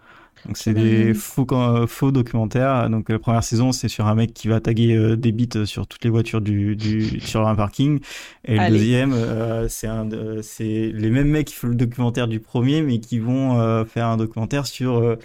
Donc 0.46 0.56
c'est 0.56 0.72
des 0.72 1.12
faux 1.12 1.46
euh, 1.52 1.86
faux 1.86 2.10
documentaires. 2.10 2.88
Donc 2.88 3.10
la 3.10 3.18
première 3.18 3.44
saison 3.44 3.70
c'est 3.72 3.88
sur 3.88 4.06
un 4.06 4.14
mec 4.14 4.32
qui 4.32 4.48
va 4.48 4.60
taguer 4.60 4.96
euh, 4.96 5.14
des 5.14 5.30
bits 5.32 5.66
sur 5.66 5.86
toutes 5.86 6.04
les 6.04 6.10
voitures 6.10 6.40
du, 6.40 6.74
du 6.74 7.20
sur 7.20 7.46
un 7.46 7.54
parking. 7.54 8.00
Et 8.46 8.56
le 8.56 8.60
deuxième 8.70 9.12
euh, 9.12 9.68
c'est 9.68 9.88
de- 10.08 10.40
c'est 10.42 10.90
les 10.94 11.10
mêmes 11.10 11.28
mecs 11.28 11.48
qui 11.48 11.54
font 11.54 11.66
le 11.68 11.74
documentaire 11.74 12.28
du 12.28 12.40
premier, 12.40 12.80
mais 12.80 12.98
qui 12.98 13.18
vont 13.18 13.60
euh, 13.60 13.84
faire 13.84 14.06
un 14.06 14.16
documentaire 14.16 14.66
sur 14.66 14.96
euh, 14.96 15.18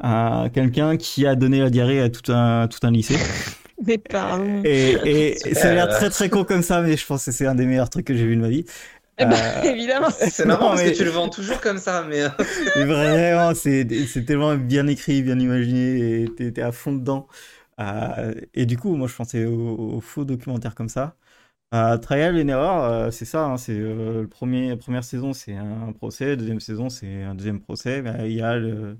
un- 0.00 0.48
quelqu'un 0.48 0.96
qui 0.96 1.26
a 1.26 1.34
donné 1.34 1.60
la 1.60 1.70
diarrhée 1.70 2.00
à 2.00 2.08
tout 2.10 2.32
un 2.32 2.66
tout 2.68 2.80
un 2.86 2.90
lycée. 2.90 3.18
Mais 3.86 3.98
pardon. 3.98 4.62
Et, 4.64 5.36
ça 5.54 5.70
a 5.70 5.74
l'air 5.74 5.88
très 5.88 6.10
très 6.10 6.28
con 6.28 6.44
comme 6.44 6.62
ça, 6.62 6.82
mais 6.82 6.96
je 6.96 7.06
pense 7.06 7.24
que 7.24 7.32
c'est 7.32 7.46
un 7.46 7.54
des 7.54 7.66
meilleurs 7.66 7.90
trucs 7.90 8.06
que 8.06 8.14
j'ai 8.14 8.26
vu 8.26 8.36
de 8.36 8.40
ma 8.40 8.48
vie. 8.48 8.64
Eh 9.18 9.24
ben, 9.24 9.32
Euh, 9.34 9.62
évidemment. 9.64 10.08
C'est 10.10 10.44
marrant 10.44 10.64
Non, 10.64 10.68
parce 10.70 10.82
mais- 10.84 10.92
que 10.92 10.96
tu 10.96 11.04
le 11.04 11.10
vends 11.10 11.28
toujours 11.28 11.60
comme 11.60 11.78
ça, 11.78 12.04
mais 12.08 12.22
euh, 12.22 12.28
mais 12.76 12.84
vraiment, 12.84 13.54
c'est 13.54 13.86
c'est 14.06 14.24
tellement 14.24 14.54
bien 14.56 14.86
écrit, 14.86 15.22
bien 15.22 15.38
imaginé, 15.38 16.22
et 16.22 16.52
t'es 16.52 16.62
à 16.62 16.72
fond 16.72 16.92
dedans. 16.92 17.26
Euh, 17.80 18.34
et 18.54 18.66
du 18.66 18.76
coup, 18.78 18.94
moi, 18.96 19.06
je 19.08 19.14
pensais 19.14 19.44
aux, 19.44 19.96
aux 19.96 20.00
faux 20.00 20.24
documentaires 20.24 20.74
comme 20.74 20.88
ça. 20.88 21.16
Euh, 21.74 21.98
Trial 21.98 22.36
and 22.36 22.48
Error, 22.48 22.84
euh, 22.84 23.10
c'est 23.10 23.24
ça. 23.26 23.44
hein, 23.46 23.56
c'est 23.58 23.72
euh, 23.78 24.22
le 24.22 24.28
premier, 24.28 24.70
la 24.70 24.76
première 24.76 25.04
saison, 25.04 25.32
c'est 25.34 25.54
un 25.56 25.92
procès. 25.92 26.36
Deuxième 26.36 26.60
saison, 26.60 26.88
c'est 26.90 27.22
un 27.24 27.34
deuxième 27.34 27.60
procès. 27.60 28.02
Ben, 28.02 28.24
Il 28.26 28.32
y 28.32 28.42
a 28.42 28.56
le- 28.56 28.98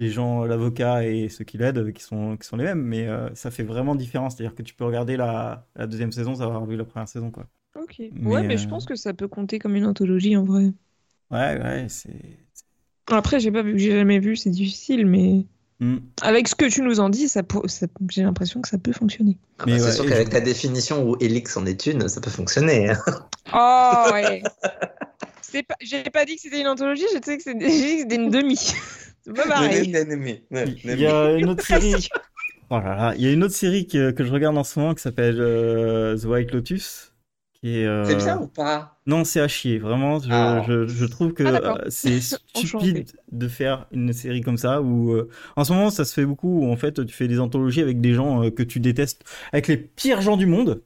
les 0.00 0.10
gens, 0.10 0.44
l'avocat 0.44 1.04
et 1.06 1.28
ceux 1.28 1.44
qui 1.44 1.58
l'aident, 1.58 1.92
qui 1.92 2.02
sont 2.02 2.36
qui 2.36 2.46
sont 2.46 2.56
les 2.56 2.64
mêmes, 2.64 2.82
mais 2.82 3.06
euh, 3.08 3.34
ça 3.34 3.50
fait 3.50 3.64
vraiment 3.64 3.94
différence. 3.94 4.36
C'est-à-dire 4.36 4.54
que 4.54 4.62
tu 4.62 4.74
peux 4.74 4.84
regarder 4.84 5.16
la, 5.16 5.66
la 5.76 5.86
deuxième 5.86 6.12
saison, 6.12 6.34
sans 6.36 6.42
avoir 6.42 6.64
vu 6.66 6.76
la 6.76 6.84
première 6.84 7.08
saison, 7.08 7.30
quoi. 7.30 7.46
Ok. 7.74 8.02
Mais, 8.10 8.26
ouais, 8.26 8.42
mais 8.42 8.56
je 8.58 8.64
euh, 8.64 8.68
pense 8.68 8.84
que 8.84 8.94
ça 8.94 9.14
peut 9.14 9.28
compter 9.28 9.58
comme 9.58 9.74
une 9.76 9.86
anthologie 9.86 10.36
en 10.36 10.44
vrai. 10.44 10.72
Ouais, 11.30 11.58
ouais, 11.60 11.88
c'est. 11.88 12.38
Après, 13.10 13.40
j'ai 13.40 13.50
pas 13.50 13.62
vu, 13.62 13.78
j'ai 13.78 13.90
jamais 13.92 14.18
vu, 14.18 14.36
c'est 14.36 14.50
difficile, 14.50 15.06
mais 15.06 15.46
Hmm. 15.80 15.98
avec 16.22 16.48
ce 16.48 16.54
que 16.56 16.66
tu 16.66 16.82
nous 16.82 17.00
en 17.00 17.08
dis, 17.10 17.28
ça, 17.28 17.42
pour- 17.44 17.68
ça- 17.70 17.86
j'ai 18.10 18.22
l'impression 18.22 18.60
que 18.62 18.68
ça 18.68 18.78
peut 18.78 18.92
fonctionner. 18.92 19.38
ah 19.58 19.66
Mais 19.66 19.78
c'est 19.78 19.84
ouais, 19.86 19.92
sûr 19.92 20.06
qu'avec 20.06 20.26
je- 20.26 20.32
ta 20.32 20.40
définition 20.40 21.08
où 21.08 21.16
Elix 21.20 21.56
en 21.56 21.66
est 21.66 21.86
une, 21.86 22.08
ça 22.08 22.20
peut 22.20 22.30
fonctionner. 22.30 22.90
hein. 22.90 22.98
Oh 23.52 24.10
ouais. 24.12 24.42
C'est 25.42 25.62
pas, 25.62 25.74
j'ai 25.80 26.04
pas 26.04 26.24
dit 26.24 26.36
que 26.36 26.42
c'était 26.42 26.60
une 26.60 26.68
anthologie, 26.68 27.04
j'ai 27.12 27.20
dit 27.20 27.36
que 27.38 27.42
c'était 27.42 28.14
une 28.16 28.30
demi. 28.30 28.56
Il 30.84 31.00
y 31.00 31.06
a 31.06 31.32
une 31.32 31.50
autre 31.50 31.64
série. 31.64 32.08
Oh 32.70 32.80
là 32.80 32.94
là, 32.94 33.14
il 33.16 33.22
y 33.22 33.26
a 33.26 33.32
une 33.32 33.42
autre 33.44 33.54
série 33.54 33.86
que, 33.86 34.10
que 34.10 34.24
je 34.24 34.30
regarde 34.30 34.58
en 34.58 34.62
ce 34.62 34.78
moment 34.78 34.92
qui 34.94 35.00
s'appelle 35.00 35.38
euh, 35.40 36.18
The 36.18 36.24
White 36.26 36.52
Lotus. 36.52 37.14
Qui 37.54 37.78
est, 37.78 37.86
euh, 37.86 38.04
C'est 38.04 38.16
bien 38.16 38.38
ou 38.38 38.46
pas? 38.46 38.98
Non, 39.06 39.24
c'est 39.24 39.40
à 39.40 39.48
chier. 39.48 39.78
Vraiment, 39.78 40.18
je, 40.20 40.28
Ah. 40.30 40.62
je, 40.68 40.86
je 40.86 41.06
trouve 41.06 41.32
que 41.32 41.44
Ah, 41.44 41.78
euh, 41.78 41.86
c'est 41.88 42.20
stupide 42.54 43.10
de 43.32 43.48
faire 43.48 43.86
une 43.90 44.12
série 44.12 44.42
comme 44.42 44.58
ça. 44.58 44.82
Où, 44.82 45.12
euh, 45.14 45.30
en 45.56 45.64
ce 45.64 45.72
moment, 45.72 45.88
ça 45.88 46.04
se 46.04 46.12
fait 46.12 46.26
beaucoup. 46.26 46.60
Où, 46.66 46.70
en 46.70 46.76
fait, 46.76 47.02
tu 47.06 47.14
fais 47.14 47.26
des 47.26 47.40
anthologies 47.40 47.80
avec 47.80 48.02
des 48.02 48.12
gens 48.12 48.44
euh, 48.44 48.50
que 48.50 48.62
tu 48.62 48.80
détestes, 48.80 49.24
avec 49.52 49.66
les 49.68 49.78
pires 49.78 50.20
gens 50.20 50.36
du 50.36 50.44
monde. 50.44 50.82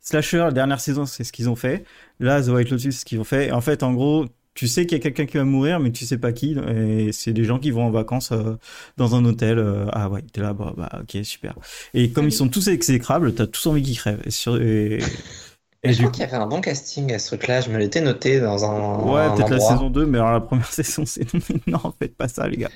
Slasher, 0.00 0.38
la 0.38 0.50
dernière 0.52 0.80
saison, 0.80 1.06
c'est 1.06 1.24
ce 1.24 1.32
qu'ils 1.32 1.48
ont 1.48 1.56
fait. 1.56 1.84
Là, 2.20 2.42
The 2.42 2.48
White 2.48 2.68
Lotus, 2.70 2.94
c'est 2.94 3.00
ce 3.00 3.04
qu'ils 3.06 3.18
ont 3.18 3.24
fait. 3.24 3.46
Et 3.48 3.52
en 3.52 3.62
fait, 3.62 3.82
en 3.82 3.94
gros, 3.94 4.26
tu 4.58 4.66
sais 4.66 4.86
qu'il 4.86 4.98
y 4.98 5.00
a 5.00 5.02
quelqu'un 5.02 5.24
qui 5.26 5.36
va 5.36 5.44
mourir, 5.44 5.78
mais 5.78 5.92
tu 5.92 6.04
sais 6.04 6.18
pas 6.18 6.32
qui. 6.32 6.56
Et 6.68 7.12
c'est 7.12 7.32
des 7.32 7.44
gens 7.44 7.60
qui 7.60 7.70
vont 7.70 7.84
en 7.86 7.90
vacances 7.90 8.32
euh, 8.32 8.56
dans 8.96 9.14
un 9.14 9.24
hôtel. 9.24 9.58
euh, 9.58 9.86
ah 9.92 10.08
ouais, 10.08 10.20
t'es 10.22 10.40
là, 10.40 10.52
bah, 10.52 10.74
bah 10.76 10.90
ok, 11.00 11.24
super. 11.24 11.54
Et 11.94 12.10
comme 12.10 12.26
ils 12.26 12.32
sont 12.32 12.48
tous 12.48 12.66
exécrables, 12.66 13.34
t'as 13.34 13.46
tous 13.46 13.66
envie 13.68 13.82
qu'ils 13.82 13.96
crèvent. 13.98 14.20
Et, 14.24 14.32
sur, 14.32 14.60
et, 14.60 14.98
et 15.84 15.92
je 15.92 15.98
crois 15.98 16.10
qu'il 16.10 16.22
y 16.22 16.24
avait 16.26 16.36
un 16.36 16.48
bon 16.48 16.60
casting 16.60 17.12
à 17.12 17.20
ce 17.20 17.28
truc-là, 17.28 17.60
je 17.60 17.70
me 17.70 17.78
l'étais 17.78 18.00
noté 18.00 18.40
dans 18.40 18.64
un, 18.64 18.98
Ouais, 19.04 19.32
peut-être 19.36 19.50
la 19.50 19.60
saison 19.60 19.90
2, 19.90 20.06
mais 20.06 20.18
alors 20.18 20.32
la 20.32 20.40
première 20.40 20.66
saison, 20.72 21.04
c'est 21.06 21.26
non, 21.68 21.78
faites 22.00 22.16
pas 22.16 22.26
ça, 22.26 22.48
les 22.48 22.56
gars. 22.56 22.70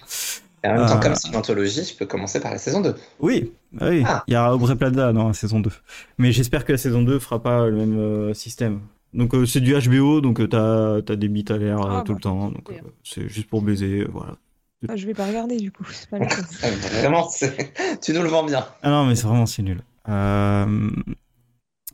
Et 0.65 0.69
en 0.69 0.75
même 0.75 0.87
temps, 0.87 1.01
comme 1.01 1.17
c'est 1.17 1.29
une 1.29 1.37
anthologie, 1.37 1.83
je 1.85 1.97
peux 1.97 2.07
commencer 2.07 2.39
par 2.39 2.53
la 2.53 2.59
saison 2.59 2.81
2. 2.81 2.95
Oui, 3.19 3.53
oui, 3.81 4.01
il 4.01 4.07
Ah. 4.07 4.23
y 4.29 4.35
a 4.37 4.55
Aubrey 4.55 4.77
Plaza 4.77 5.13
dans 5.13 5.27
la 5.29 5.35
saison 5.35 5.59
2. 5.59 5.71
Mais 6.19 6.31
j'espère 6.31 6.65
que 6.65 6.71
la 6.73 6.79
saison 6.79 7.03
2 7.03 7.19
fera 7.19 7.43
pas 7.43 7.67
le 7.67 7.77
même 7.77 7.99
euh, 7.99 8.35
système. 8.35 8.81
Donc 9.15 9.35
euh, 9.35 9.45
c'est 9.45 9.61
du 9.61 9.75
HBO, 9.75 10.21
donc 10.21 10.41
euh, 10.41 10.47
t'as 10.47 11.03
t'as 11.03 11.17
des 11.17 11.29
bits 11.29 11.45
à 11.51 11.59
l'air 11.59 11.81
euh, 11.83 11.99
Ah, 11.99 12.03
tout 12.05 12.13
bah, 12.13 12.19
le 12.19 12.23
temps, 12.23 12.51
donc 12.51 12.71
euh, 12.71 12.75
c'est 13.05 13.29
juste 13.29 13.49
pour 13.49 13.61
baiser, 13.63 14.01
euh, 14.01 14.09
voilà. 14.11 14.37
Ah, 14.89 14.97
je 14.97 15.07
vais 15.07 15.15
pas 15.15 15.27
regarder 15.27 15.59
du 15.59 15.71
coup, 15.71 15.85
c'est 15.93 16.09
pas 16.09 16.19
le 16.19 16.27
Vraiment, 16.99 17.29
tu 18.01 18.13
nous 18.13 18.23
le 18.23 18.29
vends 18.29 18.45
bien. 18.45 18.67
Ah 18.83 18.91
non, 18.91 19.07
mais 19.07 19.15
c'est 19.15 19.27
vraiment 19.27 19.47
c'est 19.47 19.63
nul. 19.63 19.83
Euh... 20.09 20.91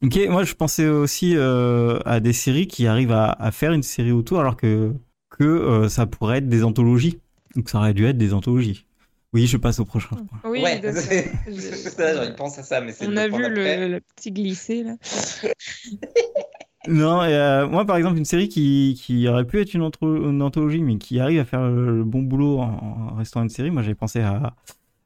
Ok, 0.01 0.17
moi 0.29 0.45
je 0.45 0.55
pensais 0.55 0.87
aussi 0.87 1.37
euh, 1.37 1.99
à 2.05 2.21
des 2.21 2.33
séries 2.33 2.69
qui 2.69 2.87
arrivent 2.87 3.13
à, 3.13 3.33
à 3.33 3.51
faire 3.51 3.73
une 3.73 3.83
série 3.83 4.13
autour 4.13 4.39
alors 4.41 4.57
que 4.57 4.93
que 5.31 5.45
euh, 5.45 5.89
ça 5.89 6.07
pourrait 6.07 6.39
être 6.39 6.49
des 6.49 6.63
anthologies. 6.63 7.19
Donc 7.57 7.69
ça 7.69 7.79
aurait 7.79 7.95
dû 7.95 8.07
être 8.07 8.17
des 8.17 8.33
anthologies. 8.33 8.87
Oui, 9.33 9.47
je 9.47 9.57
passe 9.57 9.79
au 9.81 9.85
prochain. 9.85 10.17
Oui, 10.45 10.61
ouais, 10.63 10.81
Je- 10.83 12.33
pense 12.33 12.59
à 12.59 12.63
ça, 12.63 12.81
mais 12.81 12.93
c'est 12.93 13.07
On 13.07 13.17
a 13.17 13.29
point 13.29 13.39
vu 13.39 13.55
le, 13.55 13.89
le 13.89 14.01
petit 14.01 14.33
glissé 14.33 14.85
là. 14.85 14.97
Non, 16.87 17.25
et, 17.25 17.35
euh, 17.35 17.67
moi 17.67 17.85
par 17.85 17.97
exemple, 17.97 18.17
une 18.19 18.25
série 18.25 18.49
qui, 18.49 18.99
qui 19.03 19.27
aurait 19.29 19.45
pu 19.47 19.61
être 19.61 19.75
une, 19.75 19.83
anthologie, 19.83 20.81
mais 20.83 20.97
qui 20.99 21.19
arrive 21.19 21.41
à 21.41 21.45
faire 21.45 21.63
le, 21.63 21.99
le 21.99 22.05
bon 22.05 22.23
boulot 22.23 22.61
en, 22.61 23.11
en 23.13 23.15
restant 23.17 23.43
une 23.43 23.49
série, 23.49 23.71
moi 23.71 23.83
j'avais 23.83 23.95
pensé 23.97 24.21
à, 24.21 24.55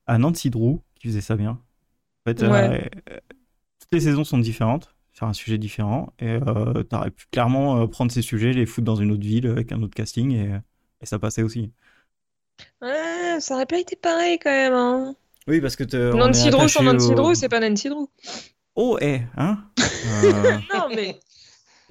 à 0.07 0.19
Nancy 0.19 0.51
Drew, 0.51 0.81
qui 0.97 1.09
faisait 1.09 1.21
ça 1.23 1.37
bien. 1.37 1.53
En 1.53 2.31
fait, 2.31 2.43
Ouais. 2.43 2.51
euh, 2.51 2.79
toutes 3.81 3.93
les 3.93 4.01
saisons 4.01 4.25
sont 4.25 4.39
différentes, 4.39 4.95
sur 5.13 5.27
un 5.27 5.33
sujet 5.33 5.59
différent, 5.59 6.13
et 6.19 6.39
euh, 6.47 6.83
t'aurais 6.85 7.11
pu 7.11 7.27
clairement 7.31 7.87
prendre 7.89 8.13
ces 8.13 8.23
sujets, 8.23 8.53
les 8.53 8.67
foutre 8.67 8.85
dans 8.87 8.97
une 8.97 9.13
autre 9.13 9.23
ville 9.25 9.47
avec 9.47 9.73
un 9.73 9.83
autre 9.83 9.95
casting, 9.95 10.33
et, 10.33 10.59
et 11.01 11.07
ça 11.07 11.19
passait 11.19 11.43
aussi. 11.43 11.73
Ouais, 12.83 13.39
ça 13.41 13.55
aurait 13.55 13.67
pas 13.67 13.79
été 13.79 13.97
pareil 13.97 14.39
quand 14.39 14.51
même. 14.51 14.75
Hein. 14.75 15.15
Oui, 15.49 15.61
parce 15.61 15.77
que 15.77 15.85
Nancy 16.17 16.51
Drew 16.51 16.69
sans 16.69 16.83
Nancy 16.83 17.15
au- 17.15 17.15
Drew, 17.15 17.35
c'est 17.35 17.49
pas 17.49 17.61
Nancy 17.61 17.89
Drew. 17.89 18.07
Oh, 18.75 18.99
eh, 19.01 19.23
hein 19.37 19.65
Non, 20.73 20.89
mais 20.95 21.19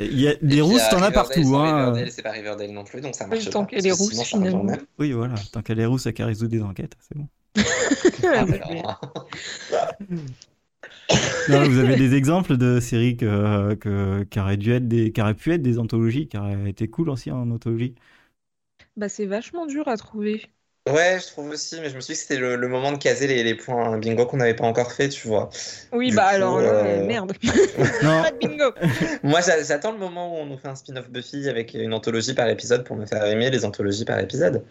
Il 0.06 0.20
y 0.20 0.28
a 0.28 0.36
des 0.42 0.62
rousses, 0.62 0.82
euh, 0.82 0.90
t'en 0.92 1.02
as 1.02 1.12
partout, 1.12 1.56
hein. 1.56 1.92
Riverdale, 1.92 2.12
c'est 2.12 2.22
pas 2.22 2.32
Riverdale 2.32 2.72
non 2.72 2.84
plus, 2.84 3.02
donc 3.02 3.16
ça 3.16 3.28
marche 3.28 3.50
tant 3.50 3.62
pas. 3.62 3.68
qu'elle 3.68 3.88
est 3.88 3.92
rousse, 3.92 4.22
finalement. 4.24 4.66
Oui, 5.00 5.12
voilà, 5.12 5.36
tant 5.52 5.62
qu'elle 5.62 5.80
est 5.80 5.86
rousse, 5.86 6.06
elle 6.06 6.24
résout 6.24 6.48
des 6.48 6.62
enquêtes, 6.62 6.96
c'est 7.00 7.18
bon. 7.18 7.28
Ah, 8.24 8.46
alors, 8.46 9.02
Non, 11.50 11.64
vous 11.64 11.80
avez 11.80 11.96
des 11.96 12.16
exemples 12.16 12.58
de 12.58 12.80
séries 12.80 13.18
que, 13.18 13.74
que, 13.76 14.24
qui, 14.24 14.40
auraient 14.40 14.58
dû 14.58 14.72
être 14.72 14.88
des, 14.88 15.12
qui 15.12 15.22
auraient 15.22 15.34
pu 15.34 15.52
être 15.52 15.62
des 15.62 15.80
anthologies, 15.80 16.28
qui 16.28 16.38
auraient 16.38 16.70
été 16.70 16.88
cool 16.88 17.10
aussi 17.10 17.32
en 17.32 17.50
anthologie? 17.52 17.96
bah 18.96 19.10
c'est 19.10 19.26
vachement 19.26 19.66
dur 19.66 19.88
à 19.88 19.98
trouver. 19.98 20.50
Ouais, 20.90 21.20
je 21.20 21.28
trouve 21.28 21.50
aussi, 21.52 21.80
mais 21.80 21.90
je 21.92 21.96
me 21.96 22.02
suis 22.02 22.14
dit 22.14 22.18
que 22.20 22.24
c'était 22.26 22.40
le, 22.40 22.56
le 22.56 22.68
moment 22.68 22.92
de 22.92 22.98
caser 22.98 23.28
les, 23.28 23.44
les 23.44 23.54
points 23.56 23.98
bingo 24.00 24.26
qu'on 24.26 24.38
n'avait 24.38 24.56
pas 24.56 24.66
encore 24.66 24.92
fait, 24.92 25.10
tu 25.10 25.28
vois. 25.28 25.50
Oui, 25.94 26.10
Du 26.10 26.16
bah 26.16 26.30
coup, 26.30 26.36
alors 26.36 26.60
là, 26.60 26.70
euh, 26.70 27.06
merde. 27.06 27.34
Non, 28.02 28.24
Pas 28.24 28.32
de 28.32 28.38
bingo. 28.38 28.74
Moi, 29.24 29.42
j'a- 29.42 29.64
j'attends 29.64 29.92
le 29.92 30.00
moment 30.00 30.34
où 30.34 30.38
on 30.40 30.46
nous 30.48 30.58
fait 30.58 30.70
un 30.70 30.76
spin-off 30.76 31.10
Buffy 31.10 31.48
avec 31.50 31.76
une 31.76 31.94
anthologie 31.94 32.34
par 32.34 32.48
épisode 32.50 32.84
pour 32.84 32.96
me 32.96 33.06
faire 33.06 33.24
aimer 33.26 33.52
les 33.52 33.64
anthologies 33.64 34.06
par 34.06 34.20
épisode. 34.20 34.66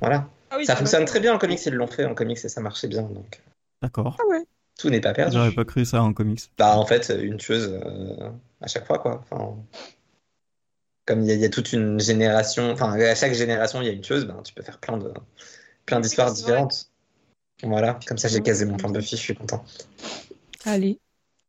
Voilà. 0.00 0.28
Ah 0.50 0.56
oui, 0.58 0.66
ça 0.66 0.76
fonctionne 0.76 1.06
très 1.06 1.20
bien 1.20 1.34
en 1.34 1.38
comics, 1.38 1.64
ils 1.64 1.72
l'ont 1.74 1.86
fait 1.86 2.04
en 2.04 2.14
comics 2.14 2.38
et 2.44 2.48
ça 2.48 2.60
marchait 2.60 2.88
bien, 2.88 3.02
donc 3.02 3.40
d'accord. 3.82 4.16
Ah 4.20 4.26
ouais. 4.28 4.42
tout 4.78 4.90
n'est 4.90 5.00
pas 5.00 5.12
perdu. 5.14 5.36
J'aurais 5.36 5.52
pas 5.52 5.64
cru 5.64 5.84
ça 5.84 6.02
en 6.02 6.12
comics. 6.12 6.42
Bah, 6.58 6.76
en 6.76 6.86
fait, 6.86 7.08
une 7.18 7.38
tueuse 7.38 7.68
euh, 7.84 8.30
à 8.60 8.66
chaque 8.66 8.86
fois, 8.86 8.98
quoi. 8.98 9.24
Enfin, 9.30 9.56
comme 11.06 11.22
il 11.22 11.28
y, 11.28 11.32
a- 11.32 11.34
il 11.34 11.40
y 11.40 11.44
a 11.44 11.48
toute 11.50 11.72
une 11.72 12.00
génération, 12.00 12.70
enfin, 12.72 12.92
à 12.94 13.14
chaque 13.14 13.34
génération, 13.34 13.80
il 13.82 13.86
y 13.86 13.90
a 13.90 13.92
une 13.92 14.00
tueuse, 14.02 14.26
ben, 14.26 14.42
tu 14.44 14.54
peux 14.54 14.62
faire 14.62 14.78
plein 14.80 14.96
de 14.98 15.12
plein 15.86 16.00
d'histoires 16.00 16.32
différentes. 16.32 16.90
Voilà, 17.62 17.98
comme 18.06 18.18
ça, 18.18 18.28
j'ai 18.28 18.42
casé 18.42 18.66
mon 18.66 18.76
plan 18.76 18.90
Buffy, 18.90 19.16
je 19.16 19.22
suis 19.22 19.34
content. 19.36 19.64
Allez. 20.64 21.00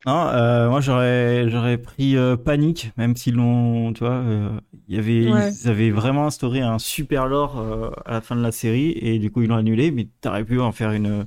Non, 0.05 0.27
euh, 0.27 0.69
moi 0.69 0.81
j'aurais 0.81 1.49
j'aurais 1.49 1.79
pris 1.79 2.15
euh, 2.15 2.37
Panic, 2.37 2.91
même 2.95 3.15
s'ils 3.15 3.33
l'ont, 3.35 3.91
tu 3.91 4.01
vois, 4.03 4.13
euh, 4.13 4.59
il 4.87 4.95
y 4.95 4.99
avait 4.99 5.15
Ouais. 5.23 5.55
ils 5.61 5.67
avaient 5.67 5.89
vraiment 5.89 6.27
instauré 6.27 6.61
un 6.61 6.77
super 6.77 7.25
lore 7.25 7.57
euh, 7.59 7.89
à 8.05 8.11
la 8.11 8.21
fin 8.21 8.35
de 8.35 8.41
la 8.41 8.51
série 8.51 8.91
et 8.99 9.17
du 9.17 9.31
coup 9.31 9.41
ils 9.41 9.47
l'ont 9.49 9.55
annulé, 9.55 9.89
mais 9.89 10.07
t'aurais 10.21 10.45
pu 10.45 10.59
en 10.61 10.71
faire 10.71 10.91
une 10.91 11.25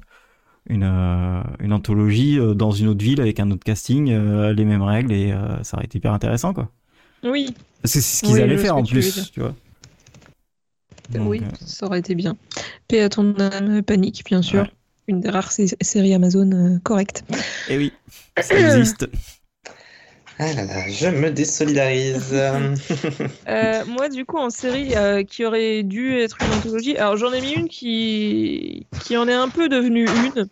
une 0.69 0.85
euh, 0.85 1.43
une 1.61 1.73
anthologie 1.73 2.39
euh, 2.41 2.55
dans 2.55 2.73
une 2.73 2.89
autre 2.89 3.05
ville 3.05 3.21
avec 3.21 3.41
un 3.41 3.51
autre 3.51 3.65
casting, 3.65 4.11
euh, 4.13 4.53
les 4.55 4.65
mêmes 4.65 4.83
règles 4.83 5.13
et 5.13 5.33
euh, 5.33 5.63
ça 5.65 5.77
aurait 5.79 5.87
été 5.87 5.99
hyper 5.99 6.13
intéressant 6.15 6.55
quoi. 6.55 6.71
Oui, 7.23 7.55
Parce 7.83 7.95
que 7.95 8.01
c'est 8.01 8.17
ce 8.17 8.23
qu'ils 8.23 8.35
Oui, 8.35 8.43
allaient 8.43 8.59
faire 8.59 8.77
en 8.77 8.85
plus, 8.85 9.31
tu 9.33 9.41
vois. 9.41 9.55
Donc, 11.11 11.29
oui, 11.29 11.43
euh, 11.43 11.57
ça 11.65 11.87
aurait 11.87 12.01
été 12.01 12.15
bien. 12.15 12.37
Paix 12.87 13.01
à 13.01 13.09
ton 13.09 13.35
âme, 13.39 13.83
panique, 13.83 14.25
bien 14.25 14.43
sûr. 14.43 14.63
Ouais. 14.63 14.71
Une 15.07 15.21
des 15.21 15.31
rares 15.31 15.53
sé- 15.53 15.77
séries 15.81 16.13
Amazon 16.15 16.51
euh, 16.53 16.79
correctes. 16.83 17.25
Et 17.69 17.75
eh 17.75 17.79
oui, 17.79 17.93
ça 18.41 18.59
existe. 18.59 19.09
Ah 20.39 20.53
là 20.53 20.65
là, 20.65 20.89
je 20.89 21.09
me 21.09 21.31
désolidarise. 21.31 22.35
Euh, 23.49 23.85
moi, 23.87 24.11
du 24.11 24.27
coup, 24.27 24.37
en 24.37 24.51
série 24.51 24.95
euh, 24.95 25.25
qui 25.25 25.45
aurait 25.47 25.83
dû 25.83 26.19
être 26.19 26.37
une 26.43 26.53
anthologie, 26.53 26.97
alors 26.99 27.17
j'en 27.17 27.33
ai 27.33 27.41
mis 27.41 27.55
une 27.55 27.69
qui, 27.69 28.87
qui 29.01 29.17
en 29.17 29.27
est 29.27 29.33
un 29.33 29.49
peu 29.49 29.71
devenue 29.71 30.05
une 30.07 30.49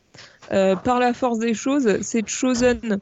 euh, 0.53 0.77
par 0.77 0.99
la 0.99 1.13
force 1.13 1.39
des 1.39 1.55
choses, 1.55 2.01
c'est 2.01 2.27
Chosen. 2.27 2.99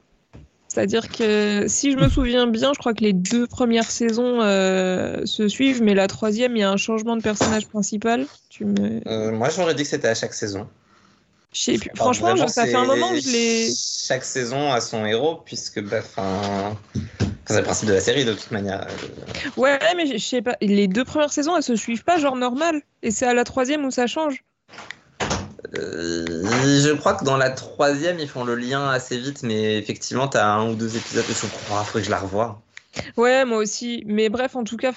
C'est-à-dire 0.74 1.08
que 1.08 1.66
si 1.68 1.92
je 1.92 1.96
me 1.96 2.08
souviens 2.08 2.48
bien, 2.48 2.72
je 2.72 2.80
crois 2.80 2.94
que 2.94 3.04
les 3.04 3.12
deux 3.12 3.46
premières 3.46 3.88
saisons 3.92 4.40
euh, 4.40 5.24
se 5.24 5.46
suivent, 5.46 5.80
mais 5.84 5.94
la 5.94 6.08
troisième, 6.08 6.56
il 6.56 6.60
y 6.60 6.62
a 6.64 6.70
un 6.70 6.76
changement 6.76 7.16
de 7.16 7.22
personnage 7.22 7.68
principal. 7.68 8.26
Tu 8.48 8.64
me... 8.64 9.00
Euh, 9.06 9.30
moi, 9.30 9.50
j'aurais 9.50 9.76
dit 9.76 9.84
que 9.84 9.88
c'était 9.88 10.08
à 10.08 10.16
chaque 10.16 10.34
saison. 10.34 10.66
Je 11.52 11.60
sais 11.60 11.78
plus. 11.78 11.90
Enfin, 11.92 12.06
Franchement, 12.06 12.30
vraiment, 12.30 12.48
ça 12.48 12.66
fait 12.66 12.74
un 12.74 12.86
moment 12.86 13.10
que 13.10 13.20
je 13.20 13.30
l'ai. 13.30 13.72
Chaque 13.72 14.24
saison 14.24 14.72
a 14.72 14.80
son 14.80 15.06
héros, 15.06 15.42
puisque, 15.44 15.80
bah, 15.80 16.00
enfin. 16.00 16.76
C'est 17.46 17.58
le 17.58 17.62
principe 17.62 17.88
de 17.90 17.94
la 17.94 18.00
série, 18.00 18.24
de 18.24 18.32
toute 18.32 18.50
manière. 18.50 18.84
Ouais, 19.56 19.78
mais 19.96 20.06
je 20.06 20.14
je 20.14 20.24
sais 20.24 20.42
pas. 20.42 20.56
Les 20.60 20.88
deux 20.88 21.04
premières 21.04 21.32
saisons, 21.32 21.56
elles 21.56 21.62
se 21.62 21.76
suivent 21.76 22.02
pas, 22.02 22.18
genre 22.18 22.34
normal. 22.34 22.82
Et 23.04 23.12
c'est 23.12 23.26
à 23.26 23.34
la 23.34 23.44
troisième 23.44 23.84
où 23.84 23.92
ça 23.92 24.08
change. 24.08 24.42
Euh, 25.78 26.80
je 26.80 26.92
crois 26.94 27.14
que 27.14 27.24
dans 27.24 27.36
la 27.36 27.50
troisième, 27.50 28.18
ils 28.18 28.28
font 28.28 28.44
le 28.44 28.54
lien 28.54 28.88
assez 28.88 29.18
vite, 29.18 29.42
mais 29.42 29.78
effectivement, 29.78 30.28
t'as 30.28 30.46
un 30.46 30.70
ou 30.70 30.74
deux 30.74 30.96
épisodes. 30.96 31.24
Je 31.28 31.46
crois, 31.46 31.84
faudrait 31.84 32.00
que 32.00 32.06
je 32.06 32.10
la 32.10 32.18
revoie. 32.18 32.60
Ouais, 33.16 33.44
moi 33.44 33.58
aussi. 33.58 34.04
Mais 34.06 34.28
bref, 34.28 34.54
en 34.56 34.64
tout 34.64 34.76
cas, 34.76 34.92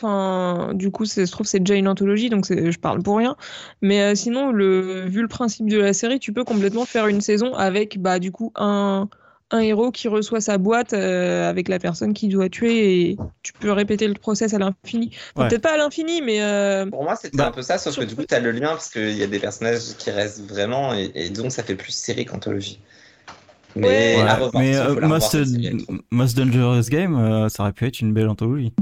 du 0.74 0.92
coup, 0.92 1.06
c'est- 1.06 1.26
je 1.26 1.32
trouve 1.32 1.48
c'est 1.48 1.60
déjà 1.60 1.76
une 1.76 1.88
anthologie, 1.88 2.30
donc 2.30 2.46
je 2.48 2.78
parle 2.78 3.02
pour 3.02 3.18
rien. 3.18 3.36
Mais 3.82 4.02
euh, 4.02 4.16
sinon, 4.16 4.52
le, 4.52 5.08
vu 5.08 5.22
le 5.22 5.28
principe 5.28 5.68
de 5.68 5.80
la 5.80 5.94
série, 5.94 6.20
tu 6.20 6.32
peux 6.34 6.44
complètement 6.44 6.86
faire 6.86 7.08
une 7.08 7.22
saison 7.22 7.54
avec, 7.56 8.00
bah, 8.00 8.20
du 8.20 8.32
coup, 8.32 8.52
un, 8.56 9.10
un 9.52 9.60
héros 9.60 9.92
qui 9.92 10.08
reçoit 10.08 10.42
sa 10.42 10.58
boîte 10.58 10.94
euh, 10.94 11.50
avec 11.50 11.70
la 11.70 11.80
personne 11.80 12.14
qui 12.14 12.28
doit 12.28 12.50
tuer 12.50 13.02
et 13.12 13.18
tu 13.44 13.54
peux 13.54 13.72
répéter 13.72 14.08
le 14.08 14.14
process 14.14 14.54
à 14.54 14.60
l'infini. 14.60 15.12
Enfin, 15.36 15.44
Ouais. 15.44 15.50
Peut-être 15.50 15.62
pas 15.62 15.74
à 15.74 15.78
l'infini, 15.78 16.22
mais 16.22 16.42
euh, 16.42 16.86
Pour 16.88 17.04
moi, 17.04 17.16
c'était 17.16 17.38
Bah, 17.38 17.48
un 17.48 17.52
peu 17.52 17.62
ça, 17.62 17.78
sauf 17.78 17.98
que 17.98 18.04
du 18.04 18.16
coup, 18.16 18.24
t'as 18.26 18.40
le 18.40 18.52
lien, 18.52 18.70
parce 18.70 18.90
qu'il 18.90 19.18
y 19.18 19.24
a 19.24 19.28
des 19.28 19.40
personnages 19.40 19.96
qui 19.98 20.12
restent 20.12 20.42
vraiment, 20.50 20.94
et, 20.94 21.12
et 21.16 21.30
donc 21.30 21.52
ça 21.52 21.64
fait 21.64 21.76
plus 21.76 21.92
série 21.94 22.26
qu'anthologie. 22.26 22.80
Mais 23.76 24.16
Ouais. 24.16 24.34
revoir, 24.34 24.52
mais 24.56 24.76
euh, 24.76 24.80
la 25.00 25.08
revoir, 25.08 25.08
Most, 25.10 25.38
Most 26.12 26.38
Dangerous 26.38 26.90
Game, 26.90 27.16
euh, 27.16 27.48
ça 27.50 27.64
aurait 27.64 27.74
pu 27.74 27.86
être 27.86 28.02
une 28.02 28.14
belle 28.14 28.28
anthologie. 28.30 28.74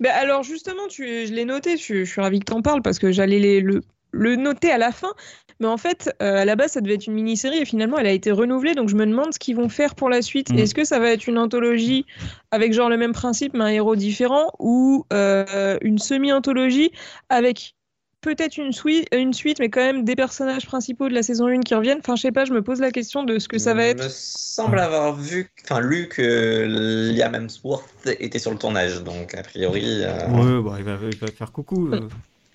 Ben 0.00 0.12
alors 0.14 0.42
justement, 0.42 0.88
tu, 0.88 1.26
je 1.26 1.32
l'ai 1.32 1.44
noté, 1.44 1.76
je, 1.76 2.04
je 2.04 2.10
suis 2.10 2.20
ravie 2.20 2.40
que 2.40 2.44
t'en 2.44 2.62
parles 2.62 2.82
parce 2.82 2.98
que 2.98 3.12
j'allais 3.12 3.38
les- 3.38 3.60
le, 3.60 3.80
le 4.12 4.36
noter 4.36 4.70
à 4.70 4.78
la 4.78 4.92
fin. 4.92 5.12
Mais 5.60 5.66
en 5.66 5.76
fait, 5.76 6.10
euh, 6.22 6.36
à 6.38 6.44
la 6.46 6.56
base, 6.56 6.72
ça 6.72 6.80
devait 6.80 6.94
être 6.94 7.06
une 7.06 7.12
mini-série 7.12 7.58
et 7.58 7.64
finalement, 7.66 7.98
elle 7.98 8.06
a 8.06 8.12
été 8.12 8.30
renouvelée. 8.30 8.74
Donc 8.74 8.88
je 8.88 8.96
me 8.96 9.04
demande 9.04 9.34
ce 9.34 9.38
qu'ils 9.38 9.56
vont 9.56 9.68
faire 9.68 9.94
pour 9.94 10.08
la 10.08 10.22
suite. 10.22 10.50
Mm. 10.50 10.58
Est-ce 10.58 10.74
que 10.74 10.84
ça 10.84 10.98
va 10.98 11.10
être 11.10 11.26
une 11.26 11.36
anthologie 11.38 12.06
avec 12.50 12.72
genre 12.72 12.88
le 12.88 12.96
même 12.96 13.12
principe, 13.12 13.52
mais 13.54 13.64
un 13.64 13.68
héros 13.68 13.94
différent 13.96 14.50
ou 14.58 15.04
euh, 15.12 15.76
une 15.82 15.98
semi-anthologie 15.98 16.92
avec 17.28 17.74
peut-être 18.22 18.56
une, 18.58 18.72
suite, 18.72 19.06
une 19.14 19.32
suite, 19.32 19.58
mais 19.60 19.68
quand 19.70 19.80
même 19.80 20.04
des 20.04 20.14
personnages 20.16 20.66
principaux 20.66 21.08
de 21.08 21.14
la 21.14 21.22
saison 21.22 21.46
1 21.46 21.60
qui 21.60 21.74
reviennent? 21.74 22.00
Enfin, 22.00 22.16
je 22.16 22.22
sais 22.22 22.32
pas, 22.32 22.44
je 22.46 22.52
me 22.52 22.62
pose 22.62 22.80
la 22.80 22.90
question 22.90 23.22
de 23.24 23.38
ce 23.38 23.46
que 23.48 23.58
ça 23.58 23.72
va 23.74 23.86
Il 23.86 23.90
être. 23.90 24.04
me 24.04 24.08
semble 24.10 24.78
avoir 24.78 25.14
vu, 25.16 25.50
enfin 25.64 25.80
lu 25.80 26.08
que 26.08 27.12
Liam 27.16 27.34
Hemsworth 27.34 27.84
était 28.06 28.38
sur 28.38 28.50
le 28.50 28.58
tournage, 28.58 29.02
donc 29.04 29.34
a 29.34 29.42
priori. 29.42 30.02
euh, 30.04 30.28
Ouais, 30.28 30.62
bah, 30.62 30.76
il, 30.78 30.84
va, 30.84 30.98
il 31.10 31.16
va 31.18 31.26
faire 31.28 31.52
coucou. 31.52 31.88
euh, 31.92 32.08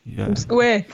il 0.06 0.16
va- 0.18 0.28
Ouais, 0.56 0.86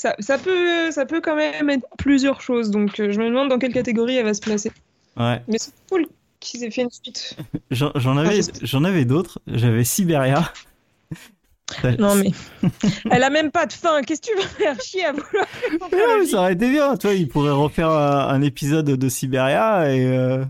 ça, 0.00 0.14
ça, 0.18 0.38
peut, 0.38 0.90
ça 0.90 1.04
peut 1.04 1.20
quand 1.20 1.36
même 1.36 1.68
être 1.68 1.86
plusieurs 1.98 2.40
choses. 2.40 2.70
Donc 2.70 2.98
euh, 2.98 3.12
je 3.12 3.20
me 3.20 3.26
demande 3.26 3.50
dans 3.50 3.58
quelle 3.58 3.74
catégorie 3.74 4.16
elle 4.16 4.24
va 4.24 4.32
se 4.32 4.40
placer. 4.40 4.72
Ouais. 5.18 5.42
Mais 5.46 5.58
c'est 5.58 5.74
cool 5.90 6.06
qu'ils 6.40 6.64
aient 6.64 6.70
fait 6.70 6.82
une 6.82 6.90
suite. 6.90 7.36
J'en 7.70 7.92
j'en 7.96 8.16
avais, 8.16 8.40
je- 8.40 8.64
j'en 8.66 8.84
avais 8.84 9.04
d'autres. 9.04 9.40
J'avais 9.46 9.84
Siberia. 9.84 10.52
Non 12.00 12.16
mais 12.16 12.32
elle 13.12 13.22
a 13.22 13.30
même 13.30 13.52
pas 13.52 13.64
de 13.64 13.72
fin. 13.72 14.02
Qu'est-ce 14.02 14.22
que 14.22 14.26
tu 14.26 14.36
vas 14.36 14.48
faire 14.48 14.80
chier 14.80 15.04
à 15.04 15.12
vouloir 15.12 15.46
non, 15.70 15.86
mais 15.92 15.98
anthologie 16.02 16.30
ça 16.32 16.38
aurait 16.38 16.54
été 16.54 16.68
bien, 16.68 16.96
tu 16.96 17.06
vois, 17.06 17.14
il 17.14 17.28
pourrait 17.28 17.52
refaire 17.52 17.90
un, 17.90 18.42
épisode 18.42 18.86
de 18.86 19.08
Siberia 19.08 19.88
et 19.94 20.04
euh, 20.04 20.44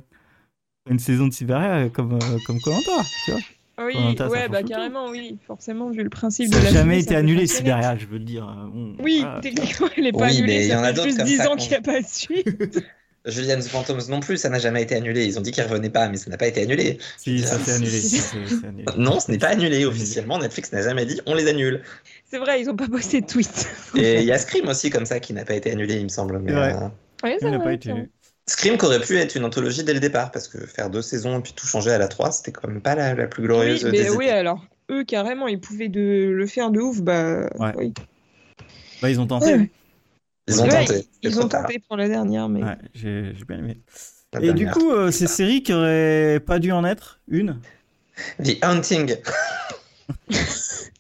une 0.89 0.99
saison 0.99 1.29
de 1.29 1.35
Siberia 1.35 1.91
comme 1.91 2.15
euh, 2.15 2.39
comme 2.47 2.59
tu 2.59 2.71
vois. 2.71 3.41
Oui, 3.87 3.95
Koh-Lanta, 3.95 4.25
ça 4.25 4.31
ouais, 4.31 4.49
bah 4.49 4.63
tout 4.63 4.69
carrément, 4.69 5.09
oui, 5.09 5.39
forcément 5.47 5.91
vu 5.91 6.03
le 6.03 6.11
principe 6.11 6.49
Ça 6.49 6.59
de 6.59 6.65
n'a 6.65 6.65
la 6.65 6.71
jamais 6.73 7.01
été 7.01 7.15
ça 7.15 7.19
annulé. 7.19 7.47
Siberia, 7.47 7.97
je 7.97 8.07
veux 8.07 8.19
le 8.19 8.25
dire. 8.25 8.47
bon, 8.73 8.97
Oui, 9.03 9.25
techniquement, 9.43 9.89
elle 9.97 10.07
est 10.07 10.13
pas 10.13 10.27
Oui, 10.27 10.39
annulée. 10.39 10.47
mais 10.47 10.65
il 10.65 10.67
y 10.67 10.71
ça 10.71 10.81
en 10.81 10.85
a 10.85 10.95
fait 10.95 11.03
juste 11.03 11.19
comme 11.19 11.27
10 11.27 11.37
ça 11.37 11.51
ans 11.51 11.57
qu'il 11.57 11.71
n'y 11.71 11.77
a 11.77 11.81
pas 11.83 12.01
de 12.01 12.07
suite. 12.07 12.47
Julian's 13.27 13.69
Phantoms 13.69 14.09
non 14.09 14.21
plus, 14.21 14.39
ça 14.39 14.49
n'a 14.49 14.59
jamais 14.59 14.83
été 14.83 14.95
annulé. 14.97 15.27
Ils 15.27 15.39
ont 15.39 15.43
dit 15.43 15.51
qu'ils 15.51 15.65
revenaient 15.65 15.91
pas, 15.91 16.09
mais 16.09 16.17
ça 16.17 16.31
n'a 16.31 16.39
pas 16.39 16.47
été 16.47 16.63
annulé. 16.63 16.97
Si, 17.19 17.39
ça 17.41 17.59
s'est 17.59 17.73
annulé. 17.73 18.01
annulé. 18.67 18.85
Non, 18.97 19.21
ce 19.21 19.31
n'est 19.31 19.37
pas 19.39 19.49
annulé 19.49 19.85
officiellement. 19.85 20.39
Netflix 20.39 20.73
n'a 20.73 20.81
jamais 20.83 21.05
dit 21.05 21.21
on 21.27 21.35
les 21.35 21.47
annule. 21.47 21.83
C'est 22.31 22.39
vrai, 22.39 22.63
ils 22.63 22.71
ont 22.71 22.77
pas 22.77 22.89
posté 22.89 23.21
de 23.21 23.27
tweet. 23.27 23.69
Et 23.95 24.21
il 24.21 24.25
y 24.25 24.33
a 24.33 24.39
Scream 24.39 24.69
aussi 24.69 24.89
comme 24.89 25.05
ça 25.05 25.21
qui 25.21 25.35
n'a 25.35 25.45
pas 25.45 25.55
été 25.55 25.71
annulé, 25.71 25.97
il 25.97 26.05
me 26.05 26.09
semble. 26.09 26.39
Mais, 26.39 26.53
Ouais. 26.55 26.73
euh, 26.75 26.89
Ouais, 27.23 27.37
Il 27.37 27.39
c'est 27.41 27.51
n'a 27.51 27.59
pas 27.61 27.75
été. 27.75 27.91
vrai. 27.91 28.09
Scream 28.51 28.77
qui 28.77 28.85
aurait 28.85 29.01
pu 29.01 29.17
être 29.17 29.37
une 29.37 29.45
anthologie 29.45 29.85
dès 29.85 29.95
le 29.95 30.01
départ, 30.01 30.33
parce 30.33 30.49
que 30.49 30.59
faire 30.67 30.91
deux 30.91 31.03
saisons 31.03 31.39
et 31.39 31.41
puis 31.43 31.53
tout 31.53 31.69
changer 31.69 31.93
à 31.93 31.99
la 31.99 32.09
3, 32.09 32.33
c'était 32.33 32.51
quand 32.51 32.67
même 32.67 32.81
pas 32.81 32.97
la, 32.97 33.15
la 33.15 33.29
plus 33.29 33.45
glorieuse 33.45 33.85
Oui, 33.85 33.93
des 33.93 34.03
mais 34.03 34.11
oui, 34.11 34.29
alors 34.29 34.65
eux 34.91 35.05
carrément, 35.05 35.47
ils 35.47 35.61
pouvaient 35.61 35.89
de 35.89 36.33
le 36.35 36.47
faire 36.49 36.73
de 36.73 36.81
ouf, 36.81 37.01
bah 37.01 37.49
Ouais. 37.61 37.73
oui. 37.77 37.95
Bah, 39.01 39.09
ils 39.09 39.21
ont 39.21 39.27
tenté. 39.29 39.55
Ouais. 39.55 39.71
Ils 40.49 40.61
ont 40.61 40.65
Ouais, 40.65 40.85
tenté. 40.85 41.07
Ils 41.23 41.41
ont 41.41 41.47
tenté 41.47 41.79
pour 41.79 41.97
la 41.97 42.09
dernière, 42.09 42.49
mais. 42.49 42.65
Ouais, 42.65 42.77
j'ai 42.93 43.33
bien 43.47 43.59
aimé. 43.59 43.79
La 44.33 44.41
Et 44.41 44.53
du 44.53 44.67
coup, 44.67 44.91
euh, 44.91 45.13
ces 45.13 45.29
séries 45.29 45.63
qui 45.63 45.73
auraient 45.73 46.41
pas 46.45 46.59
dû 46.59 46.73
en 46.73 46.85
être 46.85 47.21
une? 47.29 47.57
The 48.43 48.59
Hunting. 48.63 49.15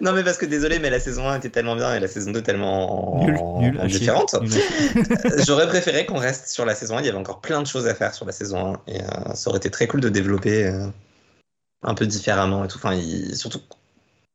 non 0.00 0.12
mais 0.12 0.22
parce 0.22 0.36
que 0.38 0.46
désolé 0.46 0.78
mais 0.78 0.90
la 0.90 1.00
saison 1.00 1.28
1 1.28 1.36
était 1.38 1.48
tellement 1.50 1.76
bien 1.76 1.94
et 1.94 2.00
la 2.00 2.08
saison 2.08 2.30
2 2.32 2.42
tellement 2.42 3.24
Nul, 3.24 3.38
nul, 3.58 3.80
différente. 3.88 4.34
Chier. 4.50 4.62
J'aurais 5.46 5.66
préféré 5.66 6.04
qu'on 6.06 6.18
reste 6.18 6.48
sur 6.48 6.64
la 6.64 6.74
saison 6.74 6.96
1, 6.98 7.00
il 7.00 7.06
y 7.06 7.08
avait 7.08 7.18
encore 7.18 7.40
plein 7.40 7.62
de 7.62 7.66
choses 7.66 7.86
à 7.86 7.94
faire 7.94 8.12
sur 8.14 8.26
la 8.26 8.32
saison 8.32 8.74
1 8.74 8.92
et 8.92 9.00
euh, 9.00 9.34
ça 9.34 9.50
aurait 9.50 9.58
été 9.58 9.70
très 9.70 9.86
cool 9.86 10.00
de 10.00 10.08
développer 10.08 10.66
euh, 10.66 10.86
un 11.82 11.94
peu 11.94 12.06
différemment 12.06 12.64
et 12.64 12.68
tout. 12.68 12.78
Enfin, 12.78 12.94
il- 12.94 13.36
surtout 13.36 13.60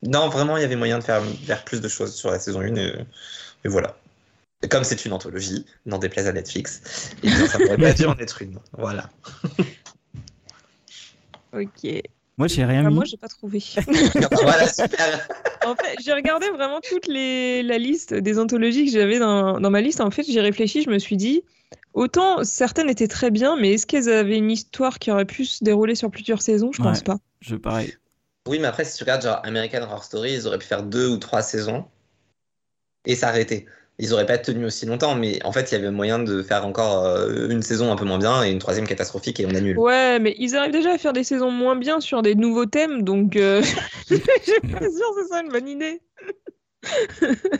non, 0.02 0.30
vraiment 0.30 0.56
il 0.58 0.62
y 0.62 0.66
avait 0.66 0.76
moyen 0.78 0.98
de 0.98 1.04
faire, 1.04 1.22
faire 1.46 1.64
plus 1.66 1.82
de 1.82 1.88
choses 1.88 2.16
sur 2.16 2.32
la 2.32 2.40
saison 2.40 2.62
1 2.62 2.76
et, 2.76 2.94
et 3.66 3.68
voilà. 3.68 3.98
Et 4.64 4.68
comme 4.68 4.84
c'est 4.84 5.06
une 5.06 5.14
anthologie, 5.14 5.66
n'en 5.86 6.00
déplaise 6.00 6.28
à 6.28 6.34
Netflix, 6.34 7.12
et 7.24 7.28
bien, 7.28 7.48
ça 7.48 7.60
pourrait 7.60 7.78
pas 7.78 7.94
dû 7.94 8.06
en 8.06 8.18
être 8.18 8.42
une. 8.42 8.60
Voilà. 8.78 9.10
Ok. 11.54 12.02
Moi, 12.40 12.48
j'ai 12.48 12.66
rien 12.66 12.84
mis. 12.84 12.96
moi, 12.96 13.04
j'ai 13.06 13.18
pas 13.18 13.28
trouvé. 13.28 13.60
voilà, 14.42 14.68
super. 14.68 15.28
en 15.66 15.76
fait, 15.76 15.98
j'ai 16.04 16.14
regardé 16.14 16.50
vraiment 16.50 16.80
toute 16.82 17.06
les... 17.08 17.62
la 17.64 17.78
liste 17.78 18.14
des 18.14 18.40
anthologies 18.40 18.86
que 18.86 18.92
j'avais 18.92 19.20
dans... 19.20 19.60
dans 19.60 19.70
ma 19.70 19.82
liste. 19.82 20.02
En 20.02 20.10
fait, 20.10 20.24
j'ai 20.24 20.42
réfléchi, 20.42 20.82
je 20.82 20.90
me 20.90 21.00
suis 21.00 21.18
dit, 21.18 21.44
autant 21.94 22.44
certaines 22.46 22.90
étaient 22.90 23.10
très 23.10 23.30
bien, 23.30 23.58
mais 23.58 23.74
est-ce 23.74 23.86
qu'elles 23.86 24.10
avaient 24.10 24.38
une 24.38 24.50
histoire 24.52 25.00
qui 25.00 25.12
aurait 25.12 25.26
pu 25.26 25.46
se 25.46 25.64
dérouler 25.64 25.96
sur 25.96 26.10
plusieurs 26.10 26.42
saisons? 26.42 26.72
Je 26.72 26.82
pense 26.82 27.00
Ouais. 27.00 27.04
pas. 27.04 27.18
Je 27.42 27.56
pareil. 27.58 27.94
Oui, 28.48 28.58
mais 28.60 28.68
après, 28.68 28.86
si 28.86 28.98
tu 28.98 29.04
regardes 29.04 29.22
genre 29.22 29.42
American 29.44 29.84
Horror 29.84 30.04
Story, 30.04 30.34
ils 30.34 30.48
auraient 30.48 30.58
pu 30.58 30.66
faire 30.66 30.84
deux 30.84 31.10
ou 31.10 31.18
trois 31.18 31.42
saisons 31.42 31.86
et 33.06 33.16
s'arrêter. 33.16 33.68
Ils 34.00 34.14
auraient 34.14 34.26
pas 34.26 34.38
tenu 34.38 34.66
aussi 34.66 34.86
longtemps, 34.86 35.16
mais 35.16 35.44
en 35.44 35.52
fait, 35.52 35.72
il 35.72 35.74
y 35.74 35.78
avait 35.78 35.92
moyen 35.92 36.20
de 36.20 36.42
faire 36.42 36.66
encore 36.66 37.06
euh, 37.06 37.50
une 37.50 37.62
saison 37.62 37.92
un 37.92 37.98
peu 37.98 38.06
moins 38.06 38.18
bien 38.18 38.44
et 38.44 38.50
une 38.50 38.60
troisième 38.60 38.88
catastrophique 38.88 39.40
et 39.42 39.46
on 39.46 39.54
annule. 39.54 39.78
Ouais, 39.78 40.20
mais 40.20 40.36
ils 40.40 40.56
arrivent 40.56 40.72
déjà 40.72 40.94
à 40.94 40.98
faire 40.98 41.14
des 41.14 41.26
saisons 41.26 41.52
moins 41.52 41.76
bien 41.76 42.00
sur 42.00 42.22
des 42.22 42.36
nouveaux 42.36 42.66
thèmes, 42.66 43.04
donc 43.04 43.36
euh, 43.36 43.62
j'ai 44.10 44.20
pas 44.20 44.40
sûr 44.40 44.80
que 44.80 45.24
c'est 45.24 45.30
ça 45.30 45.42
une 45.42 45.50
bonne 45.50 45.68
idée. 45.68 46.02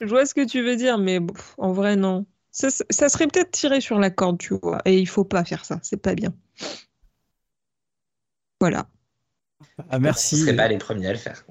Je 0.00 0.06
vois 0.06 0.26
ce 0.26 0.34
que 0.34 0.46
tu 0.46 0.62
veux 0.62 0.76
dire, 0.76 0.98
mais 0.98 1.18
bon, 1.18 1.34
en 1.58 1.72
vrai, 1.72 1.96
non. 1.96 2.26
Ça, 2.52 2.68
ça 2.70 3.08
serait 3.08 3.26
peut-être 3.26 3.50
tiré 3.50 3.80
sur 3.80 3.98
la 3.98 4.10
corde, 4.10 4.38
tu 4.38 4.54
vois. 4.60 4.80
Et 4.84 4.98
il 4.98 5.06
faut 5.06 5.24
pas 5.24 5.44
faire 5.44 5.64
ça, 5.64 5.80
c'est 5.82 6.00
pas 6.00 6.14
bien. 6.14 6.32
Voilà. 8.60 8.88
Ah, 9.90 9.96
On 9.96 10.00
merci. 10.00 10.36
serait 10.36 10.56
pas 10.56 10.68
les 10.68 10.78
premiers 10.78 11.08
à 11.08 11.12
le 11.12 11.18
faire. 11.18 11.44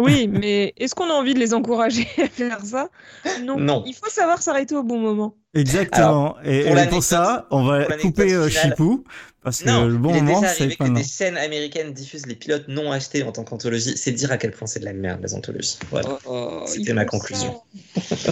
Oui, 0.00 0.28
mais 0.28 0.72
est-ce 0.76 0.94
qu'on 0.94 1.08
a 1.10 1.12
envie 1.14 1.34
de 1.34 1.38
les 1.38 1.54
encourager 1.54 2.06
à 2.22 2.28
faire 2.28 2.60
ça? 2.64 2.88
Non. 3.42 3.58
Non. 3.58 3.82
Il 3.86 3.94
faut 3.94 4.10
savoir 4.10 4.40
s'arrêter 4.42 4.74
au 4.74 4.82
bon 4.82 4.98
moment. 4.98 5.34
Exactement. 5.54 6.36
et 6.44 6.62
pour 6.62 6.72
et 6.72 6.74
l'anecdote- 6.74 6.90
pour 6.90 7.02
ça, 7.02 7.46
on 7.50 7.64
va 7.64 7.84
couper 7.96 8.32
euh, 8.34 8.48
finale- 8.48 8.70
Chipou 8.70 9.04
parce 9.42 9.62
que 9.62 9.68
non, 9.68 9.86
le 9.86 9.96
bon 9.96 10.10
il 10.10 10.16
est 10.16 10.20
moment, 10.22 10.40
déjà 10.40 10.52
c'est 10.52 10.62
arrivé 10.64 10.76
que 10.76 10.82
maintenant. 10.82 10.98
des 11.00 11.06
chaînes 11.06 11.36
américaines 11.38 11.92
diffusent 11.92 12.26
les 12.26 12.34
pilotes 12.34 12.66
non 12.68 12.92
achetés 12.92 13.22
en 13.22 13.32
tant 13.32 13.44
qu'anthologie. 13.44 13.96
C'est 13.96 14.12
dire 14.12 14.30
à 14.30 14.36
quel 14.36 14.50
point 14.50 14.66
c'est 14.66 14.80
de 14.80 14.84
la 14.84 14.92
merde, 14.92 15.20
les 15.22 15.32
anthologies. 15.34 15.78
Voilà. 15.90 16.18
C'était 16.66 16.90
Il 16.90 16.94
ma 16.94 17.04
faut 17.04 17.10
conclusion. 17.12 17.60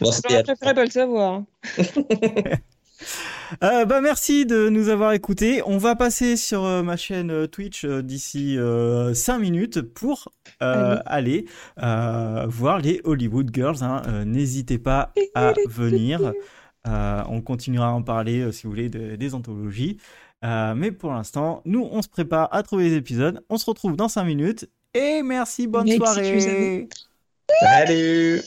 Bon, 0.00 0.10
c'était 0.12 0.30
J'aurais 0.30 0.42
préféré 0.44 0.74
pas 0.74 0.84
le 0.84 0.90
savoir. 0.90 1.42
Euh, 3.62 3.84
bah 3.84 4.00
merci 4.00 4.46
de 4.46 4.68
nous 4.68 4.88
avoir 4.88 5.12
écoutés. 5.12 5.62
On 5.66 5.78
va 5.78 5.96
passer 5.96 6.36
sur 6.36 6.64
euh, 6.64 6.82
ma 6.82 6.96
chaîne 6.96 7.30
euh, 7.30 7.46
Twitch 7.46 7.84
euh, 7.84 8.02
d'ici 8.02 8.56
5 9.14 9.38
minutes 9.38 9.80
pour 9.82 10.32
euh, 10.62 10.98
aller 11.06 11.46
euh, 11.82 12.46
voir 12.48 12.78
les 12.78 13.00
Hollywood 13.04 13.50
Girls. 13.52 13.82
hein. 13.82 14.02
Euh, 14.08 14.24
N'hésitez 14.24 14.78
pas 14.78 15.12
à 15.34 15.52
venir. 15.68 16.32
Euh, 16.88 17.22
on 17.28 17.40
continuera 17.42 17.88
à 17.88 17.90
en 17.90 18.02
parler 18.02 18.40
euh, 18.40 18.52
si 18.52 18.62
vous 18.64 18.70
voulez 18.70 18.88
de- 18.88 19.16
des 19.16 19.34
anthologies. 19.34 19.98
Euh, 20.44 20.74
mais 20.74 20.90
pour 20.92 21.12
l'instant, 21.12 21.60
nous 21.66 21.86
on 21.92 22.00
se 22.00 22.08
prépare 22.08 22.48
à 22.52 22.62
trouver 22.62 22.84
les 22.88 22.96
épisodes. 22.96 23.42
On 23.50 23.58
se 23.58 23.66
retrouve 23.66 23.96
dans 23.96 24.08
5 24.08 24.24
minutes. 24.24 24.68
Et 24.94 25.22
merci, 25.22 25.66
bonne 25.66 25.86
soirée. 25.98 26.88
Salut 27.60 28.40